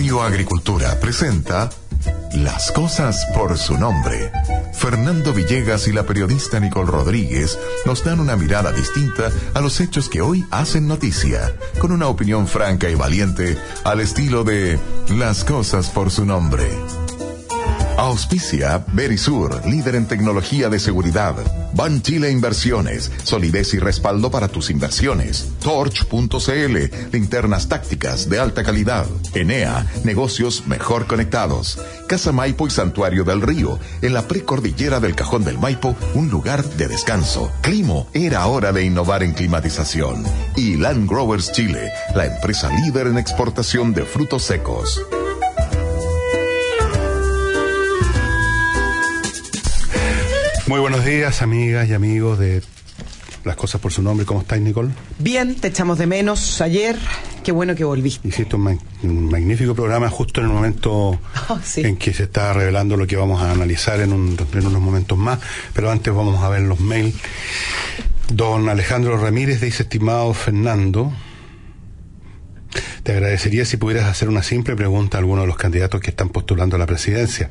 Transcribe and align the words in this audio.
Radio 0.00 0.22
Agricultura 0.22 0.98
presenta 0.98 1.68
Las 2.32 2.72
cosas 2.72 3.26
por 3.34 3.58
su 3.58 3.76
nombre. 3.76 4.32
Fernando 4.72 5.34
Villegas 5.34 5.88
y 5.88 5.92
la 5.92 6.04
periodista 6.04 6.58
Nicole 6.58 6.90
Rodríguez 6.90 7.58
nos 7.84 8.02
dan 8.02 8.18
una 8.18 8.34
mirada 8.34 8.72
distinta 8.72 9.30
a 9.52 9.60
los 9.60 9.78
hechos 9.78 10.08
que 10.08 10.22
hoy 10.22 10.46
hacen 10.50 10.88
noticia, 10.88 11.54
con 11.78 11.92
una 11.92 12.08
opinión 12.08 12.48
franca 12.48 12.88
y 12.88 12.94
valiente 12.94 13.58
al 13.84 14.00
estilo 14.00 14.42
de 14.42 14.78
Las 15.10 15.44
cosas 15.44 15.90
por 15.90 16.10
su 16.10 16.24
nombre. 16.24 16.66
Auspicia 18.00 18.82
Berisur, 18.94 19.60
líder 19.66 19.94
en 19.94 20.06
tecnología 20.06 20.70
de 20.70 20.78
seguridad. 20.78 21.34
Ban 21.74 22.00
Chile 22.00 22.30
Inversiones, 22.30 23.12
solidez 23.24 23.74
y 23.74 23.78
respaldo 23.78 24.30
para 24.30 24.48
tus 24.48 24.70
inversiones. 24.70 25.50
Torch.cl, 25.62 26.78
linternas 27.12 27.68
tácticas 27.68 28.30
de 28.30 28.38
alta 28.38 28.64
calidad. 28.64 29.04
Enea, 29.34 29.86
negocios 30.02 30.66
mejor 30.66 31.06
conectados. 31.06 31.78
Casa 32.08 32.32
Maipo 32.32 32.66
y 32.66 32.70
Santuario 32.70 33.22
del 33.22 33.42
Río, 33.42 33.78
en 34.00 34.14
la 34.14 34.26
precordillera 34.26 34.98
del 34.98 35.14
Cajón 35.14 35.44
del 35.44 35.58
Maipo, 35.58 35.94
un 36.14 36.30
lugar 36.30 36.64
de 36.64 36.88
descanso. 36.88 37.52
Climo, 37.60 38.08
era 38.14 38.46
hora 38.46 38.72
de 38.72 38.82
innovar 38.82 39.22
en 39.22 39.34
climatización. 39.34 40.24
Y 40.56 40.76
Land 40.76 41.06
Growers 41.06 41.52
Chile, 41.52 41.92
la 42.14 42.24
empresa 42.24 42.70
líder 42.82 43.08
en 43.08 43.18
exportación 43.18 43.92
de 43.92 44.06
frutos 44.06 44.44
secos. 44.44 45.02
Muy 50.70 50.78
buenos 50.78 51.04
días, 51.04 51.42
amigas 51.42 51.88
y 51.88 51.94
amigos 51.94 52.38
de 52.38 52.62
Las 53.44 53.56
Cosas 53.56 53.80
por 53.80 53.92
su 53.92 54.02
Nombre. 54.02 54.24
¿Cómo 54.24 54.42
estáis, 54.42 54.62
Nicole? 54.62 54.90
Bien, 55.18 55.56
te 55.56 55.66
echamos 55.66 55.98
de 55.98 56.06
menos 56.06 56.60
ayer. 56.60 56.96
Qué 57.42 57.50
bueno 57.50 57.74
que 57.74 57.82
volviste. 57.82 58.28
Hiciste 58.28 58.54
un, 58.54 58.62
ma- 58.62 58.78
un 59.02 59.28
magnífico 59.28 59.74
programa 59.74 60.08
justo 60.10 60.40
en 60.40 60.46
el 60.46 60.52
momento 60.52 61.18
Oh, 61.48 61.58
sí. 61.64 61.80
en 61.80 61.96
que 61.96 62.12
se 62.14 62.22
está 62.22 62.52
revelando 62.52 62.96
lo 62.96 63.08
que 63.08 63.16
vamos 63.16 63.42
a 63.42 63.50
analizar 63.50 63.98
en, 64.00 64.12
un- 64.12 64.36
en 64.52 64.64
unos 64.68 64.80
momentos 64.80 65.18
más. 65.18 65.40
Pero 65.74 65.90
antes 65.90 66.14
vamos 66.14 66.40
a 66.40 66.48
ver 66.48 66.62
los 66.62 66.78
mails. 66.78 67.16
Don 68.32 68.68
Alejandro 68.68 69.18
Ramírez 69.18 69.60
dice, 69.60 69.82
estimado 69.82 70.32
Fernando, 70.34 71.12
te 73.02 73.10
agradecería 73.10 73.64
si 73.64 73.76
pudieras 73.76 74.06
hacer 74.08 74.28
una 74.28 74.44
simple 74.44 74.76
pregunta 74.76 75.18
a 75.18 75.20
alguno 75.20 75.40
de 75.40 75.48
los 75.48 75.56
candidatos 75.56 76.00
que 76.00 76.10
están 76.10 76.28
postulando 76.28 76.76
a 76.76 76.78
la 76.78 76.86
presidencia. 76.86 77.50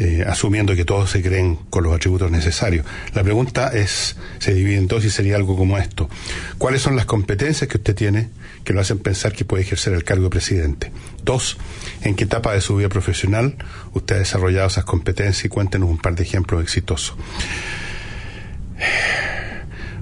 Eh, 0.00 0.24
asumiendo 0.24 0.76
que 0.76 0.84
todos 0.84 1.10
se 1.10 1.20
creen 1.22 1.56
con 1.70 1.82
los 1.82 1.92
atributos 1.92 2.30
necesarios. 2.30 2.86
La 3.14 3.24
pregunta 3.24 3.68
es, 3.74 4.14
se 4.38 4.54
divide 4.54 4.76
en 4.76 4.86
dos 4.86 5.04
y 5.04 5.10
sería 5.10 5.34
algo 5.34 5.56
como 5.56 5.76
esto. 5.76 6.08
¿Cuáles 6.56 6.82
son 6.82 6.94
las 6.94 7.04
competencias 7.04 7.68
que 7.68 7.78
usted 7.78 7.96
tiene 7.96 8.28
que 8.62 8.72
lo 8.72 8.80
hacen 8.80 9.00
pensar 9.00 9.32
que 9.32 9.44
puede 9.44 9.64
ejercer 9.64 9.94
el 9.94 10.04
cargo 10.04 10.24
de 10.24 10.30
presidente? 10.30 10.92
Dos, 11.24 11.58
¿en 12.02 12.14
qué 12.14 12.24
etapa 12.24 12.52
de 12.52 12.60
su 12.60 12.76
vida 12.76 12.88
profesional 12.88 13.56
usted 13.92 14.14
ha 14.14 14.18
desarrollado 14.20 14.68
esas 14.68 14.84
competencias 14.84 15.44
y 15.44 15.48
cuéntenos 15.48 15.90
un 15.90 15.98
par 15.98 16.14
de 16.14 16.22
ejemplos 16.22 16.62
exitosos? 16.62 17.16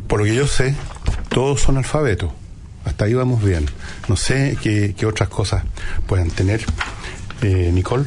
Por 0.09 0.21
lo 0.21 0.27
que 0.27 0.35
yo 0.35 0.47
sé, 0.47 0.75
todos 1.31 1.63
son 1.63 1.79
alfabetos. 1.79 2.31
Hasta 2.85 3.07
ahí 3.07 3.15
vamos 3.15 3.43
bien. 3.43 3.65
No 4.09 4.17
sé 4.17 4.59
qué, 4.63 4.95
otras 5.07 5.31
cosas 5.31 5.65
puedan 6.07 6.31
tener. 6.31 6.63
Eh, 7.41 7.71
Nicole. 7.73 8.05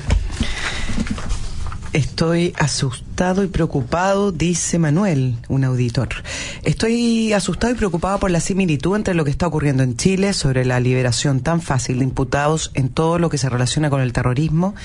Estoy 1.91 2.53
asustado 2.59 3.43
y 3.43 3.47
preocupado, 3.47 4.31
dice 4.31 4.77
Manuel, 4.77 5.37
un 5.47 5.63
auditor. 5.63 6.09
Estoy 6.61 7.33
asustado 7.33 7.73
y 7.73 7.75
preocupado 7.75 8.19
por 8.19 8.29
la 8.29 8.39
similitud 8.39 8.95
entre 8.95 9.15
lo 9.15 9.25
que 9.25 9.31
está 9.31 9.47
ocurriendo 9.47 9.81
en 9.81 9.97
Chile 9.97 10.33
sobre 10.33 10.65
la 10.65 10.79
liberación 10.79 11.39
tan 11.39 11.61
fácil 11.61 11.97
de 11.97 12.03
imputados 12.03 12.69
en 12.75 12.89
todo 12.89 13.17
lo 13.17 13.31
que 13.31 13.39
se 13.39 13.49
relaciona 13.49 13.89
con 13.89 14.01
el 14.01 14.13
terrorismo 14.13 14.75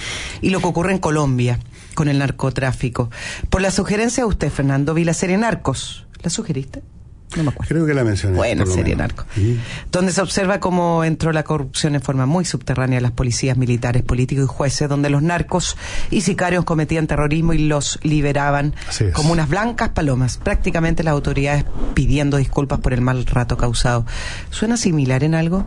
y 0.40 0.48
lo 0.48 0.60
que 0.60 0.66
ocurre 0.66 0.92
en 0.92 0.98
Colombia 0.98 1.60
con 1.94 2.08
el 2.08 2.18
narcotráfico. 2.18 3.10
Por 3.50 3.60
la 3.60 3.70
sugerencia 3.70 4.22
de 4.22 4.28
usted, 4.30 4.50
Fernando, 4.50 4.94
vi 4.94 5.04
la 5.04 5.12
serie 5.12 5.36
Narcos. 5.36 6.06
¿La 6.22 6.30
sugeriste? 6.30 6.82
No 7.36 7.42
me 7.42 7.50
acuerdo. 7.50 7.68
Creo 7.68 7.86
que 7.86 7.94
la 7.94 8.04
mencioné. 8.04 8.36
Lo 8.36 8.66
serie 8.66 8.94
menos. 8.94 8.98
Narco. 8.98 9.24
Donde 9.90 10.12
se 10.12 10.20
observa 10.20 10.60
cómo 10.60 11.04
entró 11.04 11.32
la 11.32 11.42
corrupción 11.42 11.94
en 11.94 12.02
forma 12.02 12.26
muy 12.26 12.44
subterránea 12.44 12.98
a 12.98 13.02
las 13.02 13.12
policías 13.12 13.56
militares, 13.56 14.02
políticos 14.02 14.44
y 14.44 14.48
jueces, 14.48 14.88
donde 14.88 15.10
los 15.10 15.22
narcos 15.22 15.76
y 16.10 16.20
sicarios 16.20 16.64
cometían 16.64 17.06
terrorismo 17.06 17.52
y 17.52 17.58
los 17.58 17.98
liberaban 18.02 18.74
como 19.12 19.32
unas 19.32 19.48
blancas 19.48 19.90
palomas. 19.90 20.38
Prácticamente 20.38 21.02
las 21.02 21.12
autoridades 21.12 21.64
pidiendo 21.94 22.36
disculpas 22.36 22.80
por 22.80 22.92
el 22.92 23.00
mal 23.00 23.26
rato 23.26 23.56
causado. 23.56 24.06
¿Suena 24.50 24.76
similar 24.76 25.24
en 25.24 25.34
algo? 25.34 25.66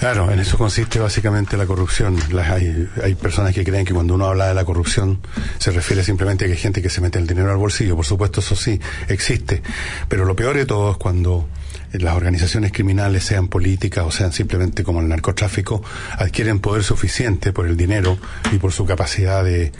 Claro, 0.00 0.30
en 0.32 0.38
eso 0.40 0.56
consiste 0.56 0.98
básicamente 0.98 1.58
la 1.58 1.66
corrupción. 1.66 2.16
Las- 2.32 2.48
hay, 2.50 2.88
hay 3.04 3.14
personas 3.14 3.54
que 3.54 3.62
creen 3.64 3.84
que 3.84 3.92
cuando 3.92 4.14
uno 4.14 4.26
habla 4.26 4.48
de 4.48 4.54
la 4.54 4.64
corrupción 4.64 5.20
se 5.58 5.70
refiere 5.72 6.02
simplemente 6.02 6.44
a 6.44 6.48
que 6.48 6.54
hay 6.54 6.58
gente 6.58 6.80
que 6.80 6.88
se 6.88 7.02
mete 7.02 7.18
el 7.18 7.26
dinero 7.26 7.50
al 7.50 7.58
bolsillo. 7.58 7.96
Por 7.96 8.06
supuesto, 8.06 8.40
eso 8.40 8.56
sí, 8.56 8.80
existe. 9.08 9.62
Pero 10.08 10.24
lo 10.24 10.34
peor 10.34 10.56
de 10.56 10.64
todo 10.64 10.92
es 10.92 10.96
cuando 10.96 11.48
las 11.92 12.14
organizaciones 12.16 12.72
criminales, 12.72 13.24
sean 13.24 13.48
políticas 13.48 14.04
o 14.06 14.10
sean 14.10 14.32
simplemente 14.32 14.82
como 14.84 15.00
el 15.00 15.08
narcotráfico, 15.08 15.82
adquieren 16.16 16.60
poder 16.60 16.82
suficiente 16.82 17.52
por 17.52 17.66
el 17.66 17.76
dinero 17.76 18.16
y 18.52 18.56
por 18.56 18.72
su 18.72 18.86
capacidad 18.86 19.44
de 19.44 19.70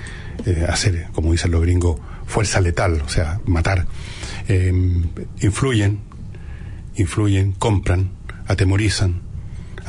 eh, 0.45 0.67
hacer, 0.69 1.07
como 1.15 1.33
dicen 1.33 1.51
los 1.51 1.63
gringos, 1.63 1.99
fuerza 2.27 2.61
letal, 2.61 3.01
o 3.07 3.09
sea, 3.09 3.41
matar. 3.47 3.87
Eh, 4.49 4.71
influyen, 5.41 6.01
influyen, 6.97 7.53
compran, 7.53 8.11
atemorizan, 8.47 9.23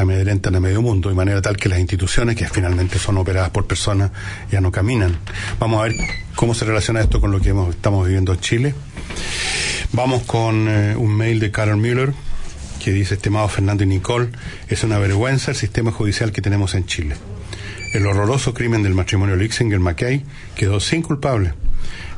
amedrentan 0.01 0.55
a 0.55 0.59
medio 0.59 0.81
mundo 0.81 1.09
de 1.09 1.15
manera 1.15 1.41
tal 1.41 1.57
que 1.57 1.69
las 1.69 1.79
instituciones 1.79 2.35
que 2.35 2.47
finalmente 2.47 2.99
son 2.99 3.17
operadas 3.17 3.49
por 3.51 3.65
personas 3.67 4.11
ya 4.51 4.61
no 4.61 4.71
caminan. 4.71 5.17
Vamos 5.59 5.79
a 5.79 5.83
ver 5.83 5.95
cómo 6.35 6.53
se 6.53 6.65
relaciona 6.65 7.01
esto 7.01 7.19
con 7.21 7.31
lo 7.31 7.39
que 7.39 7.49
hemos- 7.49 7.69
estamos 7.75 8.05
viviendo 8.05 8.33
en 8.33 8.39
Chile. 8.39 8.75
Vamos 9.93 10.23
con 10.23 10.67
eh, 10.67 10.95
un 10.95 11.15
mail 11.15 11.39
de 11.39 11.51
Carol 11.51 11.77
Müller 11.77 12.13
que 12.83 12.91
dice, 12.91 13.13
estimado 13.15 13.47
Fernando 13.47 13.83
y 13.83 13.87
Nicole, 13.87 14.29
es 14.67 14.83
una 14.83 14.97
vergüenza 14.97 15.51
el 15.51 15.57
sistema 15.57 15.91
judicial 15.91 16.31
que 16.31 16.41
tenemos 16.41 16.73
en 16.73 16.85
Chile. 16.87 17.15
El 17.93 18.07
horroroso 18.07 18.53
crimen 18.53 18.81
del 18.83 18.93
matrimonio 18.95 19.35
Lixinger-McKay 19.35 20.23
quedó 20.55 20.79
sin 20.79 21.01
culpable. 21.03 21.53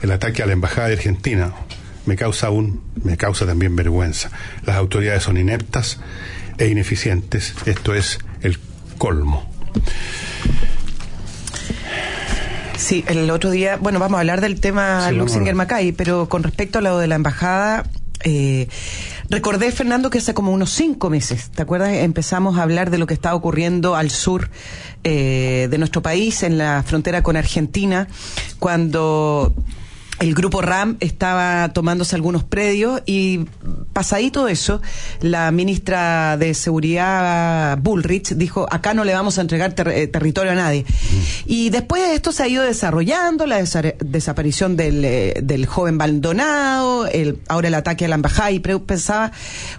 El 0.01 0.11
ataque 0.11 0.41
a 0.41 0.45
la 0.45 0.53
embajada 0.53 0.87
de 0.87 0.93
Argentina 0.93 1.53
me 2.05 2.15
causa 2.15 2.47
aún, 2.47 2.81
me 3.03 3.17
causa 3.17 3.45
también 3.45 3.75
vergüenza. 3.75 4.29
Las 4.65 4.75
autoridades 4.77 5.23
son 5.23 5.37
ineptas 5.37 5.99
e 6.57 6.67
ineficientes. 6.67 7.53
Esto 7.65 7.93
es 7.93 8.19
el 8.41 8.59
colmo. 8.97 9.49
Sí, 12.77 13.05
el 13.07 13.29
otro 13.29 13.49
día, 13.49 13.77
bueno, 13.77 13.99
vamos 13.99 14.17
a 14.17 14.19
hablar 14.19 14.41
del 14.41 14.59
tema 14.59 15.07
Sí, 15.07 15.15
Luxinger. 15.15 15.55
Macay, 15.55 15.93
pero 15.93 16.27
con 16.27 16.43
respecto 16.43 16.79
a 16.79 16.81
lo 16.81 16.97
de 16.97 17.07
la 17.07 17.15
embajada, 17.15 17.85
eh, 18.23 18.67
recordé, 19.29 19.71
Fernando, 19.71 20.09
que 20.09 20.17
hace 20.17 20.33
como 20.33 20.51
unos 20.51 20.71
cinco 20.71 21.09
meses, 21.09 21.49
¿te 21.51 21.61
acuerdas? 21.61 21.93
Empezamos 21.93 22.57
a 22.57 22.63
hablar 22.63 22.89
de 22.89 22.97
lo 22.97 23.07
que 23.07 23.13
estaba 23.13 23.35
ocurriendo 23.35 23.95
al 23.95 24.09
sur 24.09 24.49
eh, 25.03 25.67
de 25.69 25.77
nuestro 25.77 26.01
país, 26.01 26.43
en 26.43 26.57
la 26.57 26.83
frontera 26.83 27.23
con 27.23 27.37
Argentina, 27.37 28.07
cuando 28.59 29.53
el 30.19 30.35
grupo 30.35 30.61
RAM 30.61 30.95
estaba 30.99 31.73
tomándose 31.73 32.15
algunos 32.15 32.43
predios 32.43 33.01
y 33.05 33.45
pasadito 33.93 34.47
eso, 34.47 34.81
la 35.21 35.51
ministra 35.51 36.37
de 36.37 36.53
Seguridad 36.53 37.77
Bullrich 37.79 38.33
dijo, 38.35 38.67
acá 38.71 38.93
no 38.93 39.03
le 39.03 39.13
vamos 39.13 39.37
a 39.37 39.41
entregar 39.41 39.73
ter- 39.73 39.89
eh, 39.89 40.07
territorio 40.07 40.51
a 40.51 40.55
nadie. 40.55 40.85
Y 41.45 41.71
después 41.71 42.01
esto 42.13 42.31
se 42.31 42.43
ha 42.43 42.47
ido 42.47 42.63
desarrollando, 42.63 43.45
la 43.47 43.59
desa- 43.59 43.95
desaparición 43.99 44.77
del, 44.77 45.03
eh, 45.03 45.33
del 45.43 45.65
joven 45.65 45.97
Baldonado, 45.97 47.07
el, 47.07 47.39
ahora 47.49 47.67
el 47.67 47.73
ataque 47.73 48.05
a 48.05 48.07
la 48.07 48.15
embajada 48.15 48.51
y 48.51 48.59
pensaba 48.59 49.31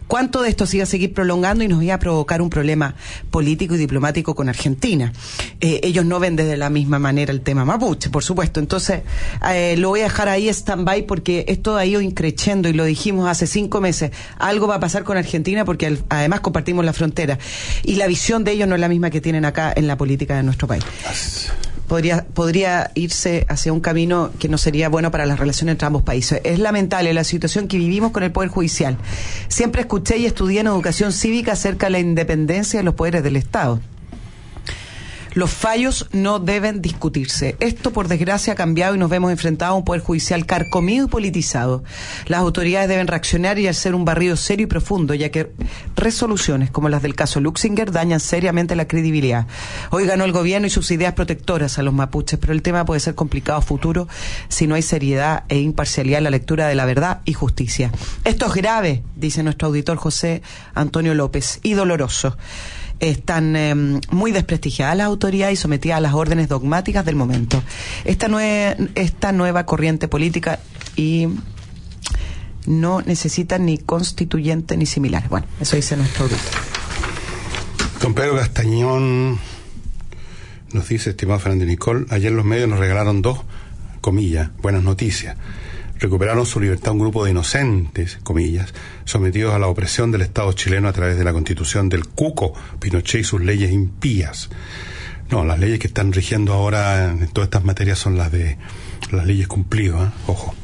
cuánto 0.08 0.42
de 0.42 0.50
esto 0.50 0.66
se 0.66 0.76
iba 0.78 0.84
a 0.84 0.86
seguir 0.86 1.14
prolongando 1.14 1.64
y 1.64 1.68
nos 1.68 1.82
iba 1.82 1.94
a 1.94 1.98
provocar 1.98 2.42
un 2.42 2.50
problema 2.50 2.96
político 3.30 3.76
y 3.76 3.78
diplomático 3.78 4.34
con 4.34 4.48
Argentina. 4.48 5.12
Eh, 5.60 5.80
ellos 5.84 6.04
no 6.04 6.20
ven 6.20 6.36
desde 6.36 6.56
la 6.56 6.70
misma 6.70 6.98
manera 6.98 7.32
el 7.32 7.40
tema 7.40 7.64
mapuche, 7.64 8.10
por 8.10 8.22
supuesto. 8.24 8.60
Entonces, 8.60 9.02
eh, 9.50 9.76
lo 9.78 9.88
voy 9.90 10.00
a 10.00 10.04
dejar 10.04 10.23
ahí 10.28 10.48
stand-by 10.48 11.06
porque 11.06 11.44
esto 11.48 11.76
ha 11.76 11.84
ido 11.86 12.00
increciendo 12.00 12.68
y 12.68 12.72
lo 12.72 12.84
dijimos 12.84 13.28
hace 13.28 13.46
cinco 13.46 13.80
meses. 13.80 14.10
Algo 14.38 14.66
va 14.66 14.76
a 14.76 14.80
pasar 14.80 15.04
con 15.04 15.16
Argentina 15.16 15.64
porque 15.64 15.86
al- 15.86 16.04
además 16.08 16.40
compartimos 16.40 16.84
la 16.84 16.92
frontera. 16.92 17.38
Y 17.82 17.96
la 17.96 18.06
visión 18.06 18.44
de 18.44 18.52
ellos 18.52 18.68
no 18.68 18.74
es 18.74 18.80
la 18.80 18.88
misma 18.88 19.10
que 19.10 19.20
tienen 19.20 19.44
acá 19.44 19.72
en 19.74 19.86
la 19.86 19.96
política 19.96 20.36
de 20.36 20.42
nuestro 20.42 20.68
país. 20.68 20.84
Podría, 21.88 22.24
podría 22.32 22.90
irse 22.94 23.44
hacia 23.48 23.70
un 23.72 23.80
camino 23.80 24.30
que 24.38 24.48
no 24.48 24.56
sería 24.56 24.88
bueno 24.88 25.10
para 25.10 25.26
las 25.26 25.38
relaciones 25.38 25.72
entre 25.74 25.86
ambos 25.86 26.02
países. 26.02 26.40
Es 26.42 26.58
lamentable 26.58 27.12
la 27.12 27.24
situación 27.24 27.68
que 27.68 27.76
vivimos 27.76 28.10
con 28.10 28.22
el 28.22 28.32
Poder 28.32 28.48
Judicial. 28.48 28.96
Siempre 29.48 29.82
escuché 29.82 30.16
y 30.16 30.24
estudié 30.26 30.60
en 30.60 30.66
educación 30.68 31.12
cívica 31.12 31.52
acerca 31.52 31.86
de 31.86 31.90
la 31.92 31.98
independencia 32.00 32.80
de 32.80 32.84
los 32.84 32.94
poderes 32.94 33.22
del 33.22 33.36
Estado. 33.36 33.80
Los 35.34 35.50
fallos 35.50 36.06
no 36.12 36.38
deben 36.38 36.80
discutirse. 36.80 37.56
Esto, 37.58 37.92
por 37.92 38.06
desgracia, 38.06 38.52
ha 38.52 38.56
cambiado 38.56 38.94
y 38.94 38.98
nos 38.98 39.10
vemos 39.10 39.32
enfrentados 39.32 39.74
a 39.74 39.78
un 39.78 39.84
poder 39.84 40.00
judicial 40.00 40.46
carcomido 40.46 41.06
y 41.06 41.08
politizado. 41.08 41.82
Las 42.26 42.40
autoridades 42.40 42.88
deben 42.88 43.08
reaccionar 43.08 43.58
y 43.58 43.66
hacer 43.66 43.96
un 43.96 44.04
barrido 44.04 44.36
serio 44.36 44.64
y 44.64 44.68
profundo, 44.68 45.12
ya 45.12 45.30
que 45.30 45.50
resoluciones 45.96 46.70
como 46.70 46.88
las 46.88 47.02
del 47.02 47.16
caso 47.16 47.40
Luxinger 47.40 47.90
dañan 47.90 48.20
seriamente 48.20 48.76
la 48.76 48.86
credibilidad. 48.86 49.48
Hoy 49.90 50.06
ganó 50.06 50.24
el 50.24 50.32
gobierno 50.32 50.68
y 50.68 50.70
sus 50.70 50.90
ideas 50.92 51.14
protectoras 51.14 51.78
a 51.78 51.82
los 51.82 51.92
mapuches, 51.92 52.38
pero 52.38 52.52
el 52.52 52.62
tema 52.62 52.84
puede 52.84 53.00
ser 53.00 53.16
complicado 53.16 53.58
a 53.58 53.62
futuro 53.62 54.06
si 54.48 54.68
no 54.68 54.76
hay 54.76 54.82
seriedad 54.82 55.44
e 55.48 55.58
imparcialidad 55.58 56.18
en 56.18 56.24
la 56.24 56.30
lectura 56.30 56.68
de 56.68 56.76
la 56.76 56.84
verdad 56.84 57.22
y 57.24 57.32
justicia. 57.32 57.90
Esto 58.22 58.46
es 58.46 58.54
grave, 58.54 59.02
dice 59.16 59.42
nuestro 59.42 59.66
auditor 59.66 59.96
José 59.96 60.42
Antonio 60.74 61.12
López, 61.14 61.58
y 61.62 61.72
doloroso 61.72 62.36
están 63.00 63.56
em, 63.56 64.00
muy 64.10 64.32
desprestigiadas 64.32 64.96
las 64.96 65.06
autoridades 65.06 65.54
y 65.54 65.56
sometidas 65.56 65.98
a 65.98 66.00
las 66.00 66.14
órdenes 66.14 66.48
dogmáticas 66.48 67.04
del 67.04 67.16
momento. 67.16 67.62
Esta, 68.04 68.28
esta 68.94 69.32
nueva 69.32 69.66
corriente 69.66 70.08
política 70.08 70.60
y 70.96 71.28
no 72.66 73.02
necesita 73.02 73.58
ni 73.58 73.78
constituyente 73.78 74.76
ni 74.76 74.86
similar. 74.86 75.28
Bueno, 75.28 75.46
eso 75.60 75.76
dice 75.76 75.96
nuestro 75.96 76.24
auditor. 76.24 76.52
Don 78.00 78.14
Pedro 78.14 78.36
Castañón 78.36 79.38
nos 80.72 80.88
dice, 80.88 81.10
estimado 81.10 81.40
Fernando 81.40 81.64
Nicol, 81.64 82.06
ayer 82.10 82.32
los 82.32 82.44
medios 82.44 82.68
nos 82.68 82.78
regalaron 82.78 83.22
dos, 83.22 83.40
comillas, 84.00 84.50
buenas 84.60 84.82
noticias 84.82 85.36
recuperaron 85.98 86.46
su 86.46 86.60
libertad 86.60 86.92
un 86.92 86.98
grupo 86.98 87.24
de 87.24 87.30
inocentes, 87.30 88.18
comillas, 88.22 88.74
sometidos 89.04 89.54
a 89.54 89.58
la 89.58 89.68
opresión 89.68 90.10
del 90.10 90.22
Estado 90.22 90.52
chileno 90.52 90.88
a 90.88 90.92
través 90.92 91.16
de 91.16 91.24
la 91.24 91.32
constitución 91.32 91.88
del 91.88 92.06
Cuco, 92.06 92.54
Pinochet 92.80 93.20
y 93.20 93.24
sus 93.24 93.40
leyes 93.40 93.72
impías. 93.72 94.50
No, 95.30 95.44
las 95.44 95.58
leyes 95.58 95.78
que 95.78 95.86
están 95.86 96.12
rigiendo 96.12 96.52
ahora 96.52 97.10
en 97.10 97.28
todas 97.28 97.46
estas 97.46 97.64
materias 97.64 97.98
son 97.98 98.18
las 98.18 98.30
de 98.30 98.58
las 99.10 99.26
leyes 99.26 99.48
cumplidas, 99.48 100.08
¿eh? 100.08 100.12
ojo, 100.26 100.54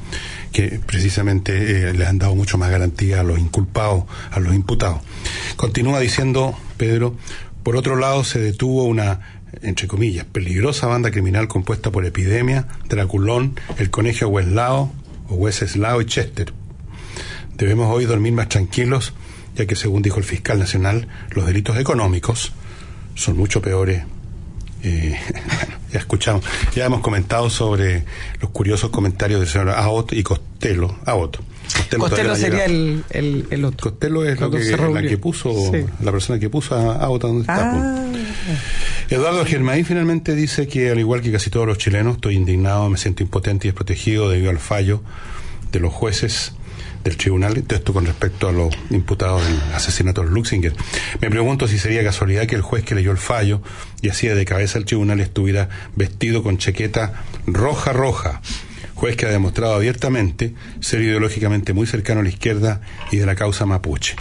que 0.53 0.81
precisamente 0.85 1.89
eh, 1.89 1.95
les 1.95 2.09
han 2.09 2.19
dado 2.19 2.35
mucho 2.35 2.59
más 2.59 2.71
garantía 2.71 3.21
a 3.21 3.23
los 3.23 3.39
inculpados, 3.39 4.05
a 4.31 4.41
los 4.41 4.55
imputados. 4.55 5.01
Continúa 5.57 6.01
diciendo 6.01 6.55
Pedro, 6.77 7.17
por 7.63 7.77
otro 7.77 7.97
lado 7.97 8.25
se 8.25 8.39
detuvo 8.39 8.85
una 8.85 9.21
entre 9.63 9.89
comillas, 9.89 10.25
peligrosa 10.27 10.87
banda 10.87 11.11
criminal 11.11 11.49
compuesta 11.49 11.91
por 11.91 12.07
Epidemia, 12.07 12.69
Draculón, 12.89 13.59
el 13.79 13.91
Conejo 13.91 14.29
Hueslao, 14.29 14.93
o 15.31 15.35
Wenceslao 15.35 16.01
y 16.01 16.07
Chester. 16.07 16.53
Debemos 17.57 17.95
hoy 17.95 18.05
dormir 18.05 18.33
más 18.33 18.49
tranquilos, 18.49 19.13
ya 19.55 19.67
que 19.67 19.77
según 19.77 20.03
dijo 20.03 20.19
el 20.19 20.25
fiscal 20.25 20.59
nacional, 20.59 21.09
los 21.31 21.47
delitos 21.47 21.77
económicos 21.79 22.53
son 23.15 23.37
mucho 23.37 23.63
peores. 23.63 24.05
Eh, 24.83 25.15
ya 25.93 25.99
escuchamos, 25.99 26.45
ya 26.75 26.87
hemos 26.87 27.01
comentado 27.01 27.51
sobre 27.51 28.05
los 28.41 28.51
curiosos 28.51 28.91
comentarios 28.91 29.41
del 29.41 29.49
señor 29.49 29.71
Aot 29.71 30.13
y 30.13 30.23
Costello. 30.23 30.97
Aot. 31.05 31.39
Costello, 31.99 32.35
sería 32.35 32.65
el, 32.65 33.05
el, 33.11 33.65
otro. 33.65 33.91
Costello 33.91 34.25
es 34.25 34.41
lo 34.41 34.51
que, 34.51 34.59
la 34.93 35.03
que 35.03 35.19
puso, 35.19 35.73
la 36.01 36.11
persona 36.11 36.39
que 36.41 36.51
puso 36.51 36.75
a 36.75 36.97
Aot 36.97 37.23
donde 37.23 37.43
está. 37.43 37.73
Ah. 37.73 38.07
Eduardo 39.11 39.45
Germain 39.45 39.85
finalmente 39.85 40.37
dice 40.37 40.69
que, 40.69 40.89
al 40.89 41.01
igual 41.01 41.21
que 41.21 41.33
casi 41.33 41.51
todos 41.51 41.67
los 41.67 41.79
chilenos, 41.79 42.15
estoy 42.15 42.37
indignado, 42.37 42.89
me 42.89 42.97
siento 42.97 43.25
impotente 43.25 43.67
y 43.67 43.71
desprotegido 43.71 44.31
debido 44.31 44.51
al 44.51 44.61
fallo 44.61 45.03
de 45.73 45.81
los 45.81 45.93
jueces 45.93 46.53
del 47.03 47.17
tribunal, 47.17 47.65
esto 47.69 47.93
con 47.93 48.07
respecto 48.07 48.47
a 48.47 48.53
los 48.53 48.73
imputados 48.91 49.45
del 49.45 49.61
asesinato 49.75 50.23
de 50.23 50.31
Luxinger. 50.31 50.75
Me 51.21 51.29
pregunto 51.29 51.67
si 51.67 51.77
sería 51.77 52.05
casualidad 52.05 52.47
que 52.47 52.55
el 52.55 52.63
juez 52.63 52.85
que 52.85 52.95
leyó 52.95 53.11
el 53.11 53.19
fallo 53.19 53.63
y 54.01 54.11
hacía 54.11 54.37
de 54.37 54.45
cabeza 54.45 54.79
el 54.79 54.85
tribunal 54.85 55.19
estuviera 55.19 55.69
vestido 55.97 56.45
con 56.45 56.59
chaqueta 56.59 57.25
roja 57.49 57.93
roja, 57.93 58.43
juez 58.95 59.17
que 59.17 59.27
ha 59.27 59.31
demostrado 59.31 59.75
abiertamente 59.75 60.55
ser 60.79 61.01
ideológicamente 61.01 61.73
muy 61.73 61.89
cercano 61.89 62.21
a 62.21 62.23
la 62.23 62.29
izquierda 62.29 62.81
y 63.11 63.17
de 63.17 63.27
la 63.27 63.35
causa 63.35 63.67
mapuche. 63.67 64.15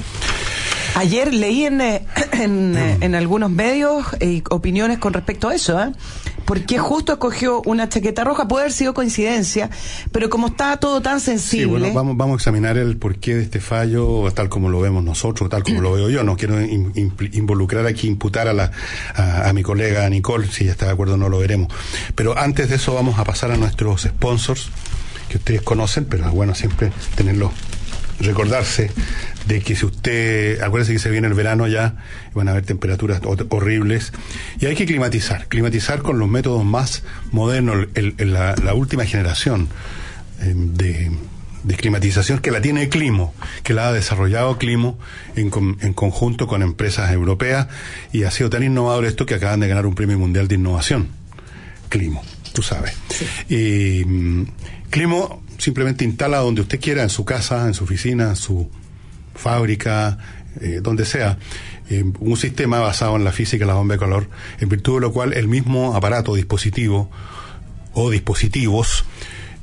Ayer 1.00 1.34
leí 1.34 1.64
en, 1.64 1.80
eh, 1.80 2.06
eh, 2.34 2.98
en, 3.00 3.16
algunos 3.16 3.50
medios 3.50 4.06
eh, 4.20 4.44
opiniones 4.50 5.00
con 5.00 5.14
respecto 5.14 5.48
a 5.48 5.56
eso, 5.56 5.82
¿eh? 5.82 5.94
porque 6.44 6.78
justo 6.78 7.14
escogió 7.14 7.62
una 7.62 7.88
chaqueta 7.88 8.26
roja, 8.26 8.50
puede 8.50 8.64
haber 8.64 8.74
sido 8.74 8.94
coincidencia, 8.94 9.70
pero 10.12 10.30
como 10.30 10.48
está 10.48 10.76
todo 10.76 11.00
tan 11.00 11.22
sensible... 11.22 11.64
Sí, 11.64 11.70
bueno, 11.72 11.94
vamos, 11.94 12.18
vamos 12.18 12.34
a 12.34 12.36
examinar 12.36 12.78
el 12.78 12.98
porqué 12.98 13.36
de 13.36 13.44
este 13.44 13.62
fallo, 13.62 14.30
tal 14.34 14.50
como 14.50 14.68
lo 14.68 14.82
vemos 14.82 15.02
nosotros, 15.02 15.50
tal 15.50 15.64
como 15.64 15.80
lo 15.80 15.94
veo 15.94 16.10
yo. 16.10 16.24
No 16.26 16.36
quiero 16.36 16.60
involucrar 16.60 17.86
aquí, 17.86 18.08
imputar 18.08 18.50
a, 18.50 18.54
la, 18.54 18.70
a, 19.16 19.54
mi 19.54 19.64
colega 19.64 20.10
Nicole, 20.10 20.48
si 20.48 20.66
ya 20.66 20.72
está 20.72 20.88
de 20.88 20.92
acuerdo 20.92 21.16
no 21.16 21.30
lo 21.30 21.40
veremos. 21.40 21.72
Pero 22.14 22.38
antes 22.38 22.68
de 22.68 22.76
eso 22.76 22.94
vamos 22.94 23.20
a 23.20 23.24
pasar 23.24 23.52
a 23.52 23.56
nuestros 23.56 24.02
sponsors, 24.02 24.70
que 25.30 25.38
ustedes 25.38 25.62
conocen, 25.62 26.04
pero 26.06 26.26
es 26.26 26.32
bueno 26.32 26.56
siempre 26.56 26.92
tenerlos 27.16 27.52
recordarse 28.20 28.92
de 29.50 29.62
que 29.62 29.76
si 29.76 29.84
usted, 29.84 30.62
acuérdese 30.62 30.94
que 30.94 31.00
se 31.00 31.10
viene 31.10 31.28
el 31.28 31.34
verano 31.34 31.68
ya, 31.68 31.96
van 32.36 32.48
a 32.48 32.52
haber 32.52 32.66
temperaturas 32.66 33.20
horribles, 33.50 34.14
y 34.60 34.68
hay 34.68 34.76
que 34.76 34.86
climatizar, 34.86 35.48
climatizar 35.48 36.04
con 36.04 36.20
los 36.20 36.30
métodos 36.30 36.64
más 36.64 37.04
modernos, 37.32 37.88
la, 38.20 38.74
última 38.76 39.06
generación 39.06 39.68
eh, 40.42 40.54
de, 40.56 41.12
climatización 41.78 42.40
que 42.40 42.52
la 42.52 42.62
tiene 42.62 42.90
Climo, 42.90 43.34
que 43.64 43.74
la 43.74 43.88
ha 43.88 43.92
desarrollado 43.92 44.60
Climo 44.60 45.00
en, 45.36 45.52
en, 45.82 45.94
conjunto 45.94 46.46
con 46.46 46.62
empresas 46.62 47.12
europeas, 47.12 47.68
y 48.14 48.24
ha 48.24 48.32
sido 48.32 48.52
tan 48.52 48.62
innovador 48.62 49.06
esto 49.06 49.26
que 49.26 49.34
acaban 49.34 49.62
de 49.62 49.68
ganar 49.68 49.88
un 49.88 49.96
premio 49.96 50.20
mundial 50.20 50.48
de 50.48 50.56
innovación. 50.56 51.08
Climo, 51.90 52.24
tú 52.54 52.62
sabes. 52.62 52.96
Y 53.50 54.06
mm, 54.06 54.44
Climo 54.92 55.42
simplemente 55.58 56.06
instala 56.06 56.38
donde 56.38 56.62
usted 56.62 56.80
quiera, 56.80 57.02
en 57.02 57.10
su 57.10 57.26
casa, 57.26 57.66
en 57.66 57.74
su 57.74 57.84
oficina, 57.86 58.30
en 58.30 58.36
su 58.36 58.70
fábrica, 59.36 60.18
eh, 60.62 60.80
donde 60.82 61.06
sea, 61.06 61.38
eh, 61.90 62.04
un 62.20 62.38
sistema 62.38 62.80
basado 62.80 63.16
en 63.16 63.24
la 63.24 63.32
física 63.32 63.66
de 63.66 63.68
la 63.68 63.76
bomba 63.76 63.96
de 63.96 64.00
calor, 64.00 64.30
en 64.60 64.70
virtud 64.70 64.96
de 64.96 65.02
lo 65.02 65.14
cual 65.14 65.34
el 65.34 65.48
mismo 65.48 65.96
aparato, 65.96 66.36
dispositivo 66.36 67.10
o 67.94 68.10
dispositivos 68.10 69.06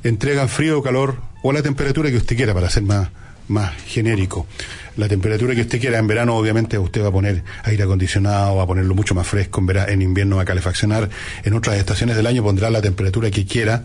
entregan 0.03 0.49
frío 0.49 0.79
o 0.79 0.83
calor 0.83 1.21
o 1.43 1.51
la 1.51 1.61
temperatura 1.61 2.09
que 2.09 2.17
usted 2.17 2.35
quiera 2.35 2.53
para 2.53 2.69
ser 2.69 2.83
más, 2.83 3.09
más 3.47 3.73
genérico. 3.85 4.47
La 4.95 5.07
temperatura 5.07 5.53
que 5.55 5.61
usted 5.61 5.79
quiera 5.79 5.99
en 5.99 6.07
verano, 6.07 6.35
obviamente, 6.35 6.77
usted 6.77 7.03
va 7.03 7.09
a 7.09 7.11
poner 7.11 7.43
aire 7.63 7.83
acondicionado, 7.83 8.55
va 8.55 8.63
a 8.63 8.67
ponerlo 8.67 8.95
mucho 8.95 9.13
más 9.13 9.27
fresco, 9.27 9.61
en, 9.61 9.77
en 9.77 10.01
invierno 10.01 10.37
va 10.37 10.41
a 10.41 10.45
calefaccionar, 10.45 11.09
en 11.43 11.53
otras 11.53 11.77
estaciones 11.77 12.15
del 12.15 12.27
año 12.27 12.43
pondrá 12.43 12.69
la 12.69 12.81
temperatura 12.81 13.29
que 13.29 13.45
quiera, 13.45 13.83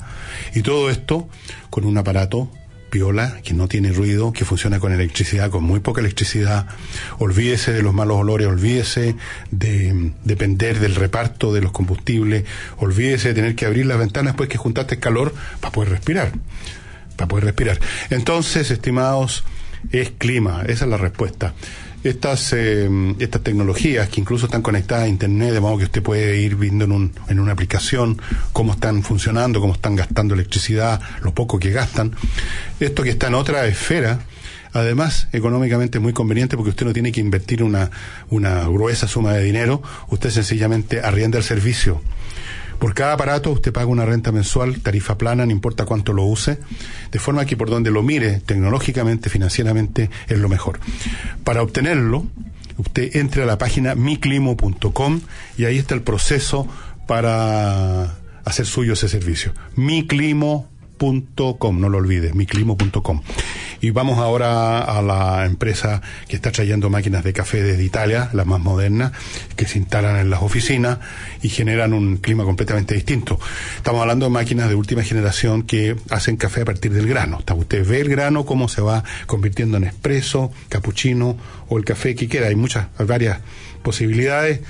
y 0.54 0.62
todo 0.62 0.90
esto 0.90 1.28
con 1.70 1.84
un 1.84 1.98
aparato 1.98 2.50
piola, 2.92 3.40
que 3.42 3.54
no 3.54 3.68
tiene 3.68 3.90
ruido, 3.90 4.34
que 4.34 4.44
funciona 4.44 4.78
con 4.78 4.92
electricidad, 4.92 5.48
con 5.50 5.64
muy 5.64 5.80
poca 5.80 6.02
electricidad. 6.02 6.66
Olvídese 7.18 7.72
de 7.72 7.82
los 7.82 7.94
malos 7.94 8.18
olores, 8.18 8.46
olvídese 8.46 9.16
de 9.50 10.12
depender 10.24 10.78
del 10.78 10.94
reparto 10.94 11.54
de 11.54 11.62
los 11.62 11.72
combustibles, 11.72 12.44
olvídese 12.76 13.28
de 13.28 13.34
tener 13.34 13.54
que 13.54 13.64
abrir 13.64 13.86
las 13.86 13.98
ventanas 13.98 14.34
después 14.34 14.50
que 14.50 14.58
juntaste 14.58 14.98
calor 14.98 15.34
para 15.60 15.72
poder 15.72 15.88
respirar. 15.88 16.32
Para 17.16 17.28
poder 17.28 17.46
respirar. 17.46 17.80
Entonces, 18.10 18.70
estimados, 18.70 19.42
es 19.90 20.10
clima, 20.10 20.62
esa 20.66 20.84
es 20.84 20.90
la 20.90 20.98
respuesta 20.98 21.54
estas, 22.04 22.52
eh, 22.52 22.88
estas 23.18 23.42
tecnologías 23.42 24.08
que 24.08 24.20
incluso 24.20 24.46
están 24.46 24.62
conectadas 24.62 25.04
a 25.04 25.08
Internet, 25.08 25.52
de 25.52 25.60
modo 25.60 25.78
que 25.78 25.84
usted 25.84 26.02
puede 26.02 26.38
ir 26.40 26.56
viendo 26.56 26.84
en, 26.84 26.92
un, 26.92 27.12
en 27.28 27.40
una 27.40 27.52
aplicación 27.52 28.20
cómo 28.52 28.72
están 28.72 29.02
funcionando, 29.02 29.60
cómo 29.60 29.74
están 29.74 29.96
gastando 29.96 30.34
electricidad, 30.34 31.00
lo 31.22 31.32
poco 31.34 31.58
que 31.58 31.70
gastan. 31.70 32.14
Esto 32.80 33.02
que 33.02 33.10
está 33.10 33.28
en 33.28 33.34
otra 33.34 33.66
esfera, 33.66 34.20
Además, 34.74 35.28
económicamente 35.32 35.98
es 35.98 36.02
muy 36.02 36.14
conveniente 36.14 36.56
porque 36.56 36.70
usted 36.70 36.86
no 36.86 36.94
tiene 36.94 37.12
que 37.12 37.20
invertir 37.20 37.62
una, 37.62 37.90
una 38.30 38.66
gruesa 38.68 39.06
suma 39.06 39.34
de 39.34 39.44
dinero, 39.44 39.82
usted 40.08 40.30
sencillamente 40.30 41.02
arrienda 41.02 41.36
el 41.36 41.44
servicio 41.44 42.00
por 42.82 42.94
cada 42.94 43.12
aparato 43.12 43.52
usted 43.52 43.72
paga 43.72 43.86
una 43.86 44.04
renta 44.04 44.32
mensual, 44.32 44.80
tarifa 44.80 45.16
plana, 45.16 45.46
no 45.46 45.52
importa 45.52 45.84
cuánto 45.84 46.12
lo 46.12 46.24
use, 46.24 46.58
de 47.12 47.18
forma 47.20 47.44
que 47.44 47.56
por 47.56 47.70
donde 47.70 47.92
lo 47.92 48.02
mire, 48.02 48.40
tecnológicamente, 48.40 49.30
financieramente, 49.30 50.10
es 50.26 50.36
lo 50.36 50.48
mejor. 50.48 50.80
Para 51.44 51.62
obtenerlo, 51.62 52.26
usted 52.78 53.14
entre 53.14 53.44
a 53.44 53.46
la 53.46 53.56
página 53.56 53.94
miclimo.com 53.94 55.20
y 55.56 55.66
ahí 55.66 55.78
está 55.78 55.94
el 55.94 56.02
proceso 56.02 56.66
para 57.06 58.16
hacer 58.44 58.66
suyo 58.66 58.94
ese 58.94 59.08
servicio. 59.08 59.52
miclimo.com, 59.76 61.80
no 61.80 61.88
lo 61.88 61.98
olvide, 61.98 62.34
miclimo.com. 62.34 63.22
Y 63.82 63.90
vamos 63.90 64.20
ahora 64.20 64.78
a 64.78 65.02
la 65.02 65.44
empresa 65.44 66.00
que 66.28 66.36
está 66.36 66.52
trayendo 66.52 66.88
máquinas 66.88 67.24
de 67.24 67.32
café 67.32 67.64
desde 67.64 67.82
Italia, 67.82 68.30
las 68.32 68.46
más 68.46 68.60
modernas, 68.60 69.10
que 69.56 69.66
se 69.66 69.76
instalan 69.76 70.18
en 70.18 70.30
las 70.30 70.40
oficinas 70.40 71.00
y 71.42 71.48
generan 71.48 71.92
un 71.92 72.18
clima 72.18 72.44
completamente 72.44 72.94
distinto. 72.94 73.40
Estamos 73.76 74.00
hablando 74.00 74.26
de 74.26 74.30
máquinas 74.30 74.68
de 74.68 74.76
última 74.76 75.02
generación 75.02 75.64
que 75.64 75.96
hacen 76.10 76.36
café 76.36 76.60
a 76.60 76.64
partir 76.64 76.92
del 76.92 77.08
grano. 77.08 77.40
Usted 77.56 77.84
ve 77.84 78.00
el 78.00 78.08
grano, 78.08 78.46
cómo 78.46 78.68
se 78.68 78.82
va 78.82 79.02
convirtiendo 79.26 79.78
en 79.78 79.84
espresso, 79.84 80.52
cappuccino 80.68 81.36
o 81.68 81.76
el 81.76 81.84
café 81.84 82.14
que 82.14 82.28
quiera. 82.28 82.46
Hay 82.46 82.54
muchas, 82.54 82.86
varias 82.98 83.40
posibilidades 83.82 84.60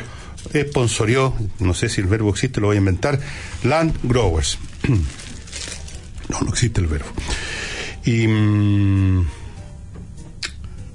sponsorió, 0.54 1.34
no 1.58 1.74
sé 1.74 1.88
si 1.88 2.00
el 2.00 2.06
verbo 2.06 2.30
existe, 2.30 2.60
lo 2.60 2.68
voy 2.68 2.76
a 2.76 2.78
inventar, 2.78 3.18
Land 3.64 3.98
Growers. 4.04 4.56
no, 6.28 6.40
no 6.40 6.48
existe 6.48 6.80
el 6.80 6.86
verbo. 6.86 7.08
Y... 8.04 8.26
Mm, 8.26 9.26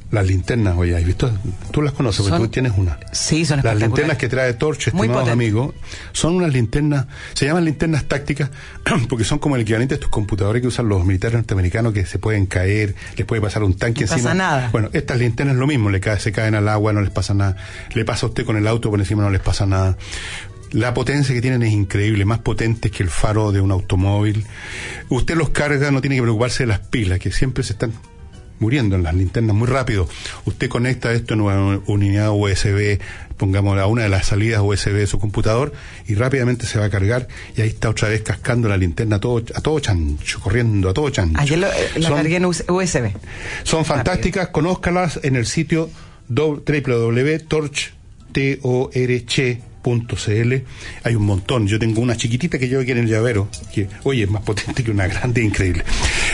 las 0.10 0.26
linternas, 0.26 0.78
oye, 0.78 0.96
¿has 0.96 1.04
visto? 1.04 1.30
Tú 1.72 1.82
las 1.82 1.92
conoces, 1.92 2.26
porque 2.26 2.46
tú 2.46 2.48
tienes 2.48 2.74
una. 2.78 2.98
Sí, 3.12 3.46
son 3.46 3.60
Las 3.62 3.78
linternas 3.78 4.18
que 4.18 4.30
trae 4.30 4.54
Torch, 4.54 4.88
estimados 4.88 5.28
amigos, 5.28 5.74
son 6.14 6.36
unas 6.36 6.54
linternas, 6.54 7.08
se 7.34 7.46
llaman 7.46 7.66
linternas 7.66 8.06
tácticas, 8.06 8.50
porque 9.10 9.26
son 9.26 9.40
como 9.40 9.58
el 9.58 9.64
equivalente 9.64 9.96
a 9.96 9.98
estos 9.98 10.10
computadores 10.10 10.62
que 10.62 10.70
usan 10.70 10.88
los 10.88 11.04
militares 11.04 11.36
norteamericanos 11.36 11.92
que 11.92 12.06
se 12.06 12.20
pueden 12.20 12.46
caer, 12.46 12.96
les 13.18 13.28
puede 13.28 13.42
pasar 13.42 13.64
un 13.64 13.74
tanque 13.74 14.06
no 14.06 14.14
encima. 14.14 14.30
pasa 14.30 14.34
nada. 14.34 14.70
Bueno, 14.72 14.90
estas 14.94 15.20
linternas 15.20 15.56
es 15.56 15.60
lo 15.60 15.68
mismo, 15.68 15.90
le 15.90 16.00
cae, 16.00 16.20
se 16.20 16.32
caen 16.32 16.56
al 16.56 16.70
agua, 16.70 16.94
no 16.94 17.02
les 17.02 17.12
pasa 17.12 17.34
nada. 17.34 17.58
Le 17.94 18.06
pasa 18.06 18.28
a 18.28 18.30
usted 18.30 18.46
con 18.46 18.56
el 18.56 18.66
auto 18.66 18.90
por 18.90 19.00
encima, 19.00 19.24
no 19.24 19.30
les 19.30 19.42
pasa 19.42 19.66
nada. 19.66 19.98
La 20.72 20.94
potencia 20.94 21.34
que 21.34 21.42
tienen 21.42 21.64
es 21.64 21.72
increíble, 21.72 22.26
más 22.26 22.40
potente 22.40 22.92
que 22.92 23.04
el 23.04 23.10
faro 23.10 23.52
de 23.52 23.62
un 23.62 23.72
automóvil. 23.72 24.46
Usted 25.10 25.36
los 25.36 25.50
carga, 25.50 25.92
no 25.92 26.02
tiene 26.02 26.18
que 26.18 26.22
preocuparse 26.22 26.64
de 26.64 26.68
las 26.68 26.80
pilas, 26.80 27.20
que 27.20 27.32
siempre 27.32 27.64
se 27.64 27.74
están 27.74 27.94
muriendo 28.60 28.96
en 28.96 29.04
las 29.04 29.14
linternas 29.14 29.56
muy 29.56 29.68
rápido. 29.68 30.08
Usted 30.46 30.70
conecta 30.70 31.12
esto 31.14 31.34
en 31.34 31.42
una 31.42 31.80
unidad 31.86 32.32
USB, 32.32 33.00
pongamos 33.38 33.78
a 33.80 33.86
una 33.86 34.04
de 34.04 34.10
las 34.10 34.28
salidas 34.28 34.62
USB 34.64 34.94
de 34.94 35.08
su 35.08 35.20
computador 35.20 35.74
y 36.08 36.16
rápidamente 36.16 36.66
se 36.66 36.80
va 36.80 36.86
a 36.86 36.90
cargar 36.90 37.28
y 37.56 37.62
ahí 37.62 37.70
está 37.70 37.90
otra 37.90 38.10
vez 38.10 38.22
cascando 38.24 38.68
la 38.68 38.78
linterna 38.78 39.18
a 39.18 39.20
todo, 39.20 39.44
a 39.54 39.62
todo 39.62 39.80
chancho, 39.80 40.40
corriendo 40.40 40.90
a 40.90 40.94
todo 40.94 41.10
chancho. 41.10 41.40
Ayer 41.40 41.60
lo, 41.60 41.68
eh, 41.68 41.92
la 41.98 42.10
cargué 42.10 42.38
en 42.38 42.46
USB. 42.46 43.14
Son 43.64 43.86
fantásticas, 43.86 44.50
conózcalas 44.50 45.20
en 45.24 45.36
el 45.36 45.46
sitio 45.46 45.90
www.torch, 46.30 47.94
.cl. 49.88 50.54
Hay 51.04 51.16
un 51.16 51.26
montón. 51.26 51.68
Yo 51.68 51.80
tengo 51.80 52.02
una 52.02 52.16
chiquitita 52.16 52.60
que 52.60 52.70
yo 52.70 52.80
aquí 52.80 52.92
en 52.92 53.00
el 53.00 53.08
llavero, 53.08 53.50
que, 53.74 53.88
oye, 54.04 54.24
es 54.24 54.30
más 54.30 54.44
potente 54.44 54.84
que 54.84 54.92
una 54.92 55.08
grande, 55.08 55.44
increíble. 55.44 55.84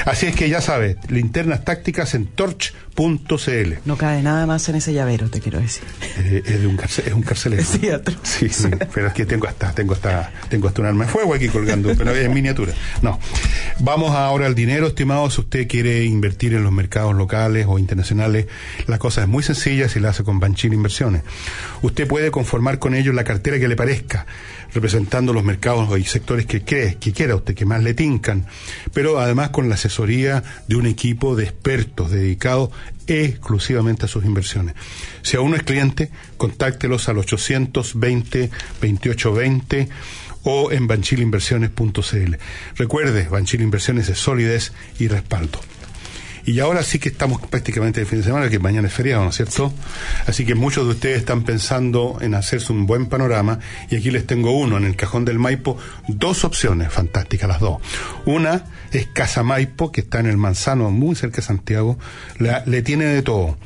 Así 0.05 0.25
es 0.25 0.35
que 0.35 0.49
ya 0.49 0.61
sabes, 0.61 0.97
linternas 1.09 1.63
tácticas 1.63 2.13
en 2.13 2.27
torch.cl. 2.27 3.73
No 3.85 3.97
cae 3.97 4.21
nada 4.21 4.45
más 4.45 4.67
en 4.69 4.75
ese 4.75 4.93
llavero, 4.93 5.29
te 5.29 5.39
quiero 5.39 5.59
decir. 5.59 5.83
Eh, 6.17 6.43
es, 6.45 6.61
de 6.61 6.67
un 6.67 6.79
es 6.79 7.13
un 7.13 7.21
carcelero. 7.21 7.63
Sí, 8.23 8.49
sí, 8.49 8.69
pero 8.93 9.07
es 9.07 9.13
que 9.13 9.25
tengo 9.25 9.47
hasta, 9.47 9.71
tengo 9.73 9.93
hasta, 9.93 10.31
tengo 10.49 10.67
hasta 10.67 10.81
un 10.81 10.87
arma 10.87 11.05
de 11.05 11.11
fuego 11.11 11.33
aquí 11.33 11.47
colgando, 11.47 11.93
pero 11.97 12.11
es 12.11 12.25
en 12.25 12.33
miniatura. 12.33 12.73
No. 13.01 13.19
Vamos 13.79 14.11
ahora 14.11 14.45
al 14.45 14.55
dinero, 14.55 14.87
estimado. 14.87 15.29
Si 15.29 15.41
usted 15.41 15.67
quiere 15.67 16.03
invertir 16.03 16.53
en 16.53 16.63
los 16.63 16.71
mercados 16.71 17.15
locales 17.15 17.65
o 17.69 17.79
internacionales, 17.79 18.47
la 18.87 18.97
cosa 18.97 19.21
es 19.21 19.27
muy 19.27 19.43
sencilla 19.43 19.89
si 19.89 19.99
la 19.99 20.09
hace 20.09 20.23
con 20.23 20.39
Banchil 20.39 20.73
Inversiones. 20.73 21.23
Usted 21.81 22.07
puede 22.07 22.31
conformar 22.31 22.79
con 22.79 22.95
ellos 22.95 23.13
la 23.15 23.23
cartera 23.23 23.59
que 23.59 23.67
le 23.67 23.75
parezca, 23.75 24.25
representando 24.73 25.33
los 25.33 25.43
mercados 25.43 25.97
y 25.99 26.03
sectores 26.03 26.45
que 26.45 26.63
cree, 26.63 26.95
que 26.95 27.13
quiera 27.13 27.35
usted, 27.35 27.55
que 27.55 27.65
más 27.65 27.83
le 27.83 27.93
tincan, 27.93 28.45
pero 28.93 29.19
además 29.19 29.49
con 29.49 29.69
la 29.69 29.75
asesoría 29.75 30.43
de 30.67 30.75
un 30.75 30.85
equipo 30.85 31.35
de 31.35 31.45
expertos 31.45 32.11
dedicados 32.11 32.69
exclusivamente 33.07 34.05
a 34.05 34.07
sus 34.07 34.25
inversiones. 34.25 34.75
Si 35.21 35.37
aún 35.37 35.51
no 35.51 35.57
es 35.57 35.63
cliente, 35.63 36.09
contáctelos 36.37 37.09
al 37.09 37.17
820 37.17 38.49
2820 38.81 39.89
o 40.43 40.71
en 40.71 40.87
banchilinversiones.cl. 40.87 42.35
Recuerde, 42.75 43.27
Banchil 43.29 43.61
Inversiones 43.61 44.09
es 44.09 44.17
solidez 44.17 44.73
y 44.99 45.07
respaldo. 45.07 45.59
Y 46.45 46.59
ahora 46.59 46.83
sí 46.83 46.99
que 46.99 47.09
estamos 47.09 47.41
prácticamente 47.41 48.01
el 48.01 48.05
fin 48.05 48.19
de 48.19 48.25
semana, 48.25 48.49
que 48.49 48.59
mañana 48.59 48.87
es 48.87 48.93
feriado, 48.93 49.23
¿no 49.23 49.29
es 49.29 49.35
cierto? 49.35 49.73
Así 50.27 50.45
que 50.45 50.55
muchos 50.55 50.85
de 50.85 50.91
ustedes 50.91 51.17
están 51.17 51.43
pensando 51.43 52.17
en 52.21 52.35
hacerse 52.35 52.73
un 52.73 52.85
buen 52.85 53.05
panorama 53.05 53.59
y 53.89 53.95
aquí 53.95 54.11
les 54.11 54.27
tengo 54.27 54.51
uno, 54.57 54.77
en 54.77 54.83
el 54.83 54.95
cajón 54.95 55.23
del 55.23 55.39
Maipo, 55.39 55.77
dos 56.07 56.43
opciones 56.43 56.91
fantásticas, 56.91 57.47
las 57.47 57.59
dos. 57.59 57.77
Una 58.25 58.65
es 58.91 59.07
Casa 59.07 59.43
Maipo, 59.43 59.91
que 59.91 60.01
está 60.01 60.19
en 60.19 60.27
el 60.27 60.37
Manzano, 60.37 60.91
muy 60.91 61.15
cerca 61.15 61.37
de 61.37 61.43
Santiago, 61.43 61.97
le 62.39 62.81
tiene 62.81 63.05
de 63.05 63.21
todo 63.21 63.57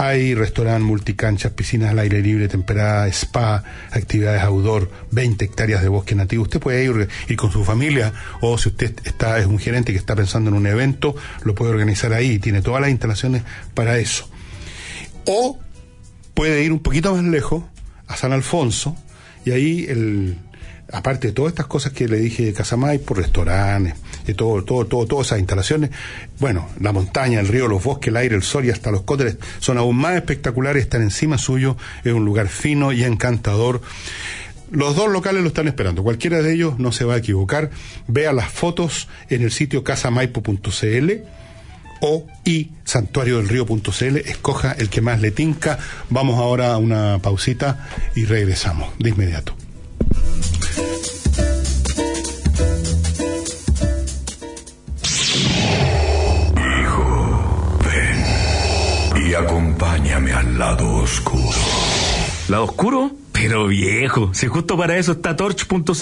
hay 0.00 0.32
restaurante, 0.32 0.84
multicanchas, 0.84 1.50
piscinas 1.50 1.90
al 1.90 1.98
aire 1.98 2.22
libre, 2.22 2.46
temperada, 2.46 3.08
spa, 3.08 3.64
actividades 3.90 4.42
outdoor, 4.42 4.88
20 5.10 5.44
hectáreas 5.44 5.82
de 5.82 5.88
bosque 5.88 6.14
nativo. 6.14 6.44
Usted 6.44 6.60
puede 6.60 6.84
ir, 6.84 7.08
ir 7.28 7.36
con 7.36 7.50
su 7.50 7.64
familia 7.64 8.12
o 8.40 8.56
si 8.58 8.68
usted 8.68 8.94
está 9.04 9.40
es 9.40 9.46
un 9.46 9.58
gerente 9.58 9.90
que 9.90 9.98
está 9.98 10.14
pensando 10.14 10.50
en 10.50 10.56
un 10.56 10.68
evento, 10.68 11.16
lo 11.42 11.56
puede 11.56 11.72
organizar 11.72 12.12
ahí. 12.12 12.38
Tiene 12.38 12.62
todas 12.62 12.80
las 12.80 12.90
instalaciones 12.90 13.42
para 13.74 13.98
eso. 13.98 14.30
O 15.26 15.58
puede 16.32 16.62
ir 16.62 16.70
un 16.70 16.78
poquito 16.78 17.12
más 17.16 17.24
lejos, 17.24 17.64
a 18.06 18.16
San 18.16 18.32
Alfonso, 18.32 18.96
y 19.44 19.50
ahí 19.50 19.86
el, 19.88 20.38
aparte 20.92 21.28
de 21.28 21.32
todas 21.34 21.52
estas 21.52 21.66
cosas 21.66 21.92
que 21.92 22.08
le 22.08 22.18
dije 22.18 22.46
de 22.46 22.52
Casamay, 22.52 22.98
por 22.98 23.18
restaurantes, 23.18 23.94
de 24.26 24.34
todo, 24.34 24.64
todo, 24.64 24.86
todo, 24.86 25.06
todas 25.06 25.28
esas 25.28 25.38
instalaciones, 25.38 25.90
bueno, 26.38 26.68
la 26.80 26.92
montaña, 26.92 27.40
el 27.40 27.48
río, 27.48 27.68
los 27.68 27.82
bosques, 27.82 28.08
el 28.08 28.16
aire, 28.16 28.36
el 28.36 28.42
sol 28.42 28.64
y 28.64 28.70
hasta 28.70 28.90
los 28.90 29.02
cóteres 29.02 29.36
son 29.58 29.78
aún 29.78 29.96
más 29.96 30.16
espectaculares, 30.16 30.82
están 30.82 31.02
encima 31.02 31.38
suyo, 31.38 31.76
es 32.04 32.12
un 32.12 32.24
lugar 32.24 32.48
fino 32.48 32.92
y 32.92 33.04
encantador. 33.04 33.82
Los 34.70 34.96
dos 34.96 35.10
locales 35.10 35.42
lo 35.42 35.48
están 35.48 35.68
esperando, 35.68 36.02
cualquiera 36.02 36.42
de 36.42 36.52
ellos 36.52 36.78
no 36.78 36.92
se 36.92 37.04
va 37.04 37.14
a 37.14 37.18
equivocar. 37.18 37.70
Vea 38.06 38.32
las 38.32 38.50
fotos 38.50 39.08
en 39.28 39.42
el 39.42 39.50
sitio 39.50 39.84
casamaipo.cl 39.84 41.12
o 42.00 42.26
y 42.44 42.70
santuario 42.84 43.38
del 43.38 43.48
río.cl, 43.48 44.16
escoja 44.18 44.72
el 44.72 44.88
que 44.88 45.00
más 45.00 45.20
le 45.20 45.30
tinca. 45.30 45.78
Vamos 46.10 46.38
ahora 46.38 46.72
a 46.72 46.78
una 46.78 47.18
pausita 47.20 47.88
y 48.14 48.24
regresamos 48.24 48.90
de 48.98 49.10
inmediato. 49.10 49.54
Lado 60.58 60.92
oscuro. 60.96 61.56
¿Lado 62.48 62.64
oscuro? 62.64 63.12
Pero 63.30 63.68
viejo, 63.68 64.30
si 64.34 64.48
justo 64.48 64.76
para 64.76 64.98
eso 64.98 65.12
está 65.12 65.36
torch.cl. 65.36 65.92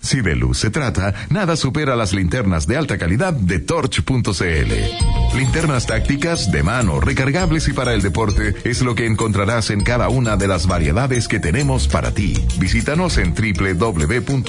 Si 0.00 0.20
de 0.20 0.36
luz 0.36 0.58
se 0.58 0.70
trata, 0.70 1.12
nada 1.30 1.56
supera 1.56 1.96
las 1.96 2.12
linternas 2.12 2.68
de 2.68 2.76
alta 2.76 2.98
calidad 2.98 3.32
de 3.32 3.58
torch.cl. 3.58 5.36
Linternas 5.36 5.86
tácticas, 5.86 6.52
de 6.52 6.62
mano, 6.62 7.00
recargables 7.00 7.66
y 7.66 7.72
para 7.72 7.94
el 7.94 8.02
deporte 8.02 8.54
es 8.62 8.80
lo 8.82 8.94
que 8.94 9.06
encontrarás 9.06 9.70
en 9.70 9.82
cada 9.82 10.08
una 10.08 10.36
de 10.36 10.46
las 10.46 10.68
variedades 10.68 11.26
que 11.26 11.40
tenemos 11.40 11.88
para 11.88 12.14
ti. 12.14 12.34
Visítanos 12.60 13.18
en 13.18 13.34
www.torch.cl. 13.34 14.48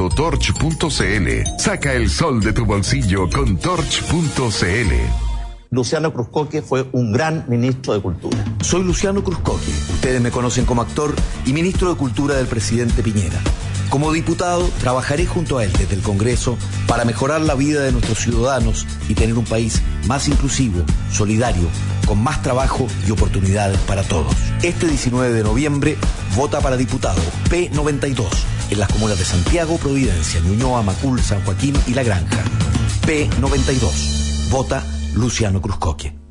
Saca 1.57 1.93
el 1.93 2.11
sol 2.11 2.41
de 2.41 2.53
tu 2.53 2.63
bolsillo 2.65 3.27
con 3.27 3.57
torch.cl. 3.57 5.26
Luciano 5.69 6.13
Cruzcoque 6.13 6.61
fue 6.61 6.87
un 6.93 7.11
gran 7.11 7.45
ministro 7.49 7.93
de 7.93 8.01
Cultura. 8.01 8.37
Soy 8.61 8.83
Luciano 8.83 9.23
Cruzcoque. 9.23 9.69
Ustedes 9.93 10.21
me 10.21 10.31
conocen 10.31 10.65
como 10.65 10.81
actor 10.81 11.13
y 11.45 11.51
ministro 11.51 11.89
de 11.89 11.97
Cultura 11.97 12.35
del 12.35 12.47
presidente 12.47 13.03
Piñera. 13.03 13.39
Como 13.89 14.11
diputado, 14.11 14.69
trabajaré 14.79 15.25
junto 15.25 15.57
a 15.57 15.65
él 15.65 15.71
desde 15.77 15.95
el 15.95 16.01
Congreso 16.01 16.57
para 16.87 17.05
mejorar 17.05 17.41
la 17.41 17.55
vida 17.55 17.81
de 17.81 17.91
nuestros 17.91 18.19
ciudadanos 18.19 18.85
y 19.09 19.13
tener 19.13 19.37
un 19.37 19.45
país 19.45 19.81
más 20.07 20.27
inclusivo, 20.27 20.83
solidario, 21.11 21.67
con 22.05 22.21
más 22.21 22.41
trabajo 22.41 22.87
y 23.05 23.11
oportunidades 23.11 23.79
para 23.81 24.03
todos. 24.03 24.33
Este 24.61 24.87
19 24.87 25.33
de 25.33 25.43
noviembre, 25.43 25.97
vota 26.35 26.61
para 26.61 26.77
diputado 26.77 27.21
P92 27.49 28.25
en 28.69 28.79
las 28.79 28.89
comunas 28.89 29.19
de 29.19 29.25
Santiago, 29.25 29.77
Providencia, 29.77 30.39
Ñuñoa, 30.41 30.81
Macul, 30.81 31.21
San 31.21 31.43
Joaquín 31.43 31.75
y 31.87 31.93
La 31.93 32.03
Granja. 32.03 32.43
P92. 33.05 34.49
Vota 34.49 34.83
Luciano 35.17 35.59
Cruzcoque. 35.59 36.26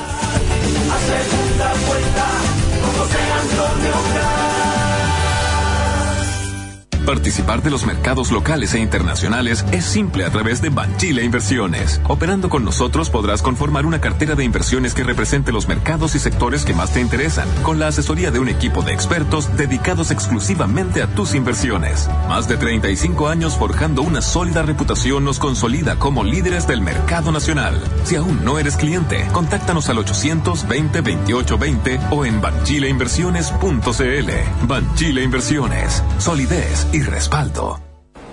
Participar 7.14 7.62
de 7.62 7.70
los 7.70 7.86
mercados 7.86 8.32
locales 8.32 8.74
e 8.74 8.80
internacionales 8.80 9.64
es 9.70 9.84
simple 9.84 10.24
a 10.24 10.30
través 10.30 10.60
de 10.60 10.70
Banchile 10.70 11.22
Inversiones. 11.22 12.00
Operando 12.08 12.48
con 12.48 12.64
nosotros 12.64 13.08
podrás 13.08 13.40
conformar 13.40 13.86
una 13.86 14.00
cartera 14.00 14.34
de 14.34 14.42
inversiones 14.42 14.94
que 14.94 15.04
represente 15.04 15.52
los 15.52 15.68
mercados 15.68 16.16
y 16.16 16.18
sectores 16.18 16.64
que 16.64 16.74
más 16.74 16.92
te 16.92 17.00
interesan, 17.00 17.46
con 17.62 17.78
la 17.78 17.86
asesoría 17.86 18.32
de 18.32 18.40
un 18.40 18.48
equipo 18.48 18.82
de 18.82 18.92
expertos 18.92 19.56
dedicados 19.56 20.10
exclusivamente 20.10 21.02
a 21.02 21.06
tus 21.06 21.36
inversiones. 21.36 22.10
Más 22.28 22.48
de 22.48 22.56
35 22.56 23.28
años 23.28 23.56
forjando 23.56 24.02
una 24.02 24.20
sólida 24.20 24.62
reputación 24.62 25.24
nos 25.24 25.38
consolida 25.38 26.00
como 26.00 26.24
líderes 26.24 26.66
del 26.66 26.80
mercado 26.80 27.30
nacional. 27.30 27.80
Si 28.02 28.16
aún 28.16 28.44
no 28.44 28.58
eres 28.58 28.76
cliente, 28.76 29.24
contáctanos 29.30 29.88
al 29.88 29.98
820 29.98 31.00
2820 31.00 32.00
o 32.10 32.24
en 32.24 32.40
banchileinversiones.cl. 32.40 34.66
Banchile 34.66 35.22
Inversiones. 35.22 36.02
Solidez 36.18 36.88
y 36.92 37.03
respaldo. 37.06 37.80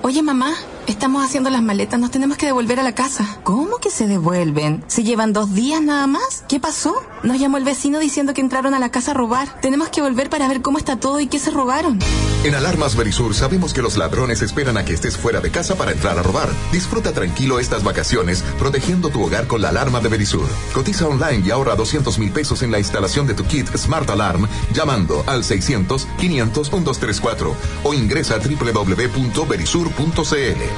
Oye, 0.01 0.21
mamá, 0.21 0.53
estamos 0.87 1.23
haciendo 1.23 1.49
las 1.49 1.61
maletas, 1.61 1.99
nos 1.99 2.11
tenemos 2.11 2.37
que 2.37 2.45
devolver 2.45 2.79
a 2.79 2.83
la 2.83 2.93
casa. 2.93 3.39
¿Cómo 3.43 3.77
que 3.77 3.89
se 3.89 4.07
devuelven? 4.07 4.83
¿Se 4.87 5.03
llevan 5.03 5.33
dos 5.33 5.53
días 5.53 5.81
nada 5.81 6.07
más? 6.07 6.43
¿Qué 6.47 6.59
pasó? 6.59 6.95
Nos 7.23 7.39
llamó 7.39 7.57
el 7.57 7.63
vecino 7.63 7.99
diciendo 7.99 8.33
que 8.33 8.41
entraron 8.41 8.73
a 8.73 8.79
la 8.79 8.89
casa 8.89 9.11
a 9.11 9.13
robar. 9.13 9.59
Tenemos 9.61 9.89
que 9.89 10.01
volver 10.01 10.29
para 10.29 10.47
ver 10.47 10.61
cómo 10.61 10.77
está 10.77 10.97
todo 10.97 11.19
y 11.19 11.27
qué 11.27 11.39
se 11.39 11.51
robaron. 11.51 11.99
En 12.43 12.55
Alarmas 12.55 12.95
Verisur 12.95 13.35
sabemos 13.35 13.73
que 13.73 13.81
los 13.81 13.97
ladrones 13.97 14.41
esperan 14.41 14.77
a 14.77 14.85
que 14.85 14.93
estés 14.93 15.17
fuera 15.17 15.41
de 15.41 15.51
casa 15.51 15.75
para 15.75 15.91
entrar 15.91 16.17
a 16.17 16.23
robar. 16.23 16.49
Disfruta 16.71 17.11
tranquilo 17.13 17.59
estas 17.59 17.83
vacaciones 17.83 18.43
protegiendo 18.57 19.09
tu 19.09 19.23
hogar 19.23 19.47
con 19.47 19.61
la 19.61 19.69
alarma 19.69 19.99
de 19.99 20.09
Verisur. 20.09 20.47
Cotiza 20.73 21.07
online 21.07 21.43
y 21.45 21.51
ahorra 21.51 21.75
200 21.75 22.17
mil 22.19 22.31
pesos 22.31 22.63
en 22.63 22.71
la 22.71 22.79
instalación 22.79 23.27
de 23.27 23.35
tu 23.35 23.45
kit 23.45 23.67
Smart 23.77 24.09
Alarm 24.09 24.47
llamando 24.73 25.23
al 25.27 25.43
600 25.43 26.07
500 26.19 26.71
1234 26.71 27.55
o 27.83 27.93
ingresa 27.93 28.35
a 28.35 28.39
www.verisur.cl. 28.39 30.70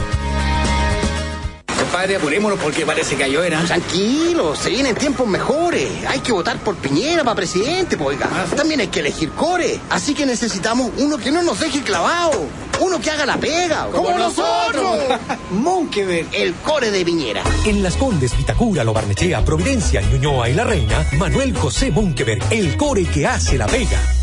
Compadre, 1.93 2.15
apurémonos 2.15 2.57
porque 2.59 2.87
parece 2.87 3.15
que 3.15 3.29
lloverá. 3.29 3.61
Tranquilo, 3.65 4.55
se 4.55 4.71
vienen 4.71 4.95
tiempos 4.95 5.27
mejores. 5.27 5.89
Hay 6.07 6.21
que 6.21 6.31
votar 6.31 6.57
por 6.57 6.75
Piñera 6.75 7.23
para 7.23 7.35
presidente, 7.35 7.97
pues, 7.97 8.17
oiga. 8.17 8.27
También 8.55 8.79
hay 8.79 8.87
que 8.87 9.01
elegir 9.01 9.29
core. 9.29 9.79
Así 9.91 10.15
que 10.15 10.25
necesitamos 10.25 10.89
uno 10.97 11.19
que 11.19 11.29
no 11.31 11.43
nos 11.43 11.59
deje 11.59 11.81
clavado. 11.83 12.47
Uno 12.79 12.99
que 12.99 13.11
haga 13.11 13.27
la 13.27 13.37
pega. 13.37 13.89
¡Como 13.91 14.17
nosotros! 14.17 14.97
Monkeberg, 15.51 16.29
el 16.33 16.55
core 16.55 16.89
de 16.89 17.05
Piñera. 17.05 17.43
En 17.65 17.83
Las 17.83 17.95
Condes, 17.95 18.35
Vitacura, 18.35 18.83
Lo 18.83 18.93
Barnechea, 18.93 19.45
Providencia, 19.45 20.01
Ñuñoa 20.01 20.49
y 20.49 20.53
La 20.55 20.63
Reina, 20.63 21.05
Manuel 21.13 21.55
José 21.55 21.91
Monkeberg, 21.91 22.41
el 22.49 22.75
core 22.75 23.05
que 23.05 23.27
hace 23.27 23.55
la 23.55 23.67
pega. 23.67 24.22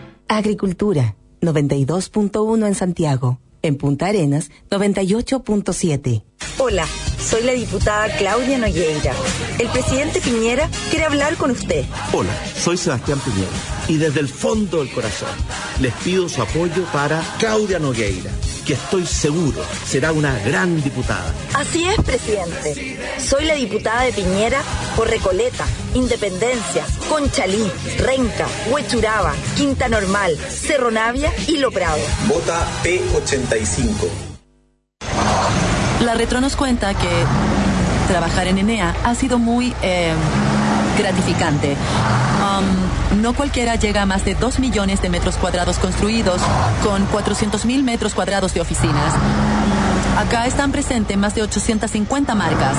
Agricultura, 0.37 1.17
92.1 1.41 2.65
en 2.65 2.73
Santiago. 2.73 3.41
En 3.61 3.75
Punta 3.75 4.07
Arenas, 4.07 4.49
98.7. 4.69 6.23
Hola, 6.57 6.85
soy 7.19 7.43
la 7.43 7.51
diputada 7.51 8.07
Claudia 8.17 8.57
Nogueira. 8.57 9.13
El 9.59 9.67
presidente 9.67 10.21
Piñera 10.21 10.69
quiere 10.89 11.03
hablar 11.03 11.35
con 11.35 11.51
usted. 11.51 11.83
Hola, 12.13 12.33
soy 12.55 12.77
Sebastián 12.77 13.19
Piñera. 13.19 13.51
Y 13.89 13.97
desde 13.97 14.21
el 14.21 14.29
fondo 14.29 14.79
del 14.79 14.91
corazón 14.93 15.29
les 15.81 15.93
pido 15.95 16.29
su 16.29 16.41
apoyo 16.41 16.85
para 16.93 17.21
Claudia 17.37 17.79
Nogueira 17.79 18.31
que 18.65 18.73
estoy 18.73 19.05
seguro 19.05 19.63
será 19.85 20.11
una 20.11 20.37
gran 20.39 20.81
diputada. 20.81 21.33
Así 21.53 21.85
es, 21.87 21.97
presidente. 22.03 22.99
Soy 23.19 23.45
la 23.45 23.55
diputada 23.55 24.03
de 24.03 24.13
Piñera 24.13 24.61
por 24.95 25.09
Recoleta, 25.09 25.65
Independencia, 25.93 26.85
Conchalí, 27.09 27.71
Renca, 27.99 28.47
Huechuraba, 28.71 29.33
Quinta 29.55 29.87
Normal, 29.89 30.37
Cerro 30.37 30.91
Navia 30.91 31.31
y 31.47 31.57
Lo 31.57 31.71
Prado. 31.71 31.99
Vota 32.27 32.65
P85. 32.83 34.31
La 36.01 36.15
retro 36.15 36.41
nos 36.41 36.55
cuenta 36.55 36.93
que 36.93 37.09
trabajar 38.07 38.47
en 38.47 38.57
Enea 38.57 38.95
ha 39.03 39.15
sido 39.15 39.37
muy 39.37 39.73
eh, 39.81 40.13
gratificante. 40.97 41.75
Um, 42.41 42.90
no 43.19 43.33
cualquiera 43.33 43.75
llega 43.75 44.03
a 44.03 44.05
más 44.05 44.23
de 44.25 44.35
2 44.35 44.59
millones 44.59 45.01
de 45.01 45.09
metros 45.09 45.37
cuadrados 45.37 45.79
construidos 45.79 46.41
con 46.83 47.05
400 47.05 47.65
mil 47.65 47.83
metros 47.83 48.13
cuadrados 48.13 48.53
de 48.53 48.61
oficinas. 48.61 49.13
Acá 50.17 50.45
están 50.45 50.71
presentes 50.71 51.17
más 51.17 51.35
de 51.35 51.41
850 51.41 52.35
marcas. 52.35 52.75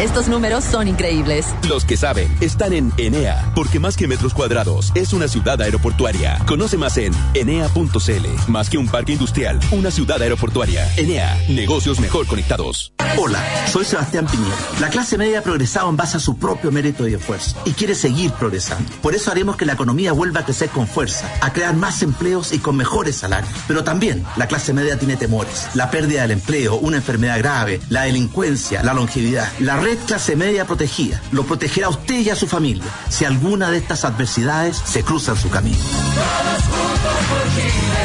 Estos 0.00 0.28
números 0.28 0.62
son 0.62 0.86
increíbles. 0.86 1.44
Los 1.68 1.84
que 1.84 1.96
saben 1.96 2.32
están 2.40 2.72
en 2.72 2.92
Enea, 2.98 3.50
porque 3.56 3.80
más 3.80 3.96
que 3.96 4.06
metros 4.06 4.32
cuadrados, 4.32 4.92
es 4.94 5.12
una 5.12 5.26
ciudad 5.26 5.60
aeroportuaria. 5.60 6.38
Conoce 6.46 6.76
más 6.76 6.96
en 6.98 7.12
enea.cl. 7.34 8.50
Más 8.50 8.70
que 8.70 8.78
un 8.78 8.86
parque 8.86 9.14
industrial, 9.14 9.58
una 9.72 9.90
ciudad 9.90 10.22
aeroportuaria. 10.22 10.88
Enea, 10.96 11.36
negocios 11.48 11.98
mejor 11.98 12.28
conectados. 12.28 12.92
Hola, 13.16 13.42
soy 13.72 13.84
Sebastián 13.84 14.26
Piñera. 14.26 14.54
La 14.80 14.88
clase 14.88 15.18
media 15.18 15.40
ha 15.40 15.42
progresado 15.42 15.88
en 15.90 15.96
base 15.96 16.18
a 16.18 16.20
su 16.20 16.38
propio 16.38 16.70
mérito 16.70 17.08
y 17.08 17.14
esfuerzo 17.14 17.56
y 17.64 17.72
quiere 17.72 17.96
seguir 17.96 18.30
progresando. 18.32 18.88
Por 19.02 19.16
eso 19.16 19.32
haremos 19.32 19.56
que 19.56 19.66
la 19.66 19.72
economía 19.72 20.12
vuelva 20.12 20.40
a 20.40 20.44
crecer 20.44 20.68
con 20.68 20.86
fuerza, 20.86 21.28
a 21.40 21.52
crear 21.52 21.74
más 21.74 22.02
empleos 22.02 22.52
y 22.52 22.58
con 22.58 22.76
mejores 22.76 23.16
salarios. 23.16 23.52
Pero 23.66 23.82
también 23.82 24.24
la 24.36 24.46
clase 24.46 24.72
media 24.72 24.96
tiene 24.96 25.16
temores. 25.16 25.68
La 25.74 25.90
pérdida 25.90 26.22
del 26.22 26.32
empleo, 26.32 26.76
una 26.76 26.98
enfermedad 26.98 27.38
grave, 27.38 27.80
la 27.88 28.02
delincuencia, 28.02 28.84
la 28.84 28.94
longevidad. 28.94 29.50
La 29.58 29.87
red 29.88 29.98
clase 30.04 30.36
media 30.36 30.66
protegida 30.66 31.22
lo 31.32 31.44
protegerá 31.44 31.86
a 31.86 31.90
usted 31.90 32.20
y 32.20 32.28
a 32.28 32.36
su 32.36 32.46
familia 32.46 32.84
si 33.08 33.24
alguna 33.24 33.70
de 33.70 33.78
estas 33.78 34.04
adversidades 34.04 34.76
se 34.84 35.02
cruza 35.02 35.32
en 35.32 35.38
su 35.38 35.48
camino. 35.48 35.78
Todos 35.78 36.62
juntos 36.64 37.18
por 37.30 37.42
Chile. 37.54 38.04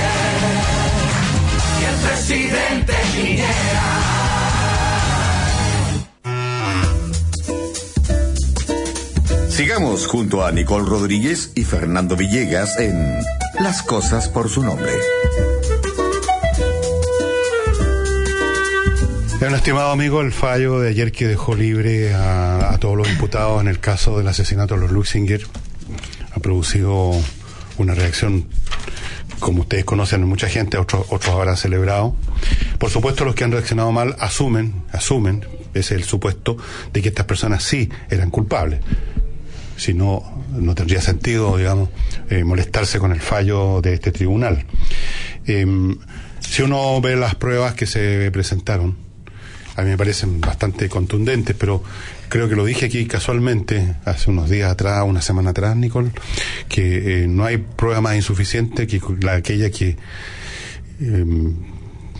Y 1.81 1.83
el 1.83 1.95
presidente 2.07 2.93
Piñera. 3.13 3.51
Sigamos 9.49 10.07
junto 10.07 10.45
a 10.45 10.53
Nicole 10.53 10.85
Rodríguez 10.85 11.51
y 11.53 11.65
Fernando 11.65 12.15
Villegas 12.15 12.79
en 12.79 13.19
Las 13.59 13.83
cosas 13.83 14.29
por 14.29 14.47
su 14.49 14.63
nombre. 14.63 14.93
Bueno, 19.43 19.58
estimado 19.58 19.91
amigo, 19.91 20.21
el 20.21 20.32
fallo 20.32 20.79
de 20.79 20.88
ayer 20.88 21.12
que 21.12 21.27
dejó 21.27 21.53
libre 21.53 22.13
a, 22.13 22.77
todos 22.79 22.95
los 22.95 23.10
imputados 23.10 23.60
en 23.60 23.67
el 23.67 23.77
caso 23.77 24.17
del 24.17 24.25
asesinato 24.29 24.75
de 24.75 24.79
los 24.79 24.91
Luxinger 24.91 25.41
ha 26.32 26.39
producido 26.39 27.12
una 27.77 27.93
reacción, 27.93 28.47
como 29.39 29.63
ustedes 29.63 29.84
conocen, 29.84 30.23
mucha 30.23 30.47
gente, 30.47 30.77
otros, 30.77 31.08
otros 31.10 31.36
habrán 31.36 31.58
celebrado. 31.58 32.15
Por 32.77 32.89
supuesto, 32.89 33.25
los 33.25 33.36
que 33.36 33.43
han 33.43 33.51
reaccionado 33.51 33.91
mal 33.91 34.15
asumen, 34.17 34.75
asumen, 34.93 35.45
ese 35.73 35.95
es 35.95 35.99
el 35.99 36.03
supuesto, 36.06 36.56
de 36.93 37.01
que 37.01 37.10
estas 37.10 37.25
personas 37.25 37.63
sí 37.63 37.89
eran 38.10 38.29
culpables. 38.29 38.79
Si 39.75 39.93
no, 39.93 40.45
no 40.51 40.73
tendría 40.73 41.01
sentido, 41.01 41.58
digamos, 41.58 41.89
eh, 42.29 42.45
molestarse 42.45 42.97
con 42.97 43.12
el 43.12 43.19
fallo 43.19 43.82
de 43.82 43.95
este 43.95 44.13
tribunal. 44.13 44.65
Em, 45.45 45.97
si 46.39 46.62
uno 46.62 47.01
ve 47.01 47.17
las 47.17 47.36
pruebas 47.36 47.73
que 47.73 47.86
se 47.86 48.32
presentaron, 48.32 49.03
a 49.75 49.81
mí 49.81 49.89
me 49.89 49.97
parecen 49.97 50.39
bastante 50.39 50.88
contundentes, 50.89 51.55
pero 51.57 51.83
creo 52.29 52.47
que 52.47 52.55
lo 52.55 52.65
dije 52.65 52.86
aquí 52.86 53.05
casualmente, 53.05 53.95
hace 54.05 54.29
unos 54.29 54.49
días 54.49 54.71
atrás, 54.71 55.03
una 55.05 55.21
semana 55.21 55.51
atrás, 55.51 55.75
Nicole, 55.75 56.12
que 56.69 57.23
eh, 57.23 57.27
no 57.27 57.45
hay 57.45 57.57
prueba 57.57 58.01
más 58.01 58.15
insuficiente 58.15 58.86
que 58.88 59.01
la, 59.21 59.33
aquella 59.33 59.71
que 59.71 59.97
eh, 61.01 61.25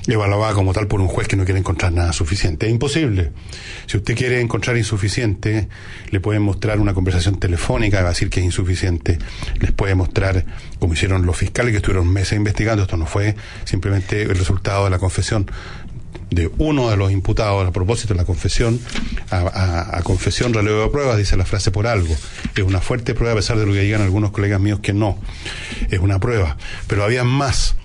evaluada 0.08 0.54
como 0.54 0.74
tal 0.74 0.88
por 0.88 1.00
un 1.00 1.08
juez 1.08 1.28
que 1.28 1.38
no 1.38 1.46
quiere 1.46 1.60
encontrar 1.60 1.94
nada 1.94 2.12
suficiente. 2.12 2.66
Es 2.66 2.72
imposible. 2.72 3.32
Si 3.86 3.98
usted 3.98 4.16
quiere 4.16 4.42
encontrar 4.42 4.76
insuficiente, 4.76 5.70
le 6.10 6.20
pueden 6.20 6.42
mostrar 6.42 6.80
una 6.80 6.94
conversación 6.94 7.40
telefónica, 7.40 8.02
va 8.02 8.08
a 8.08 8.12
decir 8.12 8.30
que 8.30 8.42
es 8.42 8.46
insuficiente. 8.46 9.18
Les 9.60 9.72
puede 9.72 9.96
mostrar, 9.96 10.46
como 10.80 10.94
hicieron 10.94 11.26
los 11.26 11.38
fiscales 11.38 11.72
que 11.72 11.78
estuvieron 11.78 12.12
meses 12.12 12.34
investigando, 12.34 12.84
esto 12.84 12.98
no 12.98 13.06
fue 13.06 13.36
simplemente 13.64 14.24
el 14.24 14.36
resultado 14.36 14.86
de 14.86 14.90
la 14.90 15.00
confesión 15.00 15.50
de 16.34 16.52
uno 16.58 16.90
de 16.90 16.98
los 16.98 17.12
imputados 17.12 17.68
a 17.68 17.72
propósito 17.72 18.14
de 18.14 18.20
la 18.20 18.26
confesión, 18.26 18.80
a, 19.30 20.02
confesión 20.04 20.54
relevo 20.54 20.82
de 20.84 20.90
pruebas, 20.90 21.18
dice 21.18 21.38
la 21.38 21.46
frase 21.46 21.72
por 21.72 21.88
algo. 21.88 22.16
Es 22.56 22.64
una 22.64 22.82
fuerte 22.82 23.14
prueba, 23.14 23.34
a 23.34 23.38
pesar 23.38 23.58
de 23.58 23.66
lo 23.66 23.74
que 23.74 23.82
digan 23.82 24.02
algunos 24.02 24.32
colegas 24.32 24.60
míos 24.60 24.80
que 24.80 24.94
no. 24.94 25.18
Es 25.90 26.00
una 26.00 26.20
prueba. 26.20 26.58
Pero 26.88 27.04
había 27.04 27.24
más. 27.24 27.76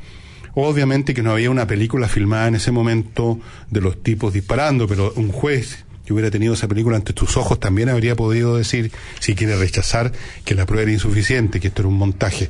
Obviamente 0.54 1.14
que 1.14 1.22
no 1.22 1.32
había 1.32 1.50
una 1.50 1.66
película 1.66 2.08
filmada 2.08 2.48
en 2.48 2.56
ese 2.56 2.72
momento 2.72 3.38
de 3.70 3.80
los 3.80 4.02
tipos 4.02 4.32
disparando, 4.32 4.88
pero 4.88 5.12
un 5.14 5.30
juez 5.30 5.84
que 6.08 6.14
hubiera 6.14 6.30
tenido 6.30 6.54
esa 6.54 6.66
película 6.66 6.96
ante 6.96 7.12
tus 7.12 7.36
ojos 7.36 7.60
también 7.60 7.90
habría 7.90 8.16
podido 8.16 8.56
decir, 8.56 8.90
si 9.20 9.34
quiere 9.34 9.56
rechazar, 9.56 10.10
que 10.46 10.54
la 10.54 10.64
prueba 10.64 10.84
era 10.84 10.92
insuficiente, 10.92 11.60
que 11.60 11.68
esto 11.68 11.82
era 11.82 11.88
un 11.90 11.98
montaje. 11.98 12.48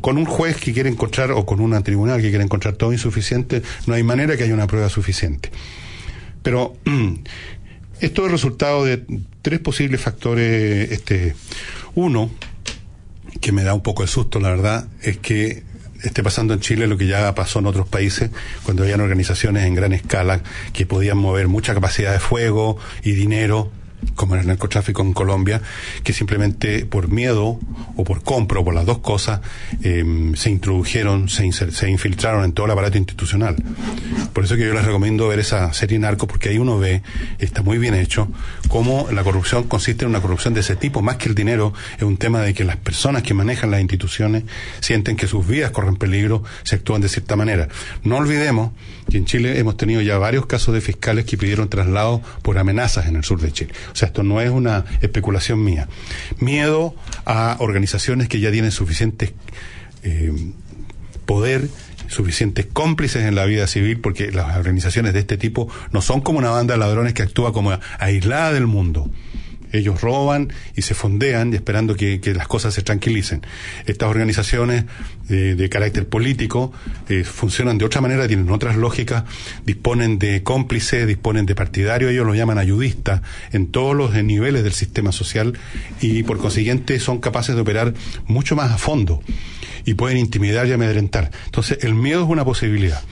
Con 0.00 0.18
un 0.18 0.24
juez 0.24 0.56
que 0.56 0.72
quiere 0.72 0.88
encontrar, 0.88 1.30
o 1.30 1.46
con 1.46 1.60
un 1.60 1.80
tribunal 1.84 2.20
que 2.20 2.30
quiere 2.30 2.42
encontrar 2.42 2.74
todo 2.74 2.92
insuficiente, 2.92 3.62
no 3.86 3.94
hay 3.94 4.02
manera 4.02 4.36
que 4.36 4.42
haya 4.42 4.54
una 4.54 4.66
prueba 4.66 4.88
suficiente. 4.88 5.52
Pero 6.42 6.76
esto 8.00 8.26
es 8.26 8.32
resultado 8.32 8.84
de 8.84 9.04
tres 9.40 9.60
posibles 9.60 10.00
factores. 10.00 10.90
Este, 10.90 11.36
uno, 11.94 12.28
que 13.40 13.52
me 13.52 13.62
da 13.62 13.72
un 13.72 13.84
poco 13.84 14.02
de 14.02 14.08
susto, 14.08 14.40
la 14.40 14.50
verdad, 14.50 14.88
es 15.00 15.18
que 15.18 15.62
esté 16.02 16.22
pasando 16.22 16.54
en 16.54 16.60
Chile 16.60 16.86
lo 16.86 16.96
que 16.96 17.06
ya 17.06 17.34
pasó 17.34 17.58
en 17.58 17.66
otros 17.66 17.88
países, 17.88 18.30
cuando 18.62 18.82
habían 18.82 19.00
organizaciones 19.00 19.64
en 19.64 19.74
gran 19.74 19.92
escala 19.92 20.40
que 20.72 20.86
podían 20.86 21.18
mover 21.18 21.48
mucha 21.48 21.74
capacidad 21.74 22.12
de 22.12 22.20
fuego 22.20 22.78
y 23.02 23.12
dinero 23.12 23.70
como 24.14 24.36
el 24.36 24.46
narcotráfico 24.46 25.02
en 25.02 25.12
Colombia, 25.12 25.60
que 26.02 26.12
simplemente 26.12 26.86
por 26.86 27.08
miedo 27.08 27.58
o 27.96 28.04
por 28.04 28.22
compra 28.22 28.60
o 28.60 28.64
por 28.64 28.74
las 28.74 28.86
dos 28.86 28.98
cosas 28.98 29.40
eh, 29.82 30.32
se 30.34 30.50
introdujeron, 30.50 31.28
se, 31.28 31.50
se, 31.52 31.90
infiltraron 31.90 32.44
en 32.44 32.52
todo 32.52 32.66
el 32.66 32.72
aparato 32.72 32.98
institucional. 32.98 33.56
Por 34.32 34.44
eso 34.44 34.56
que 34.56 34.66
yo 34.66 34.74
les 34.74 34.84
recomiendo 34.84 35.28
ver 35.28 35.38
esa 35.38 35.72
serie 35.72 35.98
Narco, 35.98 36.26
porque 36.26 36.50
ahí 36.50 36.58
uno 36.58 36.78
ve, 36.78 37.02
está 37.38 37.62
muy 37.62 37.78
bien 37.78 37.94
hecho, 37.94 38.28
cómo 38.68 39.08
la 39.12 39.24
corrupción 39.24 39.64
consiste 39.64 40.04
en 40.04 40.10
una 40.10 40.20
corrupción 40.20 40.54
de 40.54 40.60
ese 40.60 40.76
tipo, 40.76 41.02
más 41.02 41.16
que 41.16 41.28
el 41.28 41.34
dinero, 41.34 41.72
es 41.96 42.02
un 42.02 42.16
tema 42.16 42.40
de 42.40 42.54
que 42.54 42.64
las 42.64 42.76
personas 42.76 43.22
que 43.22 43.34
manejan 43.34 43.70
las 43.70 43.80
instituciones 43.80 44.44
sienten 44.80 45.16
que 45.16 45.26
sus 45.26 45.46
vidas 45.46 45.70
corren 45.70 45.96
peligro, 45.96 46.42
se 46.62 46.76
actúan 46.76 47.00
de 47.00 47.08
cierta 47.08 47.36
manera. 47.36 47.68
No 48.04 48.16
olvidemos 48.16 48.72
que 49.10 49.18
en 49.18 49.26
Chile 49.26 49.58
hemos 49.58 49.76
tenido 49.76 50.00
ya 50.00 50.16
varios 50.18 50.46
casos 50.46 50.74
de 50.74 50.80
fiscales 50.80 51.24
que 51.24 51.36
pidieron 51.36 51.68
traslado 51.68 52.22
por 52.42 52.58
amenazas 52.58 53.06
en 53.06 53.16
el 53.16 53.24
sur 53.24 53.40
de 53.40 53.52
Chile. 53.52 53.72
O 53.92 53.96
sea, 53.96 54.08
esto 54.08 54.22
no 54.22 54.40
es 54.40 54.50
una 54.50 54.84
especulación 55.02 55.62
mía. 55.62 55.88
Miedo 56.38 56.94
a 57.26 57.56
organizaciones 57.58 58.28
que 58.28 58.40
ya 58.40 58.50
tienen 58.50 58.70
suficiente 58.70 59.34
eh, 60.02 60.32
poder, 61.26 61.68
suficientes 62.08 62.66
cómplices 62.66 63.24
en 63.24 63.34
la 63.34 63.44
vida 63.44 63.66
civil, 63.66 64.00
porque 64.00 64.32
las 64.32 64.56
organizaciones 64.56 65.12
de 65.12 65.20
este 65.20 65.36
tipo 65.36 65.68
no 65.92 66.00
son 66.02 66.20
como 66.20 66.38
una 66.38 66.50
banda 66.50 66.74
de 66.74 66.80
ladrones 66.80 67.14
que 67.14 67.22
actúa 67.22 67.52
como 67.52 67.78
aislada 67.98 68.52
del 68.52 68.66
mundo. 68.66 69.10
Ellos 69.72 70.00
roban 70.00 70.52
y 70.76 70.82
se 70.82 70.94
fondean 70.94 71.52
esperando 71.54 71.94
que, 71.94 72.20
que 72.20 72.34
las 72.34 72.48
cosas 72.48 72.74
se 72.74 72.82
tranquilicen. 72.82 73.42
Estas 73.86 74.08
organizaciones 74.08 74.84
de, 75.28 75.54
de 75.54 75.68
carácter 75.68 76.08
político 76.08 76.72
eh, 77.08 77.24
funcionan 77.24 77.78
de 77.78 77.84
otra 77.84 78.00
manera, 78.00 78.26
tienen 78.26 78.50
otras 78.50 78.76
lógicas, 78.76 79.24
disponen 79.64 80.18
de 80.18 80.42
cómplices, 80.42 81.06
disponen 81.06 81.46
de 81.46 81.54
partidarios, 81.54 82.10
ellos 82.10 82.26
los 82.26 82.36
llaman 82.36 82.58
ayudistas 82.58 83.22
en 83.52 83.68
todos 83.68 83.94
los 83.94 84.12
niveles 84.22 84.64
del 84.64 84.72
sistema 84.72 85.12
social 85.12 85.58
y 86.00 86.22
por 86.22 86.38
consiguiente 86.38 86.98
son 87.00 87.20
capaces 87.20 87.54
de 87.54 87.60
operar 87.60 87.94
mucho 88.26 88.56
más 88.56 88.70
a 88.72 88.78
fondo 88.78 89.22
y 89.84 89.94
pueden 89.94 90.18
intimidar 90.18 90.66
y 90.66 90.72
amedrentar. 90.72 91.30
Entonces 91.46 91.78
el 91.82 91.94
miedo 91.94 92.24
es 92.24 92.28
una 92.28 92.44
posibilidad. 92.44 93.02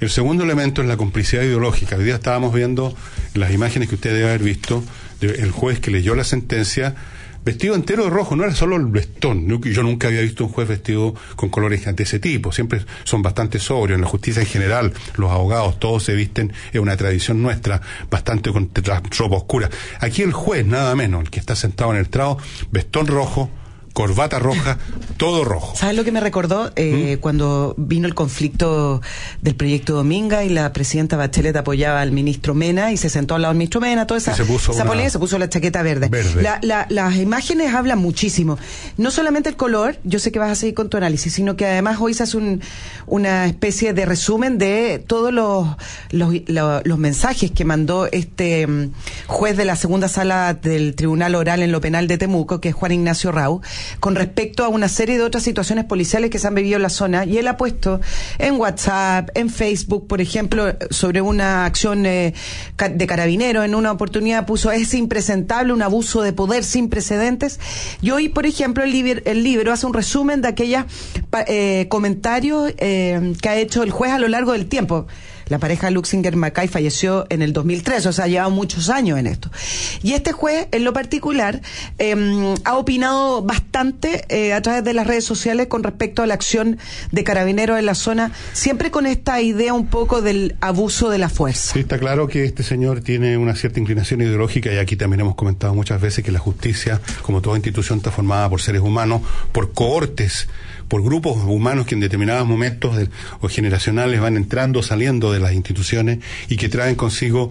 El 0.00 0.08
segundo 0.08 0.44
elemento 0.44 0.80
es 0.80 0.88
la 0.88 0.96
complicidad 0.96 1.42
ideológica. 1.42 1.96
Hoy 1.96 2.04
día 2.04 2.14
estábamos 2.14 2.54
viendo 2.54 2.94
las 3.34 3.52
imágenes 3.52 3.88
que 3.88 3.96
usted 3.96 4.14
debe 4.14 4.28
haber 4.30 4.42
visto 4.42 4.82
el 5.20 5.50
juez 5.50 5.80
que 5.80 5.90
leyó 5.90 6.14
la 6.14 6.24
sentencia 6.24 6.94
vestido 7.44 7.74
entero 7.74 8.04
de 8.04 8.10
rojo, 8.10 8.36
no 8.36 8.44
era 8.44 8.54
solo 8.54 8.76
el 8.76 8.86
vestón. 8.86 9.46
Yo 9.62 9.82
nunca 9.82 10.08
había 10.08 10.20
visto 10.20 10.44
un 10.44 10.52
juez 10.52 10.68
vestido 10.68 11.14
con 11.36 11.48
colores 11.48 11.84
de 11.84 12.02
ese 12.02 12.18
tipo. 12.18 12.52
Siempre 12.52 12.84
son 13.04 13.22
bastante 13.22 13.58
sobrios. 13.58 13.96
En 13.96 14.02
la 14.02 14.08
justicia 14.08 14.40
en 14.42 14.48
general, 14.48 14.92
los 15.16 15.30
abogados 15.30 15.78
todos 15.78 16.04
se 16.04 16.14
visten, 16.14 16.52
es 16.72 16.80
una 16.80 16.96
tradición 16.96 17.42
nuestra, 17.42 17.80
bastante 18.10 18.50
con 18.50 18.70
ropa 19.18 19.36
oscura. 19.36 19.70
Aquí 20.00 20.22
el 20.22 20.32
juez, 20.32 20.66
nada 20.66 20.94
menos, 20.94 21.22
el 21.22 21.30
que 21.30 21.40
está 21.40 21.56
sentado 21.56 21.92
en 21.92 21.98
el 21.98 22.08
trado, 22.08 22.38
vestón 22.70 23.06
rojo, 23.06 23.50
corbata 23.92 24.38
roja, 24.38 24.78
todo 25.16 25.44
rojo. 25.44 25.76
¿Sabes 25.76 25.96
lo 25.96 26.04
que 26.04 26.12
me 26.12 26.20
recordó? 26.20 26.70
Eh, 26.76 27.16
¿Mm? 27.16 27.20
Cuando 27.20 27.74
vino 27.76 28.06
el 28.06 28.14
conflicto 28.14 29.02
del 29.42 29.54
proyecto 29.56 29.94
Dominga 29.94 30.44
y 30.44 30.48
la 30.48 30.72
presidenta 30.72 31.16
Bachelet 31.16 31.56
apoyaba 31.56 32.00
al 32.00 32.12
ministro 32.12 32.54
Mena 32.54 32.92
y 32.92 32.96
se 32.96 33.08
sentó 33.10 33.34
al 33.34 33.42
lado 33.42 33.52
del 33.52 33.58
ministro 33.58 33.80
Mena, 33.80 34.06
toda 34.06 34.18
esa, 34.18 34.32
Y 34.32 34.36
se 34.36 34.44
puso 34.44 34.72
esa 34.72 34.82
una- 34.82 34.90
polémica, 34.90 35.10
se 35.10 35.18
puso 35.18 35.38
la 35.38 35.48
chaqueta 35.48 35.82
verde. 35.82 36.08
Verde. 36.08 36.42
La- 36.42 36.58
la- 36.62 36.86
las 36.88 37.16
imágenes 37.16 37.74
hablan 37.74 37.98
muchísimo. 37.98 38.58
No 38.96 39.10
solamente 39.10 39.48
el 39.48 39.56
color, 39.56 39.98
yo 40.04 40.18
sé 40.18 40.32
que 40.32 40.38
vas 40.38 40.50
a 40.50 40.54
seguir 40.54 40.74
con 40.74 40.88
tu 40.88 40.96
análisis, 40.96 41.32
sino 41.34 41.56
que 41.56 41.66
además 41.66 41.98
hoy 42.00 42.14
se 42.14 42.22
hace 42.22 42.36
un- 42.36 42.60
una 43.06 43.46
especie 43.46 43.92
de 43.92 44.06
resumen 44.06 44.58
de 44.58 45.02
todos 45.04 45.32
los, 45.32 45.66
los, 46.10 46.32
lo- 46.46 46.80
los 46.84 46.98
mensajes 46.98 47.50
que 47.50 47.64
mandó 47.64 48.06
este 48.10 48.66
mm, 48.66 48.92
juez 49.26 49.56
de 49.56 49.64
la 49.64 49.76
segunda 49.76 50.08
sala 50.08 50.54
del 50.54 50.94
Tribunal 50.94 51.34
Oral 51.34 51.62
en 51.62 51.72
lo 51.72 51.80
Penal 51.80 52.06
de 52.08 52.18
Temuco, 52.18 52.60
que 52.60 52.68
es 52.70 52.74
Juan 52.74 52.92
Ignacio 52.92 53.32
Rau, 53.32 53.60
con 54.00 54.14
respecto 54.14 54.64
a 54.64 54.68
una 54.68 54.88
serie 54.88 55.18
de 55.18 55.24
otras 55.24 55.42
situaciones 55.42 55.84
policiales 55.84 56.30
que 56.30 56.38
se 56.38 56.46
han 56.46 56.54
vivido 56.54 56.76
en 56.76 56.82
la 56.82 56.88
zona. 56.88 57.24
Y 57.24 57.38
él 57.38 57.48
ha 57.48 57.56
puesto 57.56 58.00
en 58.38 58.56
WhatsApp, 58.56 59.30
en 59.34 59.50
Facebook, 59.50 60.06
por 60.06 60.20
ejemplo, 60.20 60.74
sobre 60.90 61.20
una 61.20 61.64
acción 61.64 62.06
eh, 62.06 62.34
de 62.92 63.06
carabineros. 63.06 63.64
En 63.64 63.74
una 63.74 63.92
oportunidad 63.92 64.46
puso, 64.46 64.70
es 64.70 64.94
impresentable, 64.94 65.72
un 65.72 65.82
abuso 65.82 66.22
de 66.22 66.32
poder 66.32 66.64
sin 66.64 66.88
precedentes. 66.88 67.60
Y 68.02 68.10
hoy, 68.10 68.28
por 68.28 68.46
ejemplo, 68.46 68.84
el, 68.84 69.42
libro 69.42 69.72
hace 69.72 69.86
un 69.86 69.94
resumen 69.94 70.42
de 70.42 70.48
aquellos 70.48 70.84
comentarios 71.88 72.72
eh, 72.78 73.34
que 73.40 73.48
ha 73.48 73.56
hecho 73.56 73.82
el 73.82 73.90
juez 73.90 74.12
a 74.12 74.18
lo 74.18 74.28
largo 74.28 74.52
del 74.52 74.66
tiempo. 74.66 75.06
La 75.50 75.58
pareja 75.58 75.90
Luxinger 75.90 76.36
Mackay 76.36 76.68
falleció 76.68 77.26
en 77.28 77.42
el 77.42 77.52
2003, 77.52 78.06
o 78.06 78.12
sea, 78.12 78.26
ha 78.26 78.28
llevado 78.28 78.50
muchos 78.50 78.88
años 78.88 79.18
en 79.18 79.26
esto. 79.26 79.50
Y 80.00 80.12
este 80.12 80.30
juez, 80.30 80.68
en 80.70 80.84
lo 80.84 80.92
particular, 80.92 81.60
eh, 81.98 82.54
ha 82.64 82.76
opinado 82.76 83.42
bastante 83.42 84.24
eh, 84.28 84.52
a 84.52 84.62
través 84.62 84.84
de 84.84 84.94
las 84.94 85.08
redes 85.08 85.24
sociales 85.24 85.66
con 85.66 85.82
respecto 85.82 86.22
a 86.22 86.28
la 86.28 86.34
acción 86.34 86.78
de 87.10 87.24
carabineros 87.24 87.80
en 87.80 87.86
la 87.86 87.96
zona, 87.96 88.30
siempre 88.52 88.92
con 88.92 89.06
esta 89.06 89.40
idea 89.40 89.74
un 89.74 89.86
poco 89.86 90.22
del 90.22 90.54
abuso 90.60 91.10
de 91.10 91.18
la 91.18 91.28
fuerza. 91.28 91.72
Sí, 91.72 91.80
está 91.80 91.98
claro 91.98 92.28
que 92.28 92.44
este 92.44 92.62
señor 92.62 93.00
tiene 93.00 93.36
una 93.36 93.56
cierta 93.56 93.80
inclinación 93.80 94.20
ideológica 94.20 94.72
y 94.72 94.78
aquí 94.78 94.94
también 94.94 95.22
hemos 95.22 95.34
comentado 95.34 95.74
muchas 95.74 96.00
veces 96.00 96.24
que 96.24 96.30
la 96.30 96.38
justicia, 96.38 97.00
como 97.22 97.42
toda 97.42 97.56
institución, 97.56 97.98
está 97.98 98.12
formada 98.12 98.48
por 98.48 98.62
seres 98.62 98.82
humanos, 98.82 99.22
por 99.50 99.72
cohortes, 99.72 100.46
por 100.90 101.02
grupos 101.02 101.38
humanos 101.46 101.86
que 101.86 101.94
en 101.94 102.00
determinados 102.00 102.46
momentos 102.46 102.96
de- 102.96 103.08
o 103.40 103.48
generacionales 103.48 104.20
van 104.20 104.36
entrando, 104.36 104.82
saliendo 104.82 105.32
de 105.32 105.38
las 105.38 105.52
instituciones 105.54 106.18
y 106.48 106.56
que 106.56 106.68
traen 106.68 106.96
consigo 106.96 107.50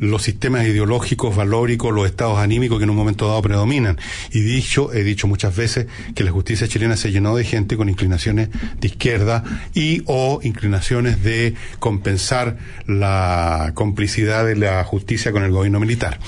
los 0.00 0.22
sistemas 0.22 0.66
ideológicos, 0.66 1.34
valóricos, 1.34 1.92
los 1.92 2.06
estados 2.06 2.38
anímicos 2.38 2.78
que 2.78 2.84
en 2.84 2.90
un 2.90 2.96
momento 2.96 3.26
dado 3.26 3.42
predominan. 3.42 3.98
Y 4.32 4.40
dicho, 4.40 4.92
he 4.92 5.02
dicho 5.02 5.26
muchas 5.26 5.56
veces 5.56 5.86
que 6.14 6.24
la 6.24 6.30
justicia 6.30 6.68
chilena 6.68 6.96
se 6.96 7.10
llenó 7.10 7.34
de 7.36 7.44
gente 7.44 7.76
con 7.76 7.88
inclinaciones 7.88 8.48
de 8.80 8.86
izquierda 8.88 9.42
y 9.74 10.02
o 10.06 10.40
inclinaciones 10.42 11.22
de 11.22 11.54
compensar 11.78 12.56
la 12.86 13.72
complicidad 13.74 14.44
de 14.44 14.56
la 14.56 14.84
justicia 14.84 15.32
con 15.32 15.42
el 15.42 15.50
gobierno 15.50 15.80
militar. 15.80 16.18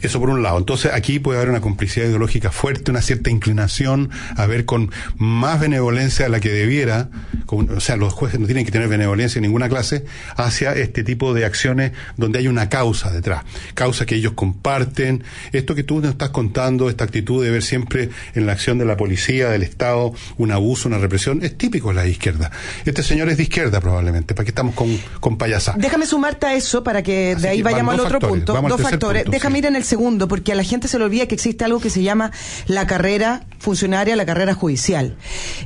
Eso 0.00 0.18
por 0.18 0.30
un 0.30 0.42
lado. 0.42 0.58
Entonces 0.58 0.92
aquí 0.92 1.18
puede 1.18 1.38
haber 1.38 1.50
una 1.50 1.60
complicidad 1.60 2.06
ideológica 2.06 2.50
fuerte, 2.50 2.90
una 2.90 3.02
cierta 3.02 3.30
inclinación 3.30 4.10
a 4.36 4.46
ver 4.46 4.64
con 4.64 4.90
más 5.16 5.60
benevolencia 5.60 6.26
a 6.26 6.28
la 6.28 6.40
que 6.40 6.50
debiera, 6.50 7.08
con- 7.46 7.70
o 7.70 7.80
sea, 7.80 7.96
los 7.96 8.12
jueces 8.12 8.40
no 8.40 8.46
tienen 8.46 8.64
que 8.64 8.72
tener 8.72 8.88
benevolencia 8.88 9.38
en 9.38 9.42
ninguna 9.44 9.68
clase, 9.68 10.04
hacia 10.36 10.72
este 10.74 11.04
tipo 11.04 11.34
de 11.34 11.44
acciones 11.44 11.92
donde 12.16 12.38
hay 12.40 12.48
una 12.48 12.68
causa 12.68 13.11
detrás, 13.14 13.44
causa 13.74 14.06
que 14.06 14.14
ellos 14.14 14.32
comparten. 14.34 15.24
Esto 15.52 15.74
que 15.74 15.82
tú 15.82 16.00
nos 16.00 16.10
estás 16.12 16.30
contando, 16.30 16.88
esta 16.88 17.04
actitud 17.04 17.42
de 17.44 17.50
ver 17.50 17.62
siempre 17.62 18.10
en 18.34 18.46
la 18.46 18.52
acción 18.52 18.78
de 18.78 18.84
la 18.84 18.96
policía, 18.96 19.48
del 19.50 19.62
Estado, 19.62 20.12
un 20.38 20.52
abuso, 20.52 20.88
una 20.88 20.98
represión, 20.98 21.40
es 21.42 21.56
típico 21.56 21.88
de 21.88 21.94
la 21.94 22.06
izquierda. 22.06 22.50
Este 22.84 23.02
señor 23.02 23.28
es 23.28 23.36
de 23.36 23.44
izquierda 23.44 23.80
probablemente, 23.80 24.34
¿para 24.34 24.44
qué 24.44 24.50
estamos 24.50 24.74
con, 24.74 24.98
con 25.20 25.36
payasá? 25.38 25.74
Déjame 25.76 26.06
sumarte 26.06 26.46
a 26.46 26.54
eso 26.54 26.82
para 26.82 27.02
que 27.02 27.32
Así 27.32 27.42
de 27.42 27.48
ahí 27.48 27.56
que 27.58 27.62
vayamos 27.62 27.94
al 27.94 28.00
otro 28.00 28.20
factores, 28.20 28.44
punto. 28.44 28.56
al 28.56 28.68
Dos 28.68 28.80
factores. 28.80 29.22
punto, 29.24 29.36
Déjame 29.36 29.54
sí. 29.54 29.58
ir 29.60 29.66
en 29.66 29.76
el 29.76 29.84
segundo, 29.84 30.28
porque 30.28 30.52
a 30.52 30.54
la 30.54 30.64
gente 30.64 30.88
se 30.88 30.98
le 30.98 31.04
olvida 31.04 31.26
que 31.26 31.34
existe 31.34 31.64
algo 31.64 31.80
que 31.80 31.90
se 31.90 32.02
llama 32.02 32.32
la 32.66 32.86
carrera 32.86 33.44
funcionaria, 33.58 34.16
la 34.16 34.26
carrera 34.26 34.54
judicial. 34.54 35.16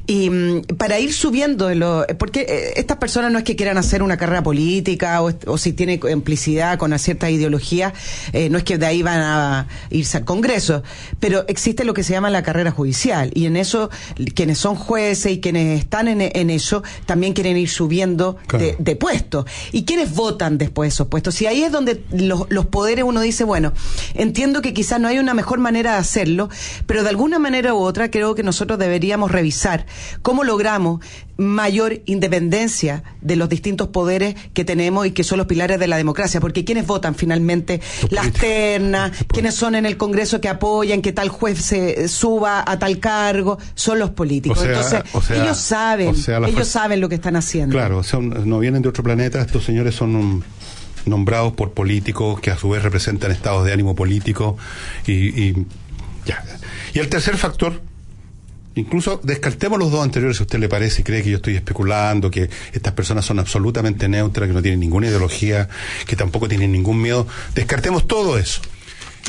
Y 0.07 0.31
mm, 0.31 0.63
para 0.77 0.99
ir 0.99 1.13
subiendo, 1.13 1.71
en 1.71 1.81
lo, 1.81 2.07
porque 2.19 2.47
eh, 2.49 2.73
estas 2.77 2.99
personas 2.99 3.33
no 3.33 3.39
es 3.39 3.45
que 3.45 3.57
quieran 3.57 3.79
hacer 3.79 4.03
una 4.03 4.17
carrera 4.17 4.43
política 4.43 5.23
o, 5.23 5.33
o 5.47 5.59
si 5.59 5.73
tiene 5.73 5.99
complicidad 5.99 6.79
con 6.79 6.91
una 6.91 6.99
cierta 6.99 7.31
ideología, 7.37 7.95
eh, 8.33 8.49
no 8.51 8.59
es 8.59 8.65
que 8.65 8.79
de 8.79 8.87
ahí 8.87 9.03
van 9.03 9.21
a 9.21 9.69
irse 9.91 10.17
al 10.19 10.25
Congreso, 10.25 10.83
pero 11.21 11.45
existe 11.49 11.85
lo 11.85 11.95
que 11.95 12.03
se 12.03 12.13
llama 12.13 12.31
la 12.31 12.43
carrera 12.43 12.71
judicial 12.71 13.31
y 13.35 13.47
en 13.47 13.57
eso 13.57 13.91
quienes 14.35 14.59
son 14.59 14.75
jueces 14.75 15.33
y 15.33 15.41
quienes 15.41 15.79
están 15.79 16.09
en, 16.09 16.21
en 16.21 16.51
eso 16.51 16.83
también 17.07 17.33
quieren 17.33 17.57
ir 17.57 17.69
subiendo 17.69 18.37
de, 18.59 18.77
de 18.79 18.97
puestos. 18.97 19.47
¿Y 19.73 19.85
quiénes 19.85 20.15
votan 20.15 20.59
después 20.59 20.89
de 20.89 20.95
esos 20.95 21.09
puestos? 21.09 21.41
Y 21.43 21.47
ahí 21.47 21.63
es 21.63 21.73
donde 21.73 22.03
los, 22.11 22.47
los 22.49 22.67
poderes 22.67 23.05
uno 23.05 23.21
dice, 23.21 23.45
bueno, 23.45 23.73
entiendo 24.15 24.63
que 24.63 24.75
quizás 24.75 25.01
no 25.01 25.09
hay 25.09 25.19
una 25.19 25.35
mejor 25.35 25.59
manera 25.59 25.93
de 25.93 25.99
hacerlo, 25.99 26.49
pero 26.87 27.03
de 27.03 27.11
alguna 27.11 27.39
manera 27.39 27.75
u 27.75 27.79
otra 27.79 28.11
creo 28.11 28.35
que 28.35 28.43
nosotros 28.43 28.79
deberíamos 28.79 29.31
revisar 29.31 29.87
cómo 30.23 30.45
logramos 30.45 31.01
mayor 31.39 32.01
independencia 32.07 33.03
de 33.21 33.37
los 33.37 33.49
distintos 33.49 33.89
poderes 33.89 34.35
que 34.55 34.65
tenemos 34.65 35.07
y 35.07 35.11
que 35.11 35.23
son 35.25 35.39
los 35.39 35.47
pilares 35.47 35.79
de 35.79 35.87
la 35.87 35.97
democracia, 35.97 36.41
porque 36.41 36.65
quienes 36.65 36.87
votan 36.87 37.15
finalmente 37.15 37.81
las 38.11 38.33
ternas, 38.33 39.13
quienes 39.29 39.55
son 39.55 39.75
en 39.75 39.85
el 39.87 39.97
Congreso 39.97 40.41
que 40.41 40.49
apoyan 40.49 41.03
que 41.03 41.13
tal 41.13 41.29
juez 41.29 41.59
se 41.61 42.09
suba 42.09 42.65
a 42.67 42.79
tal 42.79 42.99
cargo, 43.01 43.59
son 43.75 43.99
los 43.99 44.11
políticos. 44.11 44.59
O 44.59 44.63
sea, 44.63 44.73
Entonces, 44.73 45.03
o 45.13 45.21
sea, 45.23 45.43
ellos 45.45 45.59
saben, 45.59 46.09
o 46.09 46.15
sea, 46.15 46.41
la 46.41 46.49
ellos 46.49 46.69
saben 46.69 47.01
lo 47.01 47.09
que 47.09 47.17
están 47.17 47.37
haciendo. 47.37 47.75
Claro, 47.77 48.03
son- 48.03 48.49
no 48.49 48.59
vienen 48.59 48.83
de 48.83 48.89
otro 48.89 49.03
planeta, 49.05 49.41
estos 49.41 49.65
señores 49.65 49.95
son 49.95 50.17
um, 50.17 50.43
nombrados 51.05 51.53
por 51.53 51.73
políticos 51.73 52.41
que 52.41 52.51
a 52.51 52.57
su 52.59 52.69
vez 52.71 52.83
representan 52.83 53.31
estados 53.31 53.65
de 53.65 53.73
ánimo 53.73 53.95
político 53.95 54.57
y, 55.07 55.13
y 55.13 55.67
ya. 56.25 56.43
Y 56.95 56.99
el 56.99 57.09
tercer 57.09 57.37
factor, 57.37 57.81
incluso 58.77 59.21
descartemos 59.23 59.79
los 59.79 59.91
dos 59.91 60.05
anteriores 60.05 60.37
si 60.37 60.43
a 60.43 60.47
usted 60.47 60.59
le 60.59 60.69
parece 60.69 61.03
cree 61.03 61.23
que 61.23 61.31
yo 61.31 61.37
estoy 61.37 61.57
especulando, 61.57 62.31
que 62.31 62.49
estas 62.73 62.93
personas 62.93 63.25
son 63.25 63.39
absolutamente 63.39 64.09
neutras, 64.09 64.49
que 64.49 64.55
no 64.55 64.63
tienen 64.63 64.81
ninguna 64.81 65.09
ideología, 65.09 65.69
que 66.07 66.15
tampoco 66.15 66.49
tienen 66.49 66.71
ningún 66.73 67.03
miedo, 67.03 67.27
descartemos 67.55 68.07
todo 68.07 68.39
eso. 68.39 68.61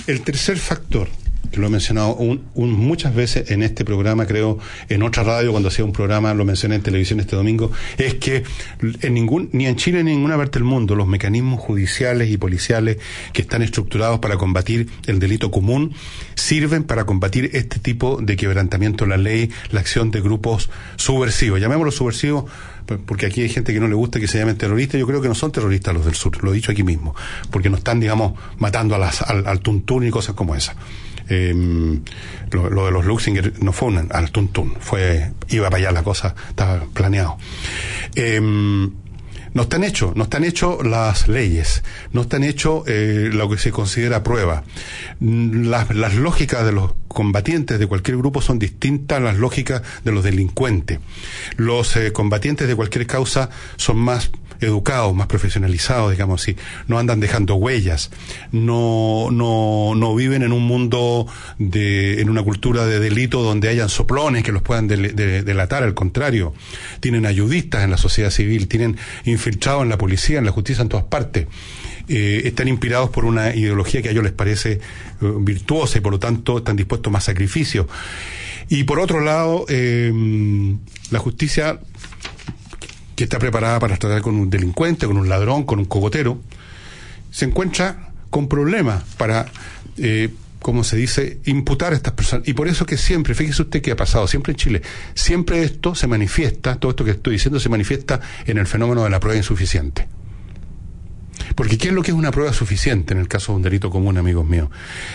El 0.06 0.22
tercer 0.22 0.58
factor, 0.58 1.10
lo 1.54 1.68
he 1.68 1.70
mencionado 1.70 2.16
un- 2.16 2.42
muchas 2.56 3.14
veces 3.16 3.52
en 3.52 3.64
este 3.64 3.86
programa, 3.86 4.26
creo, 4.26 4.60
en 4.90 5.04
otra 5.04 5.24
radio, 5.24 5.52
cuando 5.52 5.70
hacía 5.70 5.86
un 5.86 5.92
programa, 5.94 6.34
lo 6.34 6.46
mencioné 6.46 6.76
en 6.76 6.82
televisión 6.82 7.20
este 7.20 7.36
domingo, 7.36 7.72
es 7.98 8.16
que 8.16 8.44
en 9.02 9.14
ningún, 9.14 9.50
ni 9.54 9.66
en 9.66 9.76
Chile 9.76 10.04
ni 10.04 10.12
en 10.12 10.18
ninguna 10.18 10.38
parte 10.38 10.60
del 10.60 10.64
mundo, 10.66 10.96
los 10.96 11.08
mecanismos 11.08 11.60
judiciales 11.60 12.30
y 12.30 12.38
policiales 12.38 12.98
que 13.34 13.42
están 13.42 13.62
estructurados 13.62 14.20
para 14.20 14.38
combatir 14.38 14.90
el 15.08 15.20
delito 15.20 15.52
común 15.52 15.94
sirven 16.36 16.84
para 16.84 17.06
combatir 17.06 17.50
este 17.54 17.80
tipo 17.80 18.20
de 18.22 18.36
quebrantamiento 18.36 19.06
de 19.06 19.10
la 19.10 19.18
ley, 19.18 19.50
la 19.72 19.80
acción 19.80 20.12
de 20.12 20.22
grupos 20.22 20.70
subversivos. 20.96 21.60
Llamémoslos 21.60 21.96
subversivos 21.96 22.46
p- 22.86 22.98
porque 22.98 23.26
aquí 23.26 23.42
hay 23.42 23.50
gente 23.50 23.74
que 23.74 23.80
no 23.80 23.88
le 23.88 23.96
gusta 23.96 24.20
que 24.20 24.28
se 24.28 24.38
llamen 24.38 24.58
terroristas. 24.58 25.00
Yo 25.00 25.08
creo 25.08 25.22
que 25.22 25.28
no 25.28 25.36
son 25.36 25.52
terroristas 25.52 25.94
los 25.94 26.06
del 26.06 26.16
sur, 26.16 26.44
lo 26.44 26.52
he 26.52 26.56
dicho 26.56 26.72
aquí 26.72 26.84
mismo, 26.84 27.16
porque 27.52 27.70
no 27.70 27.78
están, 27.78 28.00
digamos, 28.00 28.34
matando 28.60 28.96
a 28.96 28.98
las, 28.98 29.22
al, 29.24 29.48
al 29.48 29.60
tuntún 29.60 30.06
y 30.06 30.10
cosas 30.12 30.36
como 30.36 30.56
esa. 30.56 30.76
Eh, 31.30 32.00
lo, 32.52 32.86
de 32.86 32.92
los 32.92 33.06
Luxinger 33.06 33.54
no 33.62 33.74
fue 33.74 33.90
un, 33.90 34.08
al 34.12 34.32
tuntún, 34.32 34.76
fue, 34.80 35.32
iba 35.50 35.70
para 35.70 35.78
allá 35.78 35.92
la 35.92 36.04
cosa, 36.04 36.36
estaba 36.50 36.86
planeado. 36.94 37.38
Eh, 38.16 38.40
no 39.58 39.64
están 39.64 39.84
hechos, 39.84 40.16
no 40.16 40.26
están 40.26 40.46
las 40.84 41.28
leyes, 41.28 41.84
no 42.12 42.22
están 42.22 42.44
hechos 42.44 42.84
eh, 42.86 43.30
lo 43.34 43.50
que 43.50 43.58
se 43.58 43.72
considera 43.72 44.22
prueba. 44.22 44.64
Mm, 45.20 45.70
Las, 45.70 45.96
las 45.96 46.14
lógicas 46.14 46.64
de 46.64 46.74
los 46.74 46.94
combatientes 47.08 47.80
de 47.80 47.88
cualquier 47.88 48.18
grupo 48.18 48.40
son 48.40 48.60
distintas 48.60 49.18
a 49.18 49.22
las 49.22 49.38
lógicas 49.38 49.82
de 50.04 50.12
los 50.12 50.24
delincuentes. 50.24 51.00
Los 51.56 51.96
eh, 51.96 52.12
combatientes 52.14 52.68
de 52.68 52.76
cualquier 52.76 53.08
causa 53.08 53.50
son 53.78 53.98
más 53.98 54.30
educados, 54.62 55.14
más 55.16 55.28
profesionalizados, 55.28 56.12
digamos 56.12 56.42
así, 56.42 56.56
no 56.88 56.98
andan 57.00 57.20
dejando 57.20 57.56
huellas, 57.56 58.12
no, 58.52 59.30
no, 59.32 59.94
no 59.96 60.16
viven 60.16 60.44
en 60.44 60.52
un 60.52 60.64
mundo 60.64 61.28
de, 61.60 62.22
en 62.22 62.30
una 62.30 62.44
cultura 62.44 62.86
de 62.86 63.00
delito 63.00 63.42
donde 63.42 63.70
hayan 63.70 63.90
soplones 63.90 64.44
que 64.44 64.52
los 64.52 64.62
puedan 64.62 64.88
del- 64.88 65.16
de- 65.16 65.44
delatar, 65.44 65.84
al 65.84 65.94
contrario, 65.94 66.54
tienen 67.00 67.26
ayudistas 67.26 67.84
en 67.84 67.92
la 67.92 67.98
sociedad 67.98 68.30
civil, 68.32 68.68
tienen 68.68 68.98
infiltrados 69.26 69.84
en 69.84 69.90
la 69.90 69.98
policía, 69.98 70.40
en 70.40 70.46
la 70.46 70.52
justicia, 70.52 70.82
en 70.82 70.90
todas 70.90 71.06
partes. 71.06 71.48
Eh, 72.10 72.44
están 72.46 72.70
inspirados 72.70 73.10
por 73.10 73.26
una 73.26 73.54
ideología 73.54 74.02
que 74.02 74.08
a 74.08 74.12
ellos 74.12 74.24
les 74.24 74.32
parece 74.32 74.72
eh, 74.74 74.80
virtuosa 75.40 75.98
y 75.98 76.02
por 76.02 76.14
lo 76.14 76.20
tanto 76.20 76.60
están 76.60 76.78
dispuestos 76.78 77.12
a 77.12 77.14
más 77.14 77.26
sacrificios. 77.26 77.86
Y 78.70 78.86
por 78.86 79.00
otro 79.00 79.20
lado, 79.20 79.66
eh, 79.68 80.12
la 81.12 81.20
justicia 81.20 81.80
que 83.18 83.26
está 83.26 83.40
preparada 83.40 83.80
para 83.80 83.98
tratar 83.98 84.22
con 84.22 84.36
un 84.36 84.50
delincuente, 84.50 85.08
con 85.08 85.18
un 85.18 85.28
ladrón, 85.28 85.64
con 85.64 85.80
un 85.80 85.86
cogotero, 85.86 86.40
se 87.32 87.46
encuentra 87.46 88.12
con 88.30 88.48
problemas 88.48 89.04
para 89.18 89.48
eh, 89.98 90.30
como 90.60 90.84
se 90.84 90.98
dice, 90.98 91.40
imputar 91.46 91.94
a 91.94 91.96
estas 91.96 92.14
personas. 92.14 92.48
Y 92.48 92.54
por 92.54 92.68
eso 92.68 92.86
que 92.86 92.98
siempre, 92.98 93.34
fíjese 93.36 93.62
usted 93.64 93.82
que 93.82 93.92
ha 93.92 93.96
pasado, 93.96 94.28
siempre 94.28 94.52
en 94.52 94.58
Chile, 94.58 94.82
siempre 95.14 95.64
esto 95.64 95.96
se 95.96 96.08
manifiesta, 96.08 96.76
todo 96.76 96.92
esto 96.92 97.06
que 97.06 97.12
estoy 97.12 97.34
diciendo 97.34 97.60
se 97.60 97.70
manifiesta 97.70 98.20
en 98.46 98.58
el 98.58 98.68
fenómeno 98.68 99.04
de 99.04 99.10
la 99.10 99.20
prueba 99.20 99.38
insuficiente. 99.38 100.08
Porque 101.56 101.78
¿qué 101.78 101.90
es 101.90 101.94
lo 101.94 102.02
que 102.02 102.12
es 102.12 102.18
una 102.18 102.32
prueba 102.32 102.54
suficiente 102.54 103.14
en 103.14 103.20
el 103.20 103.28
caso 103.28 103.52
de 103.52 103.58
un 103.58 103.62
delito 103.64 103.90
común, 103.90 104.18
amigos 104.18 104.46
míos? 104.46 104.70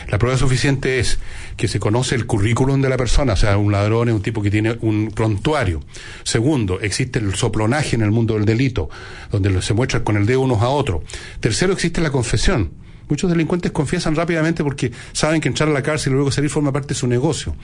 La 0.08 0.18
prueba 0.18 0.36
suficiente 0.36 0.98
es 0.98 1.18
que 1.56 1.68
se 1.68 1.80
conoce 1.80 2.14
el 2.14 2.26
currículum 2.26 2.80
de 2.80 2.88
la 2.88 2.96
persona, 2.96 3.34
o 3.34 3.36
sea, 3.36 3.56
un 3.56 3.72
ladrón 3.72 4.08
es 4.08 4.14
un 4.14 4.22
tipo 4.22 4.42
que 4.42 4.50
tiene 4.50 4.76
un 4.80 5.12
prontuario. 5.14 5.80
Segundo, 6.24 6.80
existe 6.80 7.18
el 7.18 7.34
soplonaje 7.34 7.96
en 7.96 8.02
el 8.02 8.10
mundo 8.10 8.34
del 8.34 8.44
delito, 8.44 8.88
donde 9.30 9.62
se 9.62 9.74
muestra 9.74 10.04
con 10.04 10.16
el 10.16 10.26
dedo 10.26 10.40
unos 10.40 10.62
a 10.62 10.68
otros. 10.68 11.02
Tercero, 11.40 11.72
existe 11.72 12.00
la 12.00 12.10
confesión. 12.10 12.81
Muchos 13.12 13.28
delincuentes 13.28 13.72
confiesan 13.72 14.16
rápidamente 14.16 14.64
porque 14.64 14.90
saben 15.12 15.42
que 15.42 15.48
entrar 15.48 15.68
a 15.68 15.72
la 15.72 15.82
cárcel 15.82 16.12
y 16.12 16.14
luego 16.14 16.30
salir 16.30 16.48
forma 16.48 16.72
parte 16.72 16.88
de 16.88 16.94
su 16.94 17.06
negocio. 17.06 17.54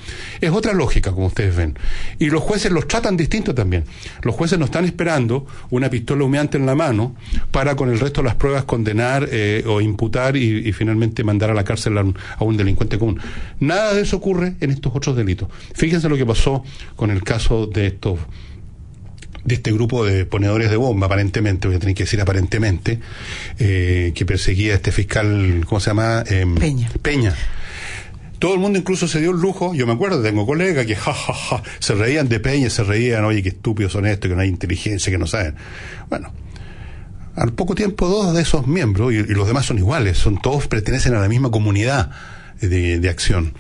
Es 0.43 0.51
otra 0.51 0.75
lógica, 0.75 1.13
como 1.13 1.29
ustedes 1.29 1.57
ven. 1.57 1.79
Y 2.19 2.27
los 2.27 2.43
jueces 2.43 2.71
los 2.71 2.87
tratan 2.87 3.17
distinto 3.17 3.55
también. 3.55 3.87
Los 4.21 4.35
jueces 4.35 4.59
no 4.59 4.67
están 4.67 4.85
esperando 4.85 5.47
una 5.71 5.89
pistola 5.89 6.25
humeante 6.25 6.59
en 6.59 6.67
la 6.67 6.75
mano 6.75 7.17
para 7.51 7.77
con 7.77 7.89
el 7.89 7.99
resto 7.99 8.21
de 8.21 8.27
las 8.27 8.35
pruebas 8.35 8.65
condenar 8.65 9.27
eh, 9.33 9.65
o 9.67 9.81
imputar 9.81 10.37
y, 10.37 10.71
finalmente 10.75 11.25
mandar 11.25 11.51
a 11.51 11.55
la 11.55 11.65
cárcel 11.65 11.97
a 11.97 12.03
un, 12.03 12.15
a 12.37 12.45
un 12.45 12.59
delincuente 12.59 12.99
común. 12.99 13.19
Nada 13.59 13.95
de 13.95 14.03
eso 14.03 14.19
ocurre 14.19 14.57
en 14.61 14.71
estos 14.71 14.95
otros 14.95 15.17
delitos. 15.17 15.49
Fíjense 15.75 16.11
lo 16.11 16.19
que 16.19 16.27
pasó 16.27 16.63
con 16.95 17.11
el 17.11 17.23
caso 17.23 17.67
de 17.67 17.87
estos 17.87 18.19
de 19.49 19.55
este 19.55 19.73
grupo 19.73 20.05
de 20.05 20.27
ponedores 20.27 20.71
de 20.71 20.77
bomba, 20.77 21.07
aparentemente, 21.07 21.67
voy 21.67 21.77
a 21.77 21.81
tener 21.81 21.95
que 21.95 22.05
decir 22.05 22.21
aparentemente, 22.21 23.01
eh, 23.59 24.13
que 24.15 24.27
perseguía 24.27 24.75
a 24.75 24.77
este 24.77 24.93
fiscal, 24.93 25.65
¿cómo 25.67 25.81
se 25.81 25.91
llama? 25.91 26.23
Em, 26.27 26.55
Peña. 26.55 26.91
Peña. 27.03 27.35
Todo 28.39 28.55
el 28.55 28.61
mundo 28.61 28.79
incluso 28.79 29.09
se 29.09 29.21
dio 29.21 29.33
el 29.33 29.39
lujo, 29.39 29.75
yo 29.75 29.87
me 29.87 29.95
acuerdo, 29.95 30.23
tengo 30.23 30.47
colegas 30.47 30.87
que 30.87 30.95
ja, 30.95 31.13
ja, 31.13 31.33
ja, 31.33 31.63
se 31.81 31.95
reían 31.95 32.29
de 32.29 32.39
Peña, 32.39 32.71
se 32.71 32.85
reían, 32.85 33.25
oye, 33.25 33.43
qué 33.43 33.49
estúpidos 33.49 33.93
son 33.93 34.07
estos, 34.07 34.29
que 34.29 34.37
no 34.37 34.43
hay 34.43 34.49
inteligencia, 34.49 35.11
que 35.11 35.19
no 35.19 35.27
saben. 35.27 35.57
Bueno, 36.09 36.33
al 37.35 37.53
poco 37.55 37.75
tiempo 37.75 38.07
dos 38.07 38.35
de 38.35 38.43
esos 38.43 38.67
miembros, 38.67 39.13
y, 39.13 39.17
y 39.17 39.35
los 39.35 39.49
demás 39.49 39.67
son 39.67 39.79
iguales, 39.79 40.19
son 40.19 40.41
todos 40.41 40.69
pertenecen 40.69 41.15
a 41.15 41.21
la 41.21 41.29
misma 41.29 41.51
comunidad 41.51 42.11
de, 42.61 43.01
de 43.01 43.09
acción 43.09 43.55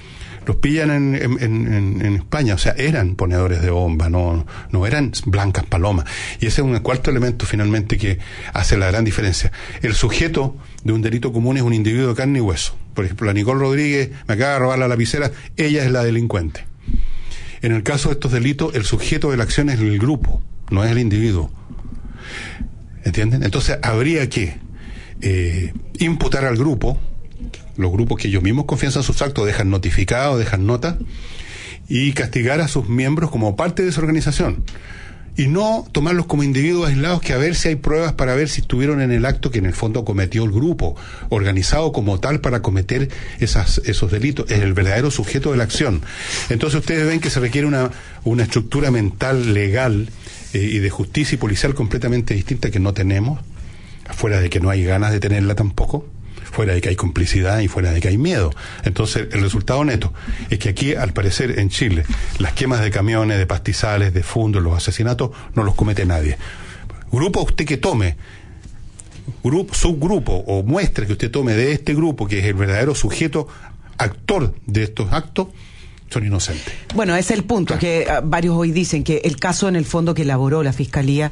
los 0.48 0.56
pillan 0.56 0.90
en, 0.90 1.14
en, 1.14 2.02
en, 2.02 2.14
España, 2.16 2.54
o 2.54 2.58
sea, 2.58 2.72
eran 2.78 3.16
ponedores 3.16 3.61
de 3.61 3.68
bomba, 3.68 4.08
no, 4.08 4.46
no 4.72 4.87
eran 4.87 5.12
blancas 5.26 5.66
palomas. 5.66 6.06
Y 6.40 6.46
ese 6.46 6.62
es 6.62 6.66
un 6.66 6.78
cuarto 6.78 7.11
elemento 7.11 7.44
finalmente 7.44 7.98
que 7.98 8.18
hace 8.54 8.78
la 8.78 8.87
gran 8.87 9.04
diferencia. 9.04 9.52
El 9.82 9.94
sujeto 9.94 10.56
de 10.84 10.94
un 10.94 11.02
delito 11.02 11.34
común 11.34 11.58
es 11.58 11.62
un 11.62 11.74
individuo 11.74 12.08
de 12.08 12.14
carne 12.14 12.38
y 12.38 12.40
hueso. 12.40 12.74
Por 12.94 13.04
ejemplo, 13.04 13.26
la 13.26 13.34
Nicole 13.34 13.61
Rodríguez 13.61 14.11
me 14.26 14.34
acaba 14.34 14.54
de 14.54 14.58
robar 14.61 14.78
la 14.78 14.88
lapicera, 14.88 15.30
ella 15.58 15.84
es 15.84 15.90
la 15.90 16.02
delincuente. 16.02 16.64
En 17.61 17.72
el 17.72 17.82
caso 17.82 18.08
de 18.08 18.14
estos 18.14 18.32
delitos, 18.32 18.74
el 18.74 18.84
sujeto 18.84 19.30
de 19.30 19.37
la 19.37 19.42
acción 19.42 19.68
es 19.68 19.78
el 19.80 19.98
grupo, 19.98 20.42
no 20.70 20.82
es 20.82 20.90
el 20.90 20.98
individuo. 20.98 21.52
¿Entienden? 23.04 23.42
Entonces 23.42 23.78
habría 23.82 24.30
que 24.30 24.56
eh, 25.20 25.74
imputar 25.98 26.46
al 26.46 26.56
grupo 26.56 26.98
los 27.79 27.93
grupos 27.93 28.21
que 28.21 28.29
ellos 28.29 28.43
mismos 28.43 28.67
confiesan 28.67 29.03
sus 29.03 29.23
actos, 29.23 29.47
dejan 29.47 29.71
notificado, 29.71 30.37
dejan 30.37 30.67
nota, 30.67 30.99
y 31.88 32.12
castigar 32.12 32.61
a 32.61 32.69
sus 32.69 32.88
miembros 32.88 33.31
como 33.31 33.57
parte 33.57 33.83
de 33.83 33.88
esa 33.88 34.01
organización. 34.01 34.64
Y 35.37 35.47
no 35.47 35.87
tomarlos 35.93 36.27
como 36.27 36.43
individuos 36.43 36.88
aislados 36.88 37.21
que 37.21 37.33
a 37.33 37.37
ver 37.37 37.55
si 37.55 37.69
hay 37.69 37.77
pruebas 37.77 38.14
para 38.14 38.35
ver 38.35 38.49
si 38.49 38.62
estuvieron 38.62 39.01
en 39.01 39.12
el 39.12 39.25
acto 39.25 39.53
que 39.53 39.61
en 39.61 39.67
el 39.67 39.75
fondo 39.75 40.05
cometió 40.05 40.43
el 40.43 40.51
grupo, 40.51 40.97
organizado 41.29 41.93
como 41.93 42.19
tal 42.19 42.41
para 42.41 42.62
cometer 42.62 43.09
esas, 43.38 43.81
esos 43.85 44.11
delitos, 44.11 44.51
es 44.51 44.59
el 44.59 44.73
verdadero 44.73 45.12
sujeto 45.12 45.53
de 45.53 45.59
la 45.59 45.62
acción. 45.62 46.03
Entonces 46.51 46.81
ustedes 46.81 47.07
ven 47.07 47.21
que 47.21 47.31
se 47.31 47.38
requiere 47.38 47.69
una, 47.69 47.93
una 48.25 48.43
estructura 48.43 48.91
mental 48.91 49.55
legal 49.55 50.09
eh, 50.53 50.59
y 50.59 50.79
de 50.81 50.91
justicia 50.91 51.37
y 51.37 51.38
policial 51.38 51.77
completamente 51.77 52.35
distinta 52.35 52.73
que 52.73 52.81
no 52.81 52.93
tenemos, 52.93 53.38
afuera 54.09 54.41
de 54.41 54.51
que 54.51 54.59
no 54.59 54.71
hay 54.71 54.83
ganas 54.83 55.12
de 55.12 55.21
tenerla 55.21 55.55
tampoco 55.55 56.05
fuera 56.50 56.74
de 56.74 56.80
que 56.80 56.88
hay 56.88 56.96
complicidad 56.96 57.61
y 57.61 57.68
fuera 57.68 57.92
de 57.92 58.00
que 58.00 58.08
hay 58.08 58.18
miedo. 58.18 58.50
Entonces, 58.84 59.28
el 59.32 59.42
resultado 59.42 59.84
neto 59.84 60.12
es 60.50 60.58
que 60.58 60.68
aquí, 60.68 60.94
al 60.94 61.12
parecer, 61.12 61.58
en 61.58 61.68
Chile, 61.68 62.04
las 62.38 62.52
quemas 62.52 62.80
de 62.80 62.90
camiones, 62.90 63.38
de 63.38 63.46
pastizales, 63.46 64.12
de 64.12 64.22
fundos, 64.22 64.62
los 64.62 64.76
asesinatos, 64.76 65.30
no 65.54 65.64
los 65.64 65.74
comete 65.74 66.04
nadie. 66.06 66.38
Grupo 67.11 67.42
usted 67.42 67.64
que 67.64 67.76
tome, 67.76 68.16
grupo, 69.42 69.74
subgrupo 69.74 70.32
o 70.32 70.62
muestre 70.62 71.06
que 71.06 71.12
usted 71.12 71.30
tome 71.30 71.54
de 71.54 71.72
este 71.72 71.94
grupo, 71.94 72.26
que 72.26 72.40
es 72.40 72.44
el 72.44 72.54
verdadero 72.54 72.94
sujeto 72.94 73.48
actor 73.96 74.54
de 74.66 74.84
estos 74.84 75.12
actos, 75.12 75.48
son 76.11 76.27
inocentes. 76.27 76.73
Bueno, 76.94 77.14
ese 77.14 77.35
es 77.35 77.38
el 77.38 77.44
punto, 77.44 77.79
que 77.79 78.07
ah, 78.09 78.23
varios 78.25 78.57
hoy 78.57 78.71
dicen 78.73 79.05
que 79.05 79.21
el 79.25 79.37
caso 79.37 79.68
en 79.68 79.77
el 79.77 79.85
fondo 79.85 80.14
que 80.14 80.23
elaboró 80.23 80.62
la 80.62 80.73
Fiscalía 80.73 81.31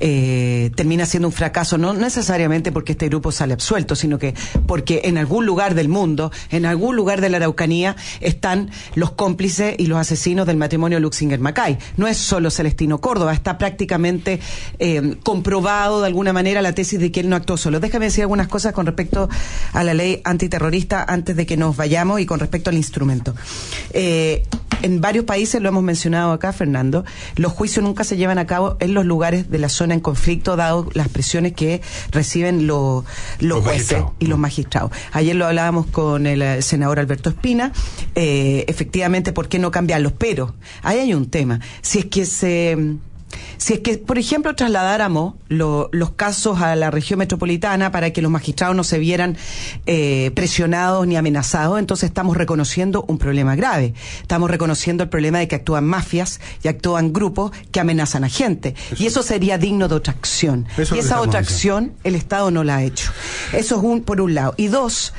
eh, 0.00 0.70
termina 0.74 1.06
siendo 1.06 1.28
un 1.28 1.32
fracaso, 1.32 1.78
no 1.78 1.92
necesariamente 1.92 2.72
porque 2.72 2.92
este 2.92 3.08
grupo 3.08 3.30
sale 3.30 3.54
absuelto, 3.54 3.94
sino 3.94 4.18
que 4.18 4.34
porque 4.66 5.02
en 5.04 5.18
algún 5.18 5.46
lugar 5.46 5.74
del 5.74 5.88
mundo, 5.88 6.32
en 6.50 6.66
algún 6.66 6.96
lugar 6.96 7.20
de 7.20 7.28
la 7.28 7.36
Araucanía, 7.36 7.96
están 8.20 8.70
los 8.94 9.12
cómplices 9.12 9.76
y 9.78 9.86
los 9.86 9.98
asesinos 9.98 10.46
del 10.46 10.56
matrimonio 10.56 10.98
Luxinger-Macay. 10.98 11.78
No 11.96 12.08
es 12.08 12.16
solo 12.16 12.50
Celestino 12.50 13.00
Córdoba, 13.00 13.32
está 13.32 13.58
prácticamente 13.58 14.40
eh, 14.78 15.16
comprobado 15.22 16.00
de 16.00 16.08
alguna 16.08 16.32
manera 16.32 16.62
la 16.62 16.72
tesis 16.72 16.98
de 16.98 17.12
que 17.12 17.20
él 17.20 17.28
no 17.28 17.36
actuó 17.36 17.56
solo. 17.56 17.78
Déjame 17.78 18.06
decir 18.06 18.22
algunas 18.22 18.48
cosas 18.48 18.72
con 18.72 18.86
respecto 18.86 19.28
a 19.72 19.84
la 19.84 19.94
ley 19.94 20.20
antiterrorista 20.24 21.04
antes 21.04 21.36
de 21.36 21.46
que 21.46 21.56
nos 21.56 21.76
vayamos 21.76 22.20
y 22.20 22.26
con 22.26 22.40
respecto 22.40 22.70
al 22.70 22.76
instrumento. 22.76 23.34
Eh, 23.92 24.15
eh, 24.16 24.42
en 24.82 25.00
varios 25.00 25.24
países, 25.24 25.60
lo 25.60 25.68
hemos 25.68 25.82
mencionado 25.82 26.32
acá, 26.32 26.52
Fernando, 26.52 27.04
los 27.36 27.52
juicios 27.52 27.84
nunca 27.84 28.04
se 28.04 28.16
llevan 28.16 28.38
a 28.38 28.46
cabo 28.46 28.76
en 28.80 28.94
los 28.94 29.04
lugares 29.04 29.50
de 29.50 29.58
la 29.58 29.68
zona 29.68 29.94
en 29.94 30.00
conflicto, 30.00 30.56
dado 30.56 30.88
las 30.94 31.08
presiones 31.08 31.52
que 31.52 31.80
reciben 32.10 32.66
los, 32.66 33.04
jueces 33.62 34.04
y 34.18 34.26
los 34.26 34.38
magistrados. 34.38 34.92
Ayer 35.12 35.34
lo 35.34 35.46
hablábamos 35.46 35.86
con 35.86 36.26
el, 36.26 36.42
eh, 36.42 36.62
senador 36.62 36.98
Alberto 36.98 37.30
Espina, 37.30 37.72
eh, 38.14 38.64
efectivamente, 38.68 39.32
¿por 39.32 39.48
qué 39.48 39.58
no 39.58 39.70
cambiarlos? 39.70 40.12
Pero 40.12 40.54
ahí 40.82 40.98
hay 40.98 41.14
un 41.14 41.30
tema. 41.30 41.60
Si 41.80 42.00
es 42.00 42.04
que 42.06 42.26
se 42.26 42.96
si 43.56 43.74
es 43.74 43.80
que, 43.80 43.98
por 43.98 44.18
ejemplo, 44.18 44.54
trasladáramos 44.54 45.34
los 45.48 46.10
casos 46.16 46.60
a 46.60 46.76
la 46.76 46.90
región 46.90 47.18
metropolitana 47.18 47.90
para 47.90 48.10
que 48.12 48.22
los 48.22 48.30
magistrados 48.30 48.76
no 48.76 48.84
se 48.84 48.98
vieran 48.98 49.36
eh, 49.86 50.30
presionados 50.34 51.06
ni 51.06 51.16
amenazados, 51.16 51.78
entonces 51.78 52.08
estamos 52.08 52.36
reconociendo 52.36 53.04
un 53.08 53.18
problema 53.18 53.56
grave. 53.56 53.94
Estamos 54.20 54.50
reconociendo 54.50 55.04
el 55.04 55.08
problema 55.08 55.38
de 55.38 55.48
que 55.48 55.56
actúan 55.56 55.84
mafias 55.84 56.40
y 56.62 56.68
actúan 56.68 57.12
grupos 57.12 57.52
que 57.70 57.80
amenazan 57.80 58.24
a 58.24 58.28
gente. 58.28 58.74
y 58.98 59.06
eso 59.06 59.22
sería 59.22 59.58
digno 59.58 59.88
de 59.88 59.94
otra 59.94 60.12
acción. 60.12 60.66
y 60.78 60.98
esa 60.98 61.20
otra 61.20 61.40
acción 61.40 61.92
el 62.04 62.14
Estado 62.14 62.50
no 62.50 62.64
la 62.64 62.76
ha 62.76 62.82
hecho. 62.82 63.10
Eso 63.52 63.76
es 63.76 63.82
un, 63.82 64.02
por 64.02 64.20
un 64.20 64.34
lado. 64.34 64.54
Y 64.56 64.68
dos, 64.68 65.12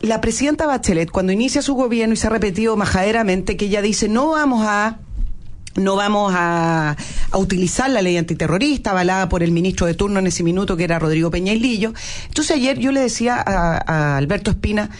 la 0.00 0.20
presidenta 0.20 0.66
Bachelet, 0.66 1.10
cuando 1.10 1.32
inicia 1.32 1.62
su 1.62 1.74
gobierno 1.74 2.14
y 2.14 2.16
se 2.16 2.26
ha 2.26 2.30
repetido 2.30 2.76
majaderamente 2.76 3.56
que 3.56 3.66
ella 3.66 3.82
dice 3.82 4.08
no 4.08 4.30
vamos 4.30 4.64
a 4.66 4.98
no 5.76 5.96
vamos 5.96 6.32
a, 6.36 6.96
utilizar 7.34 7.88
la 7.88 8.02
ley 8.02 8.18
antiterrorista 8.18 8.90
avalada 8.90 9.28
por 9.28 9.42
el 9.42 9.52
ministro 9.52 9.86
de 9.86 9.94
turno 9.94 10.18
en 10.18 10.26
ese 10.26 10.42
minuto 10.42 10.76
que 10.76 10.84
era 10.84 10.98
Rodrigo 10.98 11.30
Peña 11.30 11.54
Lillo. 11.54 11.94
Entonces 12.28 12.56
ayer 12.56 12.78
yo 12.78 12.92
le 12.92 13.00
decía 13.00 13.36
a, 13.36 13.82
a 13.86 14.16
Alberto 14.18 14.50
Espina, 14.50 14.90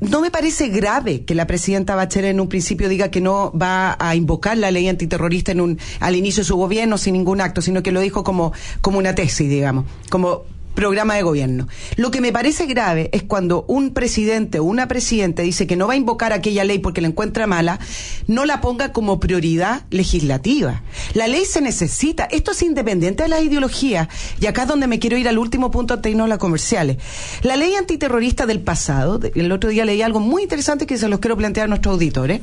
no 0.00 0.20
me 0.20 0.30
parece 0.30 0.68
grave 0.68 1.24
que 1.24 1.34
la 1.34 1.46
presidenta 1.46 1.96
Bachelet 1.96 2.30
en 2.30 2.40
un 2.40 2.48
principio 2.48 2.88
diga 2.88 3.10
que 3.10 3.20
no 3.20 3.52
va 3.52 3.96
a 3.98 4.14
invocar 4.14 4.56
la 4.56 4.70
ley 4.70 4.88
antiterrorista 4.88 5.50
en 5.50 5.60
un, 5.60 5.78
al 5.98 6.14
inicio 6.14 6.42
de 6.42 6.46
su 6.46 6.56
gobierno 6.56 6.98
sin 6.98 7.14
ningún 7.14 7.40
acto, 7.40 7.62
sino 7.62 7.82
que 7.82 7.90
lo 7.90 8.00
dijo 8.00 8.22
como, 8.22 8.52
como 8.80 8.98
una 8.98 9.14
tesis, 9.16 9.48
digamos, 9.48 9.86
como 10.08 10.44
programa 10.74 11.14
de 11.14 11.22
gobierno. 11.22 11.68
Lo 11.96 12.10
que 12.10 12.20
me 12.20 12.32
parece 12.32 12.66
grave 12.66 13.10
es 13.12 13.22
cuando 13.22 13.64
un 13.68 13.94
presidente 13.94 14.58
o 14.58 14.64
una 14.64 14.88
presidenta 14.88 15.42
dice 15.42 15.66
que 15.66 15.76
no 15.76 15.86
va 15.86 15.94
a 15.94 15.96
invocar 15.96 16.32
aquella 16.32 16.64
ley 16.64 16.78
porque 16.78 17.00
la 17.00 17.08
encuentra 17.08 17.46
mala, 17.46 17.78
no 18.26 18.44
la 18.44 18.60
ponga 18.60 18.92
como 18.92 19.20
prioridad 19.20 19.82
legislativa. 19.90 20.82
La 21.14 21.28
ley 21.28 21.44
se 21.44 21.60
necesita. 21.60 22.24
Esto 22.24 22.52
es 22.52 22.62
independiente 22.62 23.22
de 23.22 23.28
las 23.28 23.42
ideologías. 23.42 24.08
Y 24.40 24.46
acá 24.46 24.62
es 24.62 24.68
donde 24.68 24.86
me 24.86 24.98
quiero 24.98 25.16
ir 25.16 25.28
al 25.28 25.38
último 25.38 25.70
punto 25.70 25.96
de 25.96 26.08
las 26.26 26.38
comerciales. 26.38 26.96
La 27.42 27.56
ley 27.56 27.74
antiterrorista 27.74 28.46
del 28.46 28.60
pasado, 28.60 29.20
el 29.34 29.52
otro 29.52 29.70
día 29.70 29.84
leí 29.84 30.02
algo 30.02 30.20
muy 30.20 30.42
interesante 30.42 30.86
que 30.86 30.98
se 30.98 31.08
los 31.08 31.20
quiero 31.20 31.36
plantear 31.36 31.64
a 31.64 31.68
nuestros 31.68 31.94
auditores. 31.94 32.40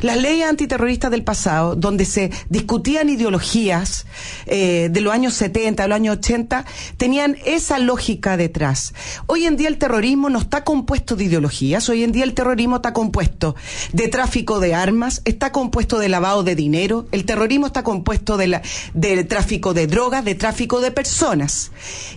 Las 0.00 0.16
leyes 0.16 0.48
antiterroristas 0.48 1.10
del 1.10 1.22
pasado, 1.22 1.76
donde 1.76 2.04
se 2.04 2.30
discutían 2.48 3.08
ideologías 3.08 4.06
eh, 4.46 4.88
de 4.90 5.00
los 5.00 5.12
años 5.12 5.34
70, 5.34 5.82
de 5.82 5.88
los 5.88 5.96
años 5.96 6.16
80, 6.16 6.64
tenían 6.96 7.36
esa 7.44 7.71
lógica 7.78 8.36
detrás. 8.36 8.94
Hoy 9.26 9.46
en 9.46 9.56
día 9.56 9.68
el 9.68 9.78
terrorismo 9.78 10.30
no 10.30 10.38
está 10.38 10.64
compuesto 10.64 11.16
de 11.16 11.24
ideologías, 11.24 11.88
hoy 11.88 12.04
en 12.04 12.12
día 12.12 12.24
el 12.24 12.34
terrorismo 12.34 12.76
está 12.76 12.92
compuesto 12.92 13.54
de 13.92 14.08
tráfico 14.08 14.60
de 14.60 14.74
armas, 14.74 15.22
está 15.24 15.52
compuesto 15.52 15.98
de 15.98 16.08
lavado 16.08 16.42
de 16.42 16.54
dinero, 16.54 17.06
el 17.12 17.24
terrorismo 17.24 17.66
está 17.66 17.82
compuesto 17.82 18.36
de, 18.36 18.48
la, 18.48 18.62
de 18.94 19.24
tráfico 19.24 19.74
de 19.74 19.86
drogas, 19.86 20.24
de 20.24 20.34
tráfico 20.34 20.80
de 20.80 20.90
personas. 20.90 21.72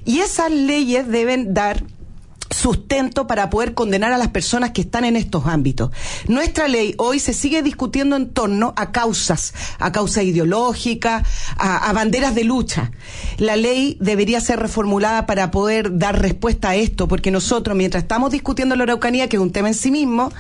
Y 0.06 0.20
esas 0.20 0.52
leyes 0.52 1.08
deben 1.08 1.54
dar 1.54 1.84
sustento 2.66 3.28
para 3.28 3.52
poder 3.52 3.76
condenar 3.76 4.12
a 4.12 4.18
las 4.18 4.30
personas 4.30 4.72
que 4.72 4.82
están 4.82 5.06
en 5.06 5.16
estos 5.16 5.46
ámbitos. 5.46 5.92
Nuestra 6.28 6.68
ley 6.68 6.96
hoy 6.98 7.20
se 7.20 7.32
sigue 7.32 7.62
discutiendo 7.62 8.16
en 8.16 8.32
torno 8.32 8.74
a 8.76 8.92
causas, 8.92 9.54
a 9.78 9.92
causas 9.92 10.24
ideológicas, 10.24 11.28
a, 11.58 11.88
a 11.88 11.94
banderas 11.94 12.34
de 12.34 12.44
lucha. 12.44 12.90
La 13.38 13.56
ley 13.56 13.98
debería 14.02 14.42
ser 14.42 14.60
reformulada 14.60 15.28
para 15.28 15.52
poder 15.52 16.00
dar 16.00 16.20
respuesta 16.20 16.70
a 16.70 16.76
esto, 16.76 17.08
porque 17.08 17.30
nosotros, 17.30 17.78
mientras 17.78 18.02
estamos 18.02 18.32
discutiendo 18.32 18.76
la 18.76 18.82
Araucanía, 18.82 19.30
que 19.30 19.36
es 19.36 19.44
un 19.44 19.52
tema 19.52 19.68
en 19.68 19.76
sí 19.76 19.92
mismo, 19.92 20.32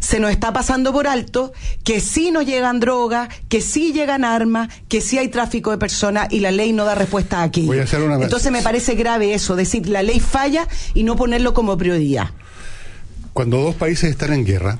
se 0.00 0.18
nos 0.18 0.30
está 0.30 0.52
pasando 0.52 0.92
por 0.92 1.06
alto 1.06 1.52
que 1.84 2.00
sí 2.00 2.30
nos 2.30 2.44
llegan 2.46 2.80
drogas, 2.80 3.28
que 3.48 3.60
sí 3.60 3.92
llegan 3.92 4.24
armas, 4.24 4.68
que 4.88 5.00
sí 5.00 5.18
hay 5.18 5.28
tráfico 5.28 5.70
de 5.70 5.78
personas 5.78 6.28
y 6.32 6.40
la 6.40 6.50
ley 6.50 6.72
no 6.72 6.84
da 6.84 6.94
respuesta 6.94 7.40
a 7.40 7.42
aquello. 7.44 7.68
Voy 7.68 7.78
a 7.78 7.84
hacer 7.84 8.02
una- 8.02 8.16
Entonces 8.22 8.50
me 8.50 8.62
parece 8.62 8.94
grave 8.94 9.34
eso, 9.34 9.54
decir 9.56 9.88
la 9.88 10.02
ley 10.02 10.18
falla 10.20 10.66
y 10.94 11.02
no 11.04 11.16
ponerlo 11.16 11.54
como 11.54 11.76
prioridad. 11.78 12.30
Cuando 13.32 13.58
dos 13.58 13.74
países 13.76 14.10
están 14.10 14.32
en 14.32 14.44
guerra 14.44 14.78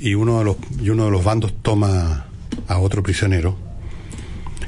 y 0.00 0.14
uno 0.14 0.38
de 0.40 0.44
los, 0.44 0.56
y 0.82 0.90
uno 0.90 1.06
de 1.06 1.10
los 1.10 1.24
bandos 1.24 1.52
toma 1.62 2.26
a 2.68 2.78
otro 2.78 3.02
prisionero, 3.02 3.56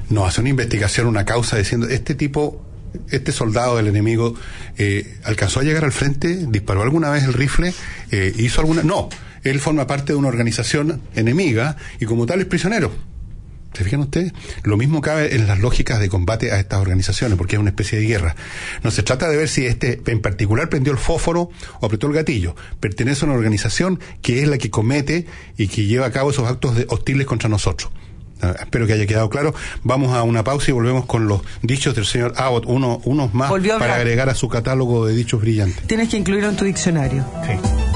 no 0.08 0.24
hace 0.24 0.40
una 0.40 0.50
investigación, 0.50 1.06
una 1.08 1.24
causa 1.24 1.56
diciendo, 1.58 1.88
este 1.88 2.14
tipo, 2.14 2.62
este 3.10 3.32
soldado 3.32 3.76
del 3.76 3.86
enemigo, 3.88 4.34
eh, 4.78 5.18
alcanzó 5.24 5.60
a 5.60 5.62
llegar 5.62 5.84
al 5.84 5.92
frente, 5.92 6.46
disparó 6.48 6.82
alguna 6.82 7.10
vez 7.10 7.24
el 7.24 7.32
rifle, 7.34 7.72
eh, 8.10 8.32
hizo 8.38 8.60
alguna... 8.60 8.82
No, 8.82 9.08
él 9.44 9.60
forma 9.60 9.86
parte 9.86 10.12
de 10.12 10.18
una 10.18 10.28
organización 10.28 11.00
enemiga 11.14 11.76
y 12.00 12.04
como 12.06 12.26
tal 12.26 12.40
es 12.40 12.46
prisionero. 12.46 12.92
¿Se 13.74 13.84
fijan 13.84 14.00
ustedes? 14.00 14.32
Lo 14.62 14.78
mismo 14.78 15.02
cabe 15.02 15.34
en 15.36 15.46
las 15.46 15.58
lógicas 15.60 16.00
de 16.00 16.08
combate 16.08 16.50
a 16.50 16.58
estas 16.58 16.80
organizaciones, 16.80 17.36
porque 17.36 17.56
es 17.56 17.60
una 17.60 17.68
especie 17.70 17.98
de 17.98 18.06
guerra. 18.06 18.34
No 18.82 18.90
se 18.90 19.02
trata 19.02 19.28
de 19.28 19.36
ver 19.36 19.48
si 19.50 19.66
este 19.66 20.00
en 20.06 20.22
particular 20.22 20.70
prendió 20.70 20.92
el 20.94 20.98
fósforo 20.98 21.50
o 21.80 21.86
apretó 21.86 22.06
el 22.06 22.14
gatillo. 22.14 22.56
Pertenece 22.80 23.24
a 23.24 23.28
una 23.28 23.36
organización 23.36 24.00
que 24.22 24.42
es 24.42 24.48
la 24.48 24.56
que 24.56 24.70
comete 24.70 25.26
y 25.58 25.68
que 25.68 25.84
lleva 25.84 26.06
a 26.06 26.10
cabo 26.10 26.30
esos 26.30 26.48
actos 26.48 26.74
de- 26.74 26.86
hostiles 26.88 27.26
contra 27.26 27.50
nosotros. 27.50 27.90
Ah, 28.42 28.54
espero 28.60 28.86
que 28.86 28.92
haya 28.92 29.06
quedado 29.06 29.30
claro. 29.30 29.54
Vamos 29.82 30.14
a 30.14 30.22
una 30.22 30.44
pausa 30.44 30.70
y 30.70 30.74
volvemos 30.74 31.06
con 31.06 31.26
los 31.26 31.40
dichos 31.62 31.94
del 31.94 32.04
señor 32.04 32.34
Abbott, 32.36 32.64
uno, 32.66 33.00
unos 33.04 33.32
más 33.34 33.50
para 33.50 33.96
agregar 33.96 34.28
a 34.28 34.34
su 34.34 34.48
catálogo 34.48 35.06
de 35.06 35.14
dichos 35.14 35.40
brillantes. 35.40 35.86
Tienes 35.86 36.08
que 36.08 36.16
incluirlo 36.16 36.50
en 36.50 36.56
tu 36.56 36.64
diccionario. 36.64 37.24
Bajando. 37.34 37.95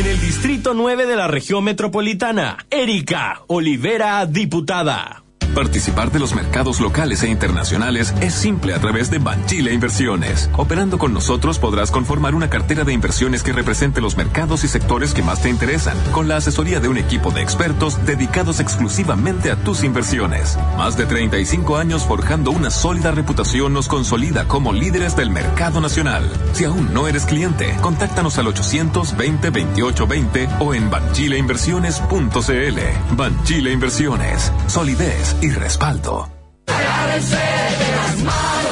En 0.00 0.06
el 0.06 0.18
Distrito 0.18 0.72
9 0.72 1.04
de 1.04 1.14
la 1.14 1.28
región 1.28 1.62
metropolitana, 1.62 2.56
Erika 2.70 3.42
Olivera, 3.48 4.24
diputada. 4.24 5.24
Participar 5.54 6.12
de 6.12 6.20
los 6.20 6.34
mercados 6.34 6.80
locales 6.80 7.22
e 7.24 7.28
internacionales 7.28 8.14
es 8.20 8.34
simple 8.34 8.72
a 8.72 8.78
través 8.78 9.10
de 9.10 9.18
Banchile 9.18 9.72
Inversiones. 9.72 10.48
Operando 10.56 10.96
con 10.96 11.12
nosotros 11.12 11.58
podrás 11.58 11.90
conformar 11.90 12.36
una 12.36 12.48
cartera 12.48 12.84
de 12.84 12.92
inversiones 12.92 13.42
que 13.42 13.52
represente 13.52 14.00
los 14.00 14.16
mercados 14.16 14.62
y 14.62 14.68
sectores 14.68 15.12
que 15.12 15.24
más 15.24 15.42
te 15.42 15.50
interesan, 15.50 15.96
con 16.12 16.28
la 16.28 16.36
asesoría 16.36 16.78
de 16.78 16.86
un 16.88 16.98
equipo 16.98 17.32
de 17.32 17.42
expertos 17.42 17.98
dedicados 18.06 18.60
exclusivamente 18.60 19.50
a 19.50 19.56
tus 19.56 19.82
inversiones. 19.82 20.56
Más 20.78 20.96
de 20.96 21.06
35 21.06 21.76
años 21.76 22.04
forjando 22.04 22.52
una 22.52 22.70
sólida 22.70 23.10
reputación 23.10 23.72
nos 23.72 23.88
consolida 23.88 24.46
como 24.46 24.72
líderes 24.72 25.16
del 25.16 25.30
mercado 25.30 25.80
nacional. 25.80 26.30
Si 26.52 26.64
aún 26.64 26.94
no 26.94 27.08
eres 27.08 27.24
cliente, 27.24 27.76
contáctanos 27.80 28.38
al 28.38 28.46
820 28.46 29.50
2820 29.50 30.48
o 30.60 30.74
en 30.74 30.90
banchileinversiones.cl. 30.90 33.16
Banchile 33.16 33.72
Inversiones, 33.72 34.52
solidez 34.68 35.39
y 35.42 35.50
respaldo. 35.50 36.28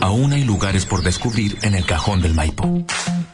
Aún 0.00 0.32
hay 0.32 0.44
lugares 0.44 0.86
por 0.86 1.02
descubrir 1.02 1.58
en 1.62 1.74
el 1.74 1.84
cajón 1.84 2.22
del 2.22 2.34
Maipo. 2.34 2.64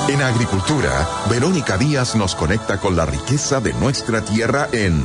En 0.10 0.24
agricultura, 0.24 1.08
Verónica 1.30 1.78
Díaz 1.78 2.16
nos 2.16 2.34
conecta 2.34 2.80
con 2.80 2.96
la 2.96 3.06
riqueza 3.06 3.62
de 3.62 3.74
nuestra 3.76 4.26
tierra 4.26 4.68
en 4.72 5.04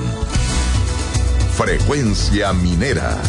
Frecuencia 1.54 2.54
Minera. 2.54 3.20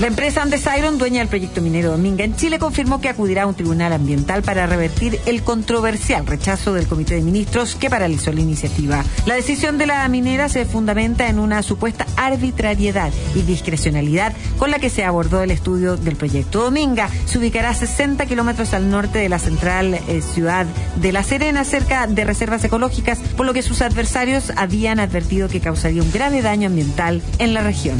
La 0.00 0.06
empresa 0.06 0.40
Andes 0.40 0.66
Iron, 0.78 0.96
dueña 0.96 1.18
del 1.18 1.28
proyecto 1.28 1.60
minero 1.60 1.90
Dominga 1.90 2.24
en 2.24 2.34
Chile, 2.34 2.58
confirmó 2.58 3.02
que 3.02 3.10
acudirá 3.10 3.42
a 3.42 3.46
un 3.46 3.54
tribunal 3.54 3.92
ambiental 3.92 4.42
para 4.42 4.66
revertir 4.66 5.20
el 5.26 5.42
controversial 5.42 6.26
rechazo 6.26 6.72
del 6.72 6.86
Comité 6.86 7.16
de 7.16 7.20
Ministros 7.20 7.74
que 7.74 7.90
paralizó 7.90 8.32
la 8.32 8.40
iniciativa. 8.40 9.04
La 9.26 9.34
decisión 9.34 9.76
de 9.76 9.86
la 9.86 10.08
minera 10.08 10.48
se 10.48 10.64
fundamenta 10.64 11.28
en 11.28 11.38
una 11.38 11.62
supuesta 11.62 12.06
arbitrariedad 12.16 13.12
y 13.34 13.42
discrecionalidad 13.42 14.32
con 14.56 14.70
la 14.70 14.78
que 14.78 14.88
se 14.88 15.04
abordó 15.04 15.42
el 15.42 15.50
estudio 15.50 15.98
del 15.98 16.16
proyecto 16.16 16.62
Dominga. 16.62 17.10
Se 17.26 17.36
ubicará 17.36 17.68
a 17.68 17.74
60 17.74 18.24
kilómetros 18.24 18.72
al 18.72 18.88
norte 18.90 19.18
de 19.18 19.28
la 19.28 19.38
central 19.38 19.92
eh, 19.92 20.22
ciudad 20.22 20.64
de 20.96 21.12
La 21.12 21.22
Serena, 21.22 21.62
cerca 21.64 22.06
de 22.06 22.24
reservas 22.24 22.64
ecológicas, 22.64 23.18
por 23.36 23.44
lo 23.44 23.52
que 23.52 23.60
sus 23.60 23.82
adversarios 23.82 24.50
habían 24.56 24.98
advertido 24.98 25.50
que 25.50 25.60
causaría 25.60 26.02
un 26.02 26.10
grave 26.10 26.40
daño 26.40 26.68
ambiental 26.68 27.20
en 27.38 27.52
la 27.52 27.60
región. 27.60 27.98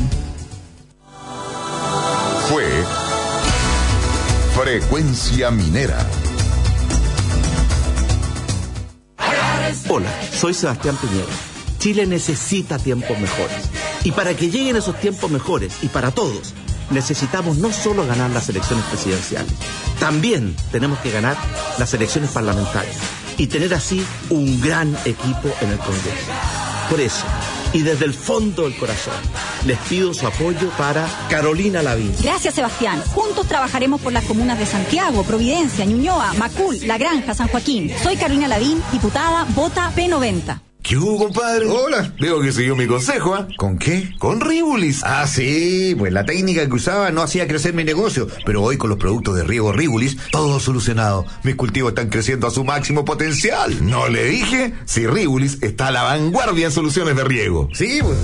Fue 2.50 2.66
Frecuencia 4.60 5.52
Minera. 5.52 6.04
Hola, 9.88 10.10
soy 10.32 10.52
Sebastián 10.52 10.96
Piñera. 10.96 11.28
Chile 11.78 12.06
necesita 12.06 12.80
tiempos 12.80 13.16
mejores. 13.20 13.70
Y 14.02 14.10
para 14.10 14.34
que 14.34 14.50
lleguen 14.50 14.74
esos 14.74 14.98
tiempos 14.98 15.30
mejores, 15.30 15.74
y 15.82 15.86
para 15.86 16.10
todos, 16.10 16.52
necesitamos 16.90 17.58
no 17.58 17.72
solo 17.72 18.04
ganar 18.04 18.30
las 18.30 18.48
elecciones 18.48 18.84
presidenciales, 18.86 19.52
también 20.00 20.56
tenemos 20.72 20.98
que 20.98 21.12
ganar 21.12 21.36
las 21.78 21.94
elecciones 21.94 22.30
parlamentarias 22.30 22.96
y 23.38 23.46
tener 23.46 23.72
así 23.74 24.04
un 24.28 24.60
gran 24.60 24.92
equipo 25.04 25.54
en 25.60 25.70
el 25.70 25.78
Congreso. 25.78 26.32
Por 26.90 27.00
eso, 27.00 27.26
y 27.72 27.82
desde 27.82 28.04
el 28.04 28.14
fondo 28.14 28.64
del 28.64 28.76
corazón, 28.76 29.14
les 29.66 29.78
pido 29.78 30.12
su 30.14 30.26
apoyo 30.26 30.70
para 30.78 31.06
Carolina 31.28 31.82
Lavín. 31.82 32.12
Gracias, 32.22 32.54
Sebastián. 32.54 33.02
Juntos 33.14 33.46
trabajaremos 33.46 34.00
por 34.00 34.12
las 34.12 34.24
comunas 34.24 34.58
de 34.58 34.66
Santiago, 34.66 35.22
Providencia, 35.22 35.84
Ñuñoa, 35.84 36.34
Macul, 36.34 36.78
La 36.86 36.98
Granja, 36.98 37.34
San 37.34 37.48
Joaquín. 37.48 37.92
Soy 38.02 38.16
Carolina 38.16 38.48
Lavín, 38.48 38.82
diputada, 38.92 39.46
vota 39.54 39.92
P90. 39.94 40.69
¿Qué 40.90 40.96
hubo, 40.96 41.18
compadre? 41.18 41.66
Hola. 41.66 42.12
Veo 42.18 42.40
que 42.40 42.50
siguió 42.50 42.74
mi 42.74 42.88
consejo, 42.88 43.36
¿ah? 43.36 43.46
¿Con 43.56 43.78
qué? 43.78 44.12
Con 44.18 44.40
Ribulis. 44.40 45.04
Ah, 45.04 45.24
sí, 45.28 45.94
pues 45.96 46.12
la 46.12 46.24
técnica 46.24 46.66
que 46.66 46.72
usaba 46.72 47.12
no 47.12 47.22
hacía 47.22 47.46
crecer 47.46 47.74
mi 47.74 47.84
negocio, 47.84 48.26
pero 48.44 48.60
hoy 48.64 48.76
con 48.76 48.90
los 48.90 48.98
productos 48.98 49.36
de 49.36 49.44
riego 49.44 49.70
Ribulis, 49.70 50.16
todo 50.32 50.58
solucionado. 50.58 51.26
Mis 51.44 51.54
cultivos 51.54 51.90
están 51.90 52.08
creciendo 52.08 52.48
a 52.48 52.50
su 52.50 52.64
máximo 52.64 53.04
potencial. 53.04 53.88
¿No 53.88 54.08
le 54.08 54.24
dije? 54.24 54.74
Si 54.84 55.06
Ribulis 55.06 55.58
está 55.62 55.86
a 55.86 55.92
la 55.92 56.02
vanguardia 56.02 56.66
en 56.66 56.72
soluciones 56.72 57.14
de 57.14 57.22
riego. 57.22 57.68
Sí, 57.72 58.00
pues. 58.02 58.18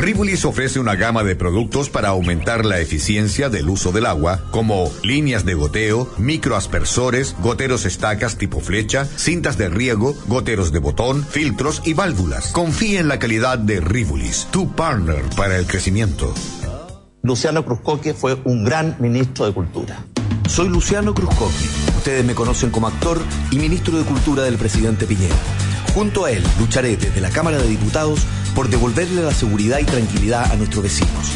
Ribulis 0.00 0.46
ofrece 0.46 0.80
una 0.80 0.94
gama 0.94 1.24
de 1.24 1.36
productos 1.36 1.90
para 1.90 2.08
aumentar 2.08 2.64
la 2.64 2.80
eficiencia 2.80 3.50
del 3.50 3.68
uso 3.68 3.92
del 3.92 4.06
agua, 4.06 4.40
como 4.50 4.90
líneas 5.02 5.44
de 5.44 5.52
goteo, 5.52 6.10
microaspersores, 6.16 7.36
goteros 7.42 7.84
estacas 7.84 8.38
tipo 8.38 8.60
flecha, 8.60 9.04
cintas 9.04 9.58
de 9.58 9.68
riego, 9.68 10.14
goteros 10.26 10.72
de 10.72 10.78
botón, 10.78 11.22
filtros 11.22 11.82
y 11.84 11.92
válvulas. 11.92 12.50
Confíe 12.52 12.98
en 12.98 13.08
la 13.08 13.18
calidad 13.18 13.58
de 13.58 13.80
Ribulis, 13.80 14.48
tu 14.50 14.72
partner 14.72 15.22
para 15.36 15.58
el 15.58 15.66
crecimiento. 15.66 16.32
Luciano 17.22 17.66
Cruzcoque 17.66 18.14
fue 18.14 18.40
un 18.44 18.64
gran 18.64 18.96
ministro 19.00 19.44
de 19.44 19.52
Cultura. 19.52 20.02
Soy 20.48 20.70
Luciano 20.70 21.14
Cruzcoque. 21.14 21.66
Ustedes 21.98 22.24
me 22.24 22.34
conocen 22.34 22.70
como 22.70 22.88
actor 22.88 23.20
y 23.50 23.58
ministro 23.58 23.98
de 23.98 24.04
Cultura 24.04 24.44
del 24.44 24.56
presidente 24.56 25.04
Piñera. 25.04 25.36
Junto 25.92 26.24
a 26.24 26.30
él 26.30 26.42
lucharé 26.58 26.96
desde 26.96 27.20
la 27.20 27.28
Cámara 27.28 27.58
de 27.58 27.68
Diputados 27.68 28.20
por 28.54 28.68
devolverle 28.68 29.22
la 29.22 29.32
seguridad 29.32 29.78
y 29.78 29.84
tranquilidad 29.84 30.50
a 30.50 30.56
nuestros 30.56 30.82
vecinos. 30.82 31.32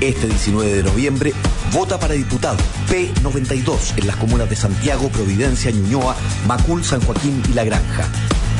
Este 0.00 0.26
19 0.26 0.72
de 0.72 0.82
noviembre, 0.82 1.32
vota 1.72 1.98
para 1.98 2.14
diputado 2.14 2.58
P92 2.88 3.96
en 3.96 4.06
las 4.06 4.16
comunas 4.16 4.50
de 4.50 4.56
Santiago, 4.56 5.08
Providencia, 5.08 5.70
Ñuñoa, 5.70 6.16
Macul, 6.46 6.84
San 6.84 7.00
Joaquín 7.00 7.42
y 7.48 7.54
La 7.54 7.64
Granja. 7.64 8.08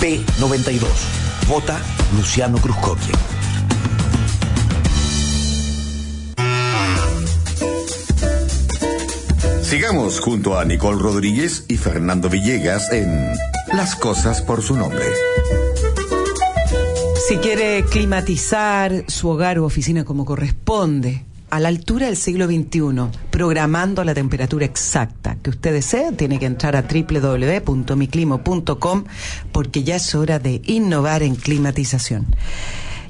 P92. 0.01 0.87
Vota 1.49 1.81
Luciano 2.17 2.59
Cruzcoque. 2.59 3.13
Sigamos 9.63 10.21
junto 10.21 10.59
a 10.59 10.65
Nicole 10.65 11.03
Rodríguez 11.03 11.65
y 11.69 11.77
Fernando 11.77 12.29
Villegas 12.29 12.93
en 12.93 13.33
Las 13.73 13.97
cosas 13.97 14.41
por 14.41 14.63
su 14.63 14.77
nombre. 14.77 15.05
Si 17.27 17.39
quiere 17.39 17.87
climatizar 17.87 19.05
su 19.09 19.31
hogar 19.31 19.59
u 19.59 19.65
oficina 19.65 20.05
como 20.05 20.27
corresponde, 20.27 21.25
a 21.49 21.59
la 21.59 21.69
altura 21.69 22.05
del 22.07 22.19
siglo 22.19 22.45
XXI, 22.47 23.09
programando 23.31 24.05
la 24.05 24.13
temperatura 24.13 24.67
exacta 24.67 25.39
que 25.43 25.49
usted 25.49 25.73
desee, 25.73 26.13
tiene 26.13 26.39
que 26.39 26.45
entrar 26.45 26.77
a 26.77 26.83
www.miclimo.com 26.83 29.05
porque 29.53 29.85
ya 29.85 29.97
es 29.97 30.15
hora 30.15 30.39
de 30.39 30.61
innovar 30.67 31.23
en 31.23 31.37
climatización. 31.37 32.27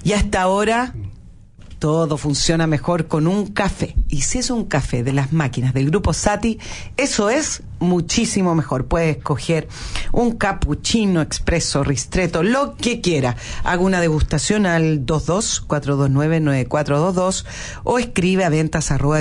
Y 0.05 0.13
hasta 0.13 0.43
ahora 0.43 0.95
todo 1.81 2.17
funciona 2.17 2.69
mejor 2.69 3.09
con 3.09 3.27
un 3.27 3.49
café. 3.49 3.97
Y 4.09 4.21
si 4.23 4.39
es 4.39 4.51
un 4.51 4.67
café 4.67 5.03
de 5.03 5.13
las 5.13 5.33
máquinas 5.33 5.75
del 5.75 5.87
grupo 5.87 6.13
Sati, 6.13 6.61
eso 6.97 7.31
es 7.31 7.65
muchísimo 7.79 8.55
mejor. 8.55 8.85
Puede 8.87 9.11
escoger 9.11 9.69
un 10.13 10.33
cappuccino, 10.33 11.23
expreso, 11.23 11.85
ristreto, 11.85 12.43
lo 12.43 12.77
que 12.77 13.01
quiera. 13.01 13.37
Haga 13.65 13.83
una 13.83 14.01
degustación 14.01 14.67
al 14.67 15.07
22-429-9422 15.07 17.45
o 17.85 17.99
escribe 17.99 18.45
a 18.45 18.51
ventas 18.51 18.91
arroba. 18.91 19.15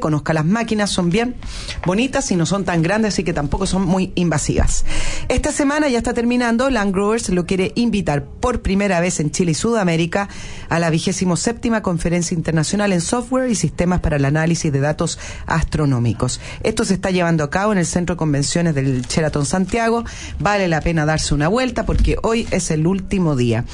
Conozca 0.00 0.32
las 0.32 0.44
máquinas, 0.44 0.90
son 0.90 1.10
bien 1.10 1.36
bonitas 1.84 2.30
y 2.30 2.36
no 2.36 2.46
son 2.46 2.64
tan 2.64 2.82
grandes, 2.82 3.14
así 3.14 3.24
que 3.24 3.32
tampoco 3.32 3.66
son 3.66 3.82
muy 3.82 4.12
invasivas. 4.14 4.84
Esta 5.28 5.52
semana 5.52 5.88
ya 5.88 5.98
está 5.98 6.14
terminando. 6.14 6.70
Land 6.70 6.92
Growers 6.92 7.28
lo 7.28 7.46
quiere 7.46 7.72
invitar 7.74 8.24
por 8.24 8.62
primera 8.62 9.00
vez 9.00 9.20
en 9.20 9.30
Chile 9.30 9.52
y 9.52 9.54
Sudamérica 9.54 10.28
a 10.68 10.78
la 10.78 10.90
vigésimo 10.90 11.36
séptima 11.36 11.82
conferencia 11.82 12.34
internacional 12.34 12.92
en 12.92 13.00
software 13.00 13.50
y 13.50 13.54
sistemas 13.54 14.00
para 14.00 14.16
el 14.16 14.24
análisis 14.24 14.72
de 14.72 14.80
datos 14.80 15.18
astronómicos. 15.46 16.40
Esto 16.74 16.84
se 16.84 16.94
está 16.94 17.12
llevando 17.12 17.44
a 17.44 17.50
cabo 17.50 17.70
en 17.70 17.78
el 17.78 17.86
Centro 17.86 18.16
de 18.16 18.18
Convenciones 18.18 18.74
del 18.74 19.02
Sheraton 19.02 19.46
Santiago. 19.46 20.02
Vale 20.40 20.66
la 20.66 20.80
pena 20.80 21.06
darse 21.06 21.32
una 21.32 21.46
vuelta 21.46 21.86
porque 21.86 22.16
hoy 22.24 22.48
es 22.50 22.72
el 22.72 22.88
último 22.88 23.36
día. 23.36 23.64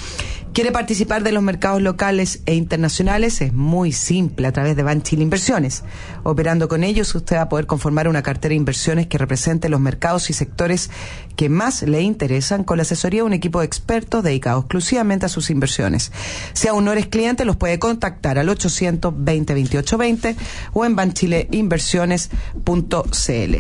¿Quiere 0.52 0.72
participar 0.72 1.22
de 1.22 1.30
los 1.30 1.44
mercados 1.44 1.80
locales 1.80 2.42
e 2.44 2.56
internacionales? 2.56 3.40
Es 3.40 3.52
muy 3.52 3.92
simple 3.92 4.48
a 4.48 4.52
través 4.52 4.74
de 4.74 4.82
Banchile 4.82 5.22
Inversiones. 5.22 5.84
Operando 6.24 6.66
con 6.66 6.82
ellos, 6.82 7.14
usted 7.14 7.36
va 7.36 7.42
a 7.42 7.48
poder 7.48 7.68
conformar 7.68 8.08
una 8.08 8.24
cartera 8.24 8.50
de 8.50 8.56
inversiones 8.56 9.06
que 9.06 9.16
represente 9.16 9.68
los 9.68 9.78
mercados 9.78 10.28
y 10.28 10.32
sectores 10.32 10.90
que 11.36 11.48
más 11.48 11.84
le 11.84 12.02
interesan 12.02 12.64
con 12.64 12.78
la 12.78 12.82
asesoría 12.82 13.20
de 13.20 13.26
un 13.26 13.32
equipo 13.32 13.60
de 13.60 13.66
expertos 13.66 14.24
dedicado 14.24 14.58
exclusivamente 14.58 15.24
a 15.24 15.28
sus 15.28 15.50
inversiones. 15.50 16.10
Si 16.52 16.66
aún 16.66 16.84
no 16.84 16.90
eres 16.90 17.06
cliente, 17.06 17.44
los 17.44 17.56
puede 17.56 17.78
contactar 17.78 18.36
al 18.36 18.48
820 18.48 19.54
2820 19.54 20.34
o 20.72 20.84
en 20.84 20.96
banchileinversiones.cl. 20.96 23.56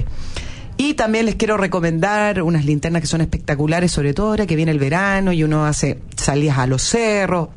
Y 0.82 0.94
también 0.94 1.26
les 1.26 1.34
quiero 1.34 1.58
recomendar 1.58 2.40
unas 2.40 2.64
linternas 2.64 3.02
que 3.02 3.06
son 3.06 3.20
espectaculares, 3.20 3.92
sobre 3.92 4.14
todo 4.14 4.28
ahora 4.28 4.46
que 4.46 4.56
viene 4.56 4.72
el 4.72 4.78
verano 4.78 5.30
y 5.30 5.44
uno 5.44 5.66
hace 5.66 5.98
salidas 6.16 6.56
a 6.56 6.66
los 6.66 6.82
cerros, 6.82 7.50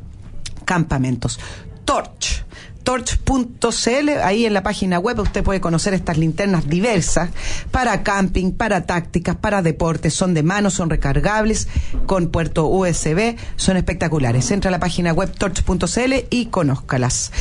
campamentos. 0.66 1.40
Torch 1.86 2.44
torch.cl, 2.84 4.10
ahí 4.22 4.46
en 4.46 4.52
la 4.52 4.62
página 4.62 4.98
web 4.98 5.18
usted 5.18 5.42
puede 5.42 5.60
conocer 5.60 5.94
estas 5.94 6.18
linternas 6.18 6.68
diversas 6.68 7.30
para 7.70 8.02
camping, 8.02 8.52
para 8.52 8.86
tácticas, 8.86 9.36
para 9.36 9.62
deportes, 9.62 10.14
son 10.14 10.34
de 10.34 10.42
mano, 10.42 10.70
son 10.70 10.90
recargables 10.90 11.66
con 12.06 12.28
puerto 12.28 12.66
USB, 12.66 13.36
son 13.56 13.76
espectaculares. 13.76 14.50
Entra 14.50 14.68
a 14.68 14.72
la 14.72 14.80
página 14.80 15.12
web 15.12 15.32
torch.cl 15.36 16.12
y 16.30 16.46
conózcalas. 16.46 17.32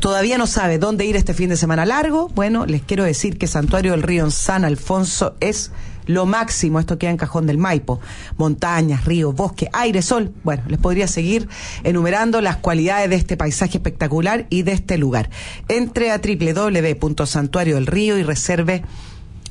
¿Todavía 0.00 0.38
no 0.38 0.46
sabe 0.46 0.78
dónde 0.78 1.04
ir 1.04 1.16
este 1.16 1.34
fin 1.34 1.50
de 1.50 1.56
semana 1.56 1.84
largo? 1.84 2.28
Bueno, 2.28 2.66
les 2.66 2.82
quiero 2.82 3.04
decir 3.04 3.38
que 3.38 3.46
Santuario 3.46 3.92
del 3.92 4.02
Río 4.02 4.24
en 4.24 4.30
San 4.30 4.64
Alfonso 4.64 5.36
es 5.40 5.70
lo 6.08 6.26
máximo, 6.26 6.80
esto 6.80 6.98
queda 6.98 7.10
en 7.10 7.16
Cajón 7.18 7.46
del 7.46 7.58
Maipo, 7.58 8.00
montañas, 8.38 9.04
ríos, 9.04 9.34
bosque, 9.34 9.68
aire, 9.72 10.02
sol. 10.02 10.32
Bueno, 10.42 10.64
les 10.66 10.80
podría 10.80 11.06
seguir 11.06 11.48
enumerando 11.84 12.40
las 12.40 12.56
cualidades 12.56 13.10
de 13.10 13.16
este 13.16 13.36
paisaje 13.36 13.76
espectacular 13.76 14.46
y 14.48 14.62
de 14.62 14.72
este 14.72 14.98
lugar. 14.98 15.28
Entre 15.68 16.10
a 16.10 16.18
www.santuario 16.18 17.74
del 17.76 17.86
río 17.86 18.18
y 18.18 18.22
reserve 18.22 18.82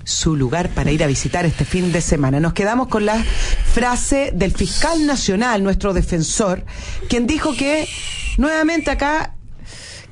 su 0.03 0.35
lugar 0.35 0.69
para 0.69 0.91
ir 0.91 1.03
a 1.03 1.07
visitar 1.07 1.45
este 1.45 1.63
fin 1.63 1.91
de 1.91 2.01
semana. 2.01 2.39
Nos 2.39 2.53
quedamos 2.53 2.87
con 2.87 3.05
la 3.05 3.23
frase 3.73 4.31
del 4.33 4.51
fiscal 4.51 5.05
nacional, 5.05 5.63
nuestro 5.63 5.93
defensor, 5.93 6.65
quien 7.07 7.27
dijo 7.27 7.53
que 7.53 7.87
nuevamente 8.37 8.89
acá, 8.89 9.35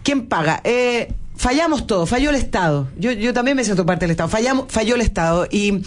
¿quién 0.04 0.28
paga? 0.28 0.62
Eh, 0.64 1.12
fallamos 1.36 1.88
todo, 1.88 2.06
falló 2.06 2.30
el 2.30 2.36
Estado. 2.36 2.88
Yo, 2.98 3.14
yo 3.14 3.34
también 3.34 3.58
me 3.58 3.64
siento 3.64 3.86
parte 3.86 4.04
del 4.04 4.12
Estado. 4.12 4.30
Fallamos, 4.30 4.66
falló 4.70 4.94
el 4.96 5.02
Estado. 5.02 5.48
Y 5.50 5.82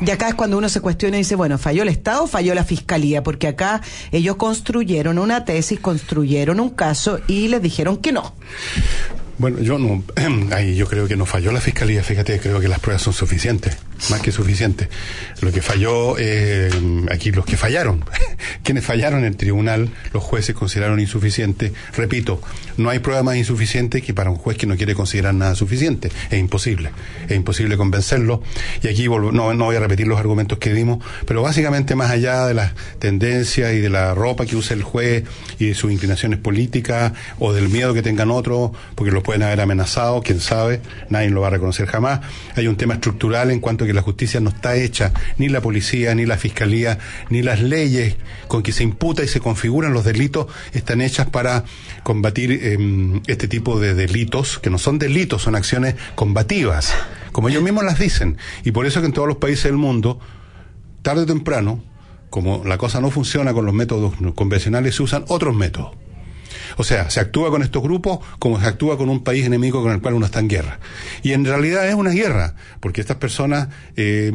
y 0.00 0.10
acá 0.10 0.28
es 0.28 0.34
cuando 0.34 0.58
uno 0.58 0.68
se 0.68 0.80
cuestiona 0.80 1.16
y 1.16 1.20
dice, 1.20 1.34
bueno, 1.34 1.58
¿falló 1.58 1.82
el 1.82 1.88
Estado 1.88 2.24
o 2.24 2.26
falló 2.26 2.54
la 2.54 2.64
Fiscalía? 2.64 3.22
Porque 3.22 3.48
acá 3.48 3.80
ellos 4.12 4.36
construyeron 4.36 5.18
una 5.18 5.44
tesis, 5.44 5.80
construyeron 5.80 6.60
un 6.60 6.70
caso 6.70 7.20
y 7.26 7.48
les 7.48 7.60
dijeron 7.60 7.96
que 7.96 8.12
no. 8.12 8.34
Bueno, 9.38 9.60
yo 9.60 9.78
no, 9.78 10.02
ahí 10.52 10.74
yo 10.74 10.88
creo 10.88 11.06
que 11.06 11.14
no 11.14 11.24
falló 11.24 11.52
la 11.52 11.60
fiscalía, 11.60 12.02
fíjate, 12.02 12.40
creo 12.40 12.58
que 12.58 12.66
las 12.66 12.80
pruebas 12.80 13.02
son 13.02 13.12
suficientes, 13.12 13.76
más 14.10 14.20
que 14.20 14.32
suficientes. 14.32 14.88
Lo 15.42 15.52
que 15.52 15.62
falló, 15.62 16.16
eh, 16.18 16.68
aquí 17.12 17.30
los 17.30 17.46
que 17.46 17.56
fallaron, 17.56 18.04
quienes 18.64 18.84
fallaron 18.84 19.20
en 19.20 19.26
el 19.26 19.36
tribunal, 19.36 19.90
los 20.12 20.24
jueces 20.24 20.56
consideraron 20.56 20.98
insuficiente. 20.98 21.72
Repito, 21.96 22.42
no 22.78 22.90
hay 22.90 22.98
prueba 22.98 23.22
más 23.22 23.36
insuficiente 23.36 24.02
que 24.02 24.12
para 24.12 24.28
un 24.28 24.36
juez 24.36 24.58
que 24.58 24.66
no 24.66 24.76
quiere 24.76 24.96
considerar 24.96 25.34
nada 25.34 25.54
suficiente. 25.54 26.10
Es 26.30 26.38
imposible, 26.40 26.90
es 27.28 27.36
imposible 27.36 27.76
convencerlo. 27.76 28.42
Y 28.82 28.88
aquí 28.88 29.06
no, 29.06 29.54
no 29.54 29.64
voy 29.64 29.76
a 29.76 29.80
repetir 29.80 30.08
los 30.08 30.18
argumentos 30.18 30.58
que 30.58 30.74
dimos, 30.74 31.04
pero 31.26 31.42
básicamente 31.42 31.94
más 31.94 32.10
allá 32.10 32.44
de 32.46 32.54
las 32.54 32.72
tendencias 32.98 33.72
y 33.72 33.78
de 33.78 33.88
la 33.88 34.14
ropa 34.14 34.46
que 34.46 34.56
usa 34.56 34.74
el 34.74 34.82
juez 34.82 35.22
y 35.60 35.66
de 35.66 35.74
sus 35.74 35.92
inclinaciones 35.92 36.40
políticas 36.40 37.12
o 37.38 37.52
del 37.52 37.68
miedo 37.68 37.94
que 37.94 38.02
tengan 38.02 38.32
otros, 38.32 38.72
porque 38.96 39.12
los 39.12 39.22
pueden 39.28 39.42
haber 39.42 39.60
amenazado, 39.60 40.22
quién 40.22 40.40
sabe, 40.40 40.80
nadie 41.10 41.28
lo 41.28 41.42
va 41.42 41.48
a 41.48 41.50
reconocer 41.50 41.86
jamás. 41.86 42.20
Hay 42.56 42.66
un 42.66 42.76
tema 42.76 42.94
estructural 42.94 43.50
en 43.50 43.60
cuanto 43.60 43.84
a 43.84 43.86
que 43.86 43.92
la 43.92 44.00
justicia 44.00 44.40
no 44.40 44.48
está 44.48 44.74
hecha, 44.74 45.12
ni 45.36 45.50
la 45.50 45.60
policía, 45.60 46.14
ni 46.14 46.24
la 46.24 46.38
fiscalía, 46.38 46.98
ni 47.28 47.42
las 47.42 47.60
leyes 47.60 48.16
con 48.46 48.62
que 48.62 48.72
se 48.72 48.84
imputa 48.84 49.22
y 49.22 49.28
se 49.28 49.40
configuran 49.40 49.92
los 49.92 50.06
delitos 50.06 50.46
están 50.72 51.02
hechas 51.02 51.26
para 51.26 51.64
combatir 52.04 52.52
eh, 52.52 53.20
este 53.26 53.48
tipo 53.48 53.78
de 53.78 53.92
delitos, 53.92 54.58
que 54.60 54.70
no 54.70 54.78
son 54.78 54.98
delitos, 54.98 55.42
son 55.42 55.56
acciones 55.56 55.96
combativas, 56.14 56.94
como 57.30 57.50
ellos 57.50 57.62
mismos 57.62 57.84
las 57.84 57.98
dicen. 57.98 58.38
Y 58.64 58.70
por 58.70 58.86
eso 58.86 59.00
que 59.00 59.08
en 59.08 59.12
todos 59.12 59.28
los 59.28 59.36
países 59.36 59.64
del 59.64 59.76
mundo, 59.76 60.20
tarde 61.02 61.24
o 61.24 61.26
temprano, 61.26 61.84
como 62.30 62.64
la 62.64 62.78
cosa 62.78 63.02
no 63.02 63.10
funciona 63.10 63.52
con 63.52 63.66
los 63.66 63.74
métodos 63.74 64.14
convencionales, 64.34 64.94
se 64.94 65.02
usan 65.02 65.26
otros 65.28 65.54
métodos. 65.54 66.07
O 66.78 66.84
sea, 66.84 67.10
se 67.10 67.20
actúa 67.20 67.50
con 67.50 67.62
estos 67.62 67.82
grupos 67.82 68.20
como 68.38 68.58
se 68.58 68.66
actúa 68.66 68.96
con 68.96 69.10
un 69.10 69.22
país 69.22 69.44
enemigo 69.44 69.82
con 69.82 69.92
el 69.92 70.00
cual 70.00 70.14
uno 70.14 70.26
está 70.26 70.40
en 70.40 70.48
guerra. 70.48 70.80
Y 71.22 71.32
en 71.32 71.44
realidad 71.44 71.86
es 71.86 71.94
una 71.94 72.10
guerra, 72.10 72.54
porque 72.80 73.00
estas 73.00 73.18
personas 73.18 73.68
eh, 73.96 74.32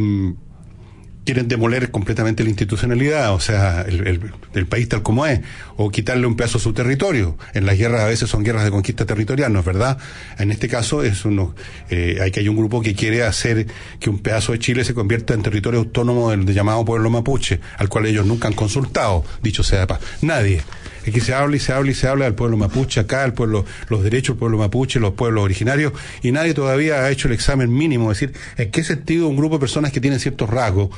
quieren 1.25 1.47
demoler 1.47 1.89
completamente 1.91 2.43
la 2.43 2.49
institucionalidad, 2.49 3.33
o 3.33 3.39
sea, 3.39 3.81
el, 3.81 4.67
país 4.67 4.89
tal 4.89 5.03
como 5.03 5.25
es, 5.25 5.39
o 5.77 5.89
quitarle 5.89 6.27
un 6.27 6.35
pedazo 6.35 6.57
a 6.57 6.61
su 6.61 6.73
territorio. 6.73 7.37
En 7.53 7.65
las 7.65 7.77
guerras 7.77 8.01
a 8.01 8.07
veces 8.07 8.29
son 8.29 8.43
guerras 8.43 8.65
de 8.65 8.71
conquista 8.71 9.05
territorial, 9.05 9.51
¿no 9.53 9.59
es 9.59 9.65
verdad? 9.65 9.97
En 10.37 10.51
este 10.51 10.67
caso 10.67 11.03
es 11.03 11.25
uno, 11.25 11.55
eh, 11.89 12.17
hay 12.21 12.31
que 12.31 12.41
hay 12.41 12.49
un 12.49 12.57
grupo 12.57 12.81
que 12.81 12.93
quiere 12.93 13.23
hacer 13.23 13.67
que 13.99 14.09
un 14.09 14.19
pedazo 14.19 14.51
de 14.51 14.59
Chile 14.59 14.83
se 14.83 14.93
convierta 14.93 15.33
en 15.33 15.43
territorio 15.43 15.79
autónomo 15.79 16.31
del 16.31 16.45
llamado 16.53 16.83
pueblo 16.83 17.09
mapuche, 17.09 17.59
al 17.77 17.89
cual 17.89 18.05
ellos 18.05 18.25
nunca 18.25 18.47
han 18.47 18.53
consultado, 18.53 19.23
dicho 19.41 19.63
sea 19.63 19.81
de 19.81 19.87
paz. 19.87 19.99
Nadie 20.21 20.61
es 21.05 21.13
que 21.13 21.21
se 21.21 21.33
habla 21.33 21.55
y 21.55 21.59
se 21.59 21.73
habla 21.73 21.91
y 21.91 21.93
se 21.93 22.07
habla 22.07 22.25
del 22.25 22.35
pueblo 22.35 22.57
mapuche 22.57 22.99
acá, 22.99 23.25
el 23.25 23.33
pueblo, 23.33 23.65
los 23.89 24.03
derechos 24.03 24.35
del 24.35 24.39
pueblo 24.39 24.57
mapuche, 24.57 24.99
los 24.99 25.13
pueblos 25.13 25.43
originarios, 25.43 25.93
y 26.21 26.31
nadie 26.31 26.53
todavía 26.53 27.03
ha 27.03 27.11
hecho 27.11 27.27
el 27.27 27.33
examen 27.33 27.73
mínimo, 27.73 28.11
es 28.11 28.19
decir, 28.19 28.35
en 28.57 28.71
qué 28.71 28.83
sentido 28.83 29.27
un 29.27 29.35
grupo 29.35 29.55
de 29.55 29.59
personas 29.59 29.91
que 29.91 30.01
tienen 30.01 30.19
ciertos 30.19 30.49
rasgos 30.49 30.89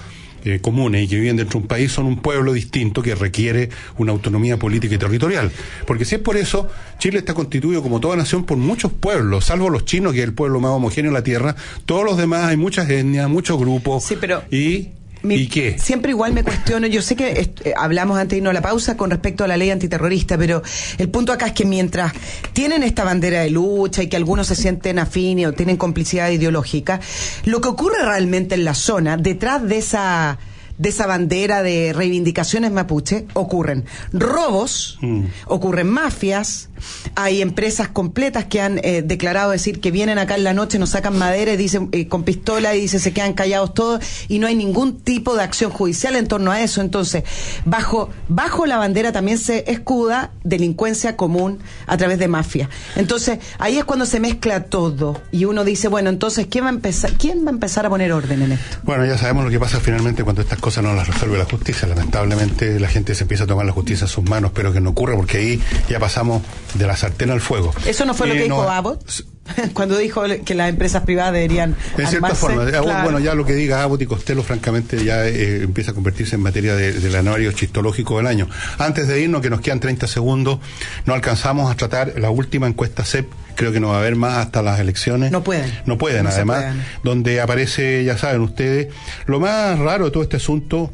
eh, 0.48 0.60
comunes 0.62 1.04
y 1.04 1.08
que 1.08 1.16
viven 1.16 1.38
dentro 1.38 1.60
de 1.60 1.64
un 1.64 1.68
país 1.68 1.92
son 1.92 2.06
un 2.06 2.22
pueblo 2.22 2.54
distinto 2.54 3.02
que 3.02 3.16
requiere 3.16 3.70
una 3.98 4.12
autonomía 4.12 4.58
política 4.58 4.94
y 4.94 5.00
territorial. 5.00 5.52
Porque 5.88 6.06
si 6.06 6.14
es 6.14 6.22
por 6.22 6.38
eso, 6.38 6.70
Chile 7.00 7.18
está 7.18 7.34
constituido 7.34 7.82
como 7.82 8.00
toda 8.00 8.16
nación 8.16 8.46
por 8.46 8.56
muchos 8.58 8.92
pueblos, 8.92 9.46
salvo 9.46 9.72
los 9.72 9.86
chinos, 9.86 10.14
que 10.14 10.20
es 10.20 10.26
el 10.26 10.36
pueblo 10.36 10.60
más 10.60 10.70
homogéneo 10.70 11.10
de 11.10 11.18
la 11.18 11.24
tierra, 11.24 11.56
todos 11.88 12.06
los 12.06 12.16
demás 12.16 12.46
hay 12.46 12.58
muchas 12.58 12.88
etnias, 12.88 13.28
muchos 13.28 13.58
grupos. 13.58 14.04
Sí, 14.04 14.18
pero... 14.22 14.44
Y 14.52 14.90
¿Y 15.32 15.48
qué? 15.48 15.78
Siempre 15.80 16.12
igual 16.12 16.34
me 16.34 16.44
cuestiono, 16.44 16.88
yo 16.88 17.02
sé 17.02 17.16
que 17.16 17.54
eh, 17.64 17.74
hablamos 17.76 18.18
antes 18.18 18.32
de 18.32 18.38
irnos 18.38 18.52
a 18.52 18.54
la 18.54 18.62
pausa 18.62 18.98
con 18.98 19.10
respecto 19.10 19.44
a 19.44 19.48
la 19.48 19.58
ley 19.58 19.70
antiterrorista, 19.72 20.38
pero 20.38 20.62
el 20.98 21.10
punto 21.10 21.32
acá 21.32 21.48
es 21.48 21.54
que 21.54 21.66
mientras 21.66 22.14
tienen 22.54 22.84
esta 22.84 23.04
bandera 23.04 23.42
de 23.42 23.50
lucha 23.50 24.04
y 24.04 24.08
que 24.08 24.18
algunos 24.18 24.48
se 24.48 24.56
sienten 24.56 25.00
afines 25.00 25.48
o 25.48 25.54
tienen 25.54 25.78
complicidad 25.78 26.30
ideológica, 26.30 27.00
lo 27.46 27.62
que 27.62 27.70
ocurre 27.70 28.04
realmente 28.04 28.56
en 28.56 28.66
la 28.66 28.74
zona, 28.74 29.18
detrás 29.18 29.68
de 29.68 29.78
esa 29.78 30.38
de 30.78 30.90
esa 30.90 31.08
bandera 31.08 31.64
de 31.64 31.94
reivindicaciones 31.94 32.72
mapuche 32.72 33.26
ocurren 33.34 33.86
robos, 34.12 34.98
mm. 35.02 35.24
ocurren 35.48 35.88
mafias, 35.88 36.70
hay 37.16 37.42
empresas 37.42 37.88
completas 37.88 38.46
que 38.46 38.62
han 38.62 38.80
eh, 38.84 39.02
declarado 39.04 39.52
decir 39.52 39.80
que 39.80 39.92
vienen 39.92 40.18
acá 40.18 40.36
en 40.36 40.44
la 40.44 40.54
noche, 40.54 40.80
nos 40.80 40.92
sacan 40.92 41.18
madera 41.18 41.54
y 41.54 41.58
dicen 41.58 41.90
eh, 41.92 42.08
con 42.08 42.24
pistola 42.24 42.76
y 42.76 42.82
dicen 42.82 43.00
se 43.00 43.14
quedan 43.14 43.34
callados 43.34 43.74
todos 43.74 44.04
y 44.28 44.40
no 44.40 44.48
hay 44.48 44.56
ningún 44.56 45.00
tipo 45.00 45.36
de 45.36 45.44
acción 45.44 45.72
judicial 45.72 46.16
en 46.16 46.28
torno 46.28 46.52
a 46.52 46.62
eso. 46.62 46.82
Entonces, 46.82 47.24
bajo, 47.66 48.10
bajo 48.28 48.66
la 48.66 48.78
bandera 48.78 49.12
también 49.12 49.38
se 49.38 49.70
escuda 49.72 50.32
delincuencia 50.44 51.16
común 51.16 51.60
a 51.88 51.98
través 51.98 52.20
de 52.20 52.28
mafia. 52.28 52.70
Entonces, 52.96 53.40
ahí 53.60 53.78
es 53.78 53.86
cuando 53.86 54.06
se 54.06 54.20
mezcla 54.20 54.66
todo 54.66 55.22
y 55.32 55.46
uno 55.46 55.64
dice, 55.64 55.88
bueno, 55.88 56.10
entonces, 56.10 56.48
¿quién 56.48 56.66
va 56.66 56.70
a 56.70 56.74
empezar, 56.74 57.14
quién 57.14 57.46
va 57.46 57.50
a, 57.50 57.54
empezar 57.54 57.86
a 57.86 57.90
poner 57.90 58.12
orden 58.12 58.42
en 58.42 58.54
esto? 58.54 58.78
Bueno, 58.84 59.06
ya 59.06 59.18
sabemos 59.18 59.46
lo 59.46 59.50
que 59.50 59.60
pasa 59.60 59.80
finalmente 59.80 60.24
cuando 60.24 60.42
estas 60.42 60.60
cosas 60.60 60.84
no 60.84 60.94
las 60.94 61.08
resuelve 61.08 61.38
la 61.38 61.46
justicia. 61.46 61.88
Lamentablemente 61.88 62.80
la 62.80 62.88
gente 62.88 63.16
se 63.16 63.24
empieza 63.24 63.46
a 63.46 63.48
tomar 63.48 63.66
la 63.66 63.72
justicia 63.72 64.06
en 64.06 64.10
sus 64.10 64.24
manos, 64.24 64.52
pero 64.54 64.74
que 64.74 64.82
no 64.82 64.92
ocurra 64.92 65.16
porque 65.16 65.38
ahí 65.38 65.62
ya 65.90 66.00
pasamos 66.00 66.42
de 66.78 66.88
la 66.88 66.96
sartén 66.96 67.32
al 67.32 67.42
fuego. 67.42 67.74
¿Eso 67.86 68.06
no 68.06 68.14
fue 68.14 68.28
lo 68.28 68.34
que 68.34 68.44
dijo 68.44 68.70
Abbott? 68.70 69.04
Cuando 69.74 69.98
dijo 69.98 70.24
que 70.44 70.56
las 70.56 70.70
empresas 70.70 71.04
privadas 71.04 71.34
deberían. 71.34 71.76
En 71.98 72.08
cierta 72.08 72.34
forma, 72.36 72.66
bueno, 73.04 73.20
ya 73.20 73.36
lo 73.36 73.46
que 73.46 73.54
diga 73.54 73.84
Abbott 73.84 74.02
y 74.02 74.06
Costello, 74.06 74.44
francamente, 74.44 75.04
ya 75.04 75.26
eh, 75.28 75.64
empieza 75.64 75.92
a 75.92 75.94
convertirse 75.94 76.36
en 76.36 76.42
materia 76.42 76.76
de, 76.76 76.94
del 76.94 77.16
anuario 77.16 77.52
chistológico 77.52 78.18
del 78.18 78.28
año. 78.28 78.50
Antes 78.78 79.08
de 79.08 79.22
irnos, 79.22 79.42
que 79.42 79.50
nos 79.50 79.62
quedan 79.62 79.80
30 79.80 80.08
segundos, 80.08 80.60
no 81.06 81.14
alcanzamos 81.14 81.72
a 81.72 81.76
tratar 81.76 82.20
la 82.20 82.30
última 82.30 82.68
encuesta 82.68 83.04
CEP 83.04 83.28
creo 83.56 83.72
que 83.72 83.80
no 83.80 83.90
va 83.90 83.96
a 83.96 84.00
haber 84.00 84.18
más 84.18 84.38
hasta 84.38 84.62
las 84.62 84.82
elecciones. 84.82 85.32
No 85.32 85.42
pueden. 85.44 85.72
No 85.86 85.98
pueden, 85.98 86.28
además, 86.28 86.76
donde 87.04 87.40
aparece, 87.40 88.04
ya 88.04 88.18
saben 88.18 88.42
ustedes, 88.42 88.94
lo 89.28 89.40
más 89.40 89.80
raro 89.80 90.06
de 90.06 90.12
todo 90.12 90.24
este 90.24 90.36
asunto 90.36 90.92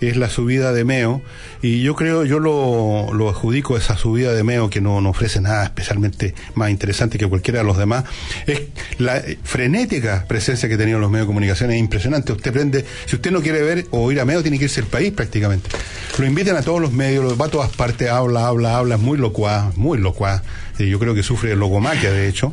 es 0.00 0.16
la 0.16 0.28
subida 0.28 0.72
de 0.72 0.84
Meo 0.84 1.22
y 1.62 1.82
yo 1.82 1.94
creo, 1.94 2.24
yo 2.24 2.38
lo, 2.38 3.12
lo 3.12 3.28
adjudico 3.28 3.76
esa 3.76 3.96
subida 3.96 4.32
de 4.32 4.44
Meo 4.44 4.70
que 4.70 4.80
no, 4.80 5.00
no, 5.00 5.10
ofrece 5.10 5.40
nada 5.40 5.64
especialmente 5.64 6.34
más 6.54 6.70
interesante 6.70 7.18
que 7.18 7.26
cualquiera 7.26 7.60
de 7.60 7.64
los 7.64 7.78
demás, 7.78 8.04
es 8.46 8.62
la 8.98 9.22
frenética 9.42 10.24
presencia 10.28 10.68
que 10.68 10.76
tenían 10.76 11.00
los 11.00 11.10
medios 11.10 11.26
de 11.26 11.28
comunicación, 11.28 11.70
es 11.70 11.78
impresionante, 11.78 12.32
usted 12.32 12.52
prende, 12.52 12.84
si 13.06 13.16
usted 13.16 13.30
no 13.30 13.42
quiere 13.42 13.62
ver 13.62 13.86
o 13.90 14.10
ir 14.12 14.20
a 14.20 14.24
Meo 14.24 14.42
tiene 14.42 14.58
que 14.58 14.64
irse 14.64 14.80
al 14.80 14.86
país 14.86 15.12
prácticamente, 15.12 15.70
lo 16.18 16.26
invitan 16.26 16.56
a 16.56 16.62
todos 16.62 16.80
los 16.80 16.92
medios, 16.92 17.24
lo 17.24 17.36
va 17.36 17.46
a 17.46 17.50
todas 17.50 17.70
partes, 17.70 18.08
habla, 18.08 18.46
habla, 18.46 18.76
habla, 18.76 18.94
es 18.96 19.00
muy 19.00 19.18
locuaz, 19.18 19.76
muy 19.76 19.98
locuaz, 19.98 20.42
yo 20.78 20.98
creo 20.98 21.14
que 21.14 21.22
sufre 21.22 21.56
logomaquia 21.56 22.12
de 22.12 22.28
hecho 22.28 22.52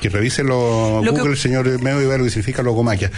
que 0.00 0.08
revise 0.08 0.44
lo, 0.44 1.02
Google, 1.02 1.32
el 1.32 1.38
señor 1.38 1.82
Meo 1.82 2.00
y 2.02 2.06
ver 2.06 2.18
lo 2.18 2.24
que 2.24 2.30
significa 2.30 2.62
logomaquia. 2.62 3.10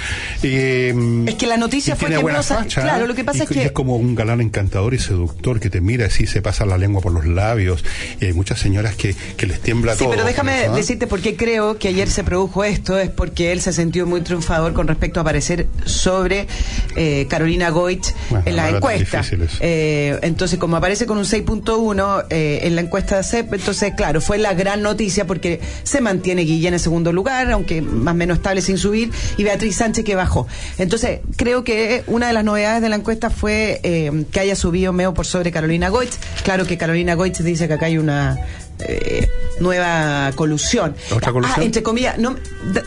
Eh, 0.43 0.95
es 1.27 1.35
que 1.35 1.47
la 1.47 1.57
noticia 1.57 1.97
fue 1.97 2.09
que 2.09 2.19
buena 2.19 2.41
claro, 2.73 3.07
lo 3.07 3.15
que 3.15 3.25
pasa 3.25 3.45
es 3.45 3.49
que 3.49 3.65
es 3.65 3.73
como 3.73 3.97
un 3.97 4.15
galán 4.15 4.41
encantador 4.41 4.95
y 4.95 4.99
seductor 4.99 5.61
que 5.61 5.71
te 5.71 5.81
mira 5.81 6.07
así, 6.07 6.27
se 6.27 6.41
pasa 6.41 6.65
la 6.67 6.79
lengua 6.79 7.01
por 7.01 7.13
los 7.13 7.27
labios. 7.27 7.85
Y 8.21 8.27
hay 8.27 8.33
muchas 8.33 8.61
señoras 8.61 8.95
que, 8.95 9.15
que 9.37 9.47
les 9.47 9.61
tiembla 9.61 9.97
todo. 9.97 10.09
Sí, 10.09 10.11
pero 10.11 10.27
déjame 10.27 10.69
decirte 10.71 11.07
por 11.07 11.21
qué 11.21 11.37
creo 11.37 11.79
que 11.79 11.89
ayer 11.89 12.09
se 12.09 12.23
produjo 12.23 12.65
esto. 12.65 12.99
Es 12.99 13.11
porque 13.11 13.53
él 13.53 13.61
se 13.61 13.73
sintió 13.73 14.07
muy 14.07 14.21
triunfador 14.21 14.73
con 14.73 14.87
respecto 14.87 15.21
a 15.21 15.23
aparecer 15.23 15.67
sobre 15.85 16.47
eh, 16.95 17.27
Carolina 17.29 17.71
Goich 17.71 18.15
en 18.45 18.57
la 18.57 18.71
encuesta. 18.71 19.23
Eh, 19.61 20.19
entonces, 20.23 20.59
como 20.59 20.77
aparece 20.77 21.07
con 21.07 21.19
un 21.19 21.25
6.1 21.25 22.27
eh, 22.31 22.61
en 22.63 22.77
la 22.77 22.83
encuesta 22.83 23.17
de 23.17 23.25
CEP, 23.25 23.55
entonces, 23.55 23.95
claro, 23.97 24.21
fue 24.21 24.39
la 24.39 24.55
gran 24.55 24.83
noticia 24.83 25.27
porque 25.27 25.61
se 25.83 26.01
mantiene 26.01 26.43
Guillermo 26.43 26.68
en 26.75 26.81
segundo 26.81 27.13
lugar, 27.13 27.51
aunque 27.51 27.83
más 27.83 28.13
o 28.13 28.17
menos 28.17 28.39
estable 28.39 28.63
sin 28.63 28.79
subir, 28.79 29.11
y 29.37 29.45
Beatriz 29.45 29.77
Sánchez 29.77 30.05
que 30.05 30.15
bajó. 30.15 30.47
Entonces, 30.79 31.21
creo 31.37 31.65
que 31.65 32.05
una 32.07 32.29
de 32.29 32.33
las 32.33 32.45
novedades 32.45 32.83
de 32.83 32.89
la 32.89 32.97
encuesta 32.97 33.31
fue 33.31 33.81
eh, 33.83 34.25
que 34.31 34.41
haya 34.41 34.57
subido 34.57 34.93
Meo 34.93 35.15
por 35.15 35.27
sobre 35.27 35.53
Carolina 35.53 35.89
Goitz. 35.89 36.19
Claro 36.45 36.67
que 36.67 36.79
Carolina 36.79 37.15
Goitz 37.15 37.43
dice 37.43 37.69
que 37.69 37.75
acá 37.75 37.87
hay 37.87 37.99
una 37.99 38.39
eh, 38.81 39.29
nueva 39.61 40.31
colusión. 40.35 40.95
¿Otra 41.15 41.33
colusión? 41.33 41.61
Ah, 41.61 41.65
entre 41.65 41.83
comillas, 41.83 42.19
no, 42.19 42.37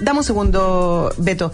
dame 0.02 0.20
un 0.20 0.26
segundo, 0.26 1.14
Beto. 1.18 1.52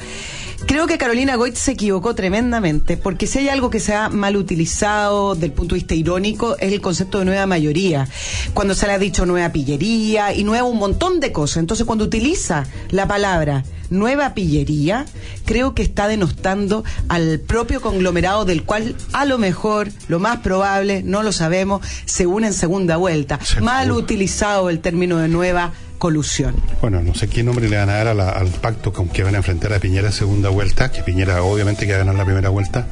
Creo 0.67 0.85
que 0.85 0.97
Carolina 0.97 1.37
Goitz 1.37 1.59
se 1.59 1.71
equivocó 1.71 2.13
tremendamente, 2.13 2.97
porque 2.97 3.25
si 3.25 3.39
hay 3.39 3.47
algo 3.47 3.69
que 3.69 3.79
se 3.79 3.95
ha 3.95 4.09
mal 4.09 4.35
utilizado 4.35 5.33
desde 5.33 5.45
el 5.45 5.53
punto 5.53 5.75
de 5.75 5.79
vista 5.79 5.95
irónico, 5.95 6.57
es 6.59 6.73
el 6.73 6.81
concepto 6.81 7.19
de 7.19 7.25
nueva 7.25 7.45
mayoría. 7.45 8.05
Cuando 8.53 8.75
se 8.75 8.85
le 8.85 8.91
ha 8.91 8.99
dicho 8.99 9.25
nueva 9.25 9.53
pillería 9.53 10.33
y 10.33 10.43
nueva 10.43 10.67
un 10.67 10.77
montón 10.77 11.21
de 11.21 11.31
cosas. 11.31 11.57
Entonces, 11.57 11.85
cuando 11.85 12.03
utiliza 12.03 12.65
la 12.89 13.07
palabra 13.07 13.63
nueva 13.89 14.33
pillería, 14.33 15.05
creo 15.45 15.73
que 15.73 15.83
está 15.83 16.09
denostando 16.09 16.83
al 17.07 17.39
propio 17.39 17.79
conglomerado 17.79 18.43
del 18.43 18.63
cual 18.63 18.93
a 19.13 19.23
lo 19.23 19.37
mejor, 19.37 19.87
lo 20.09 20.19
más 20.19 20.39
probable, 20.39 21.01
no 21.01 21.23
lo 21.23 21.31
sabemos, 21.31 21.81
se 22.03 22.27
une 22.27 22.47
en 22.47 22.53
segunda 22.53 22.97
vuelta. 22.97 23.39
Mal 23.61 23.93
utilizado 23.93 24.69
el 24.69 24.81
término 24.81 25.17
de 25.17 25.29
nueva 25.29 25.71
colusión. 25.97 26.55
Bueno, 26.81 27.01
no 27.01 27.13
sé 27.15 27.27
qué 27.27 27.43
nombre 27.43 27.67
le 27.69 27.77
van 27.77 27.89
a 27.89 27.93
dar 27.97 28.07
a 28.07 28.13
la- 28.13 28.29
al 28.29 28.47
pacto 28.49 28.93
con 28.93 29.09
que 29.09 29.23
van 29.23 29.35
a 29.35 29.37
enfrentar 29.37 29.73
a 29.73 29.79
Piñera 29.79 30.11
segunda 30.11 30.49
vuelta, 30.49 30.91
que 30.91 31.01
Piñera 31.03 31.41
obviamente 31.43 31.85
que 31.85 31.91
va 31.93 31.97
a 31.97 31.99
ganar 31.99 32.15
la 32.15 32.25
primera 32.25 32.49
vuelta. 32.49 32.87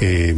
Eh, 0.00 0.32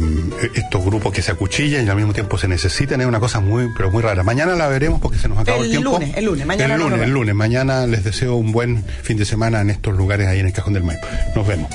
estos 0.55 0.83
grupos 0.83 1.13
que 1.13 1.21
se 1.21 1.31
acuchillan 1.31 1.85
y 1.85 1.89
al 1.89 1.95
mismo 1.95 2.13
tiempo 2.13 2.35
se 2.37 2.47
necesitan 2.47 2.99
es 2.99 3.05
una 3.05 3.19
cosa 3.19 3.39
muy, 3.41 3.69
pero 3.77 3.91
muy 3.91 4.01
rara. 4.01 4.23
Mañana 4.23 4.55
la 4.55 4.67
veremos 4.67 4.99
porque 4.99 5.19
se 5.19 5.27
nos 5.29 5.37
acabó 5.37 5.59
el, 5.59 5.65
El 5.65 5.71
tiempo. 5.71 5.91
lunes, 5.91 6.17
el 6.17 6.25
lunes, 6.25 6.45
mañana 6.47 6.73
El 6.75 6.81
lunes, 6.81 7.01
el 7.01 7.09
lunes. 7.11 7.35
Mañana 7.35 7.85
les 7.85 8.03
deseo 8.03 8.35
un 8.37 8.51
buen 8.51 8.83
fin 9.03 9.17
de 9.17 9.25
semana 9.25 9.61
en 9.61 9.69
estos 9.69 9.95
lugares 9.95 10.27
ahí 10.27 10.39
en 10.39 10.47
el 10.47 10.53
Cajón 10.53 10.73
del 10.73 10.83
Maipo. 10.83 11.05
Nos 11.35 11.45
vemos. 11.47 11.69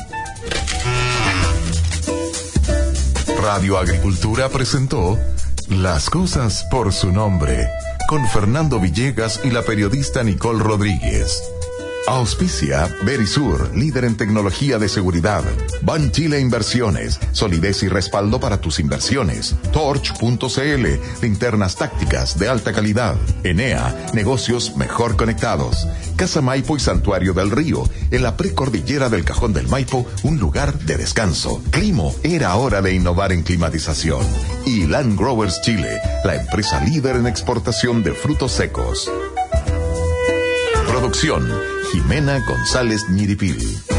Radio 3.42 3.78
Agricultura 3.78 4.49
presentó 4.49 5.16
Las 5.68 6.11
cosas 6.11 6.66
por 6.70 6.92
su 6.92 7.12
nombre 7.12 7.68
con 8.07 8.27
Fernando 8.29 8.79
Villegas 8.79 9.41
y 9.45 9.51
la 9.51 9.63
periodista 9.63 10.23
Nicole 10.23 10.63
Rodríguez. 10.63 11.56
Auspicia 12.07 12.89
Verisur, 13.03 13.75
líder 13.75 14.05
en 14.05 14.17
tecnología 14.17 14.79
de 14.79 14.89
seguridad. 14.89 15.43
Ban 15.83 16.13
Chile 16.13 16.39
Inversiones, 16.39 17.19
solidez 17.33 17.83
y 17.83 17.89
respaldo 17.89 18.39
para 18.39 18.61
tus 18.61 18.79
inversiones. 18.79 19.57
Torch.cl, 19.73 20.87
linternas 21.21 21.77
tácticas 21.77 22.39
de 22.39 22.49
alta 22.49 22.73
calidad. 22.73 23.17
Enea, 23.43 24.07
negocios 24.15 24.77
mejor 24.77 25.17
conectados. 25.17 25.87
Casa 26.15 26.41
Maipo 26.41 26.77
y 26.77 26.81
Santuario 26.81 27.35
del 27.35 27.51
Río, 27.51 27.83
en 28.11 28.23
la 28.23 28.37
precordillera 28.37 29.09
del 29.09 29.25
Cajón 29.25 29.53
del 29.53 29.67
Maipo, 29.67 30.07
un 30.23 30.39
lugar 30.39 30.79
de 30.79 30.97
descanso. 30.97 31.61
Climo, 31.71 32.15
era 32.23 32.55
hora 32.55 32.83
de 32.83 32.95
innovar 32.95 33.33
en 33.33 33.43
climatización. 33.43 34.25
Y 34.65 34.87
Land 34.87 35.19
Growers 35.19 35.61
Chile, 35.63 36.01
la 36.25 36.37
empresa 36.37 36.81
líder 36.85 37.17
en 37.17 37.27
exportación 37.27 38.03
de 38.05 38.13
frutos 38.13 38.53
secos. 38.53 39.11
Producción, 40.87 41.47
Jimena 41.97 42.40
González 42.40 43.09
Ñiripil. 43.09 43.95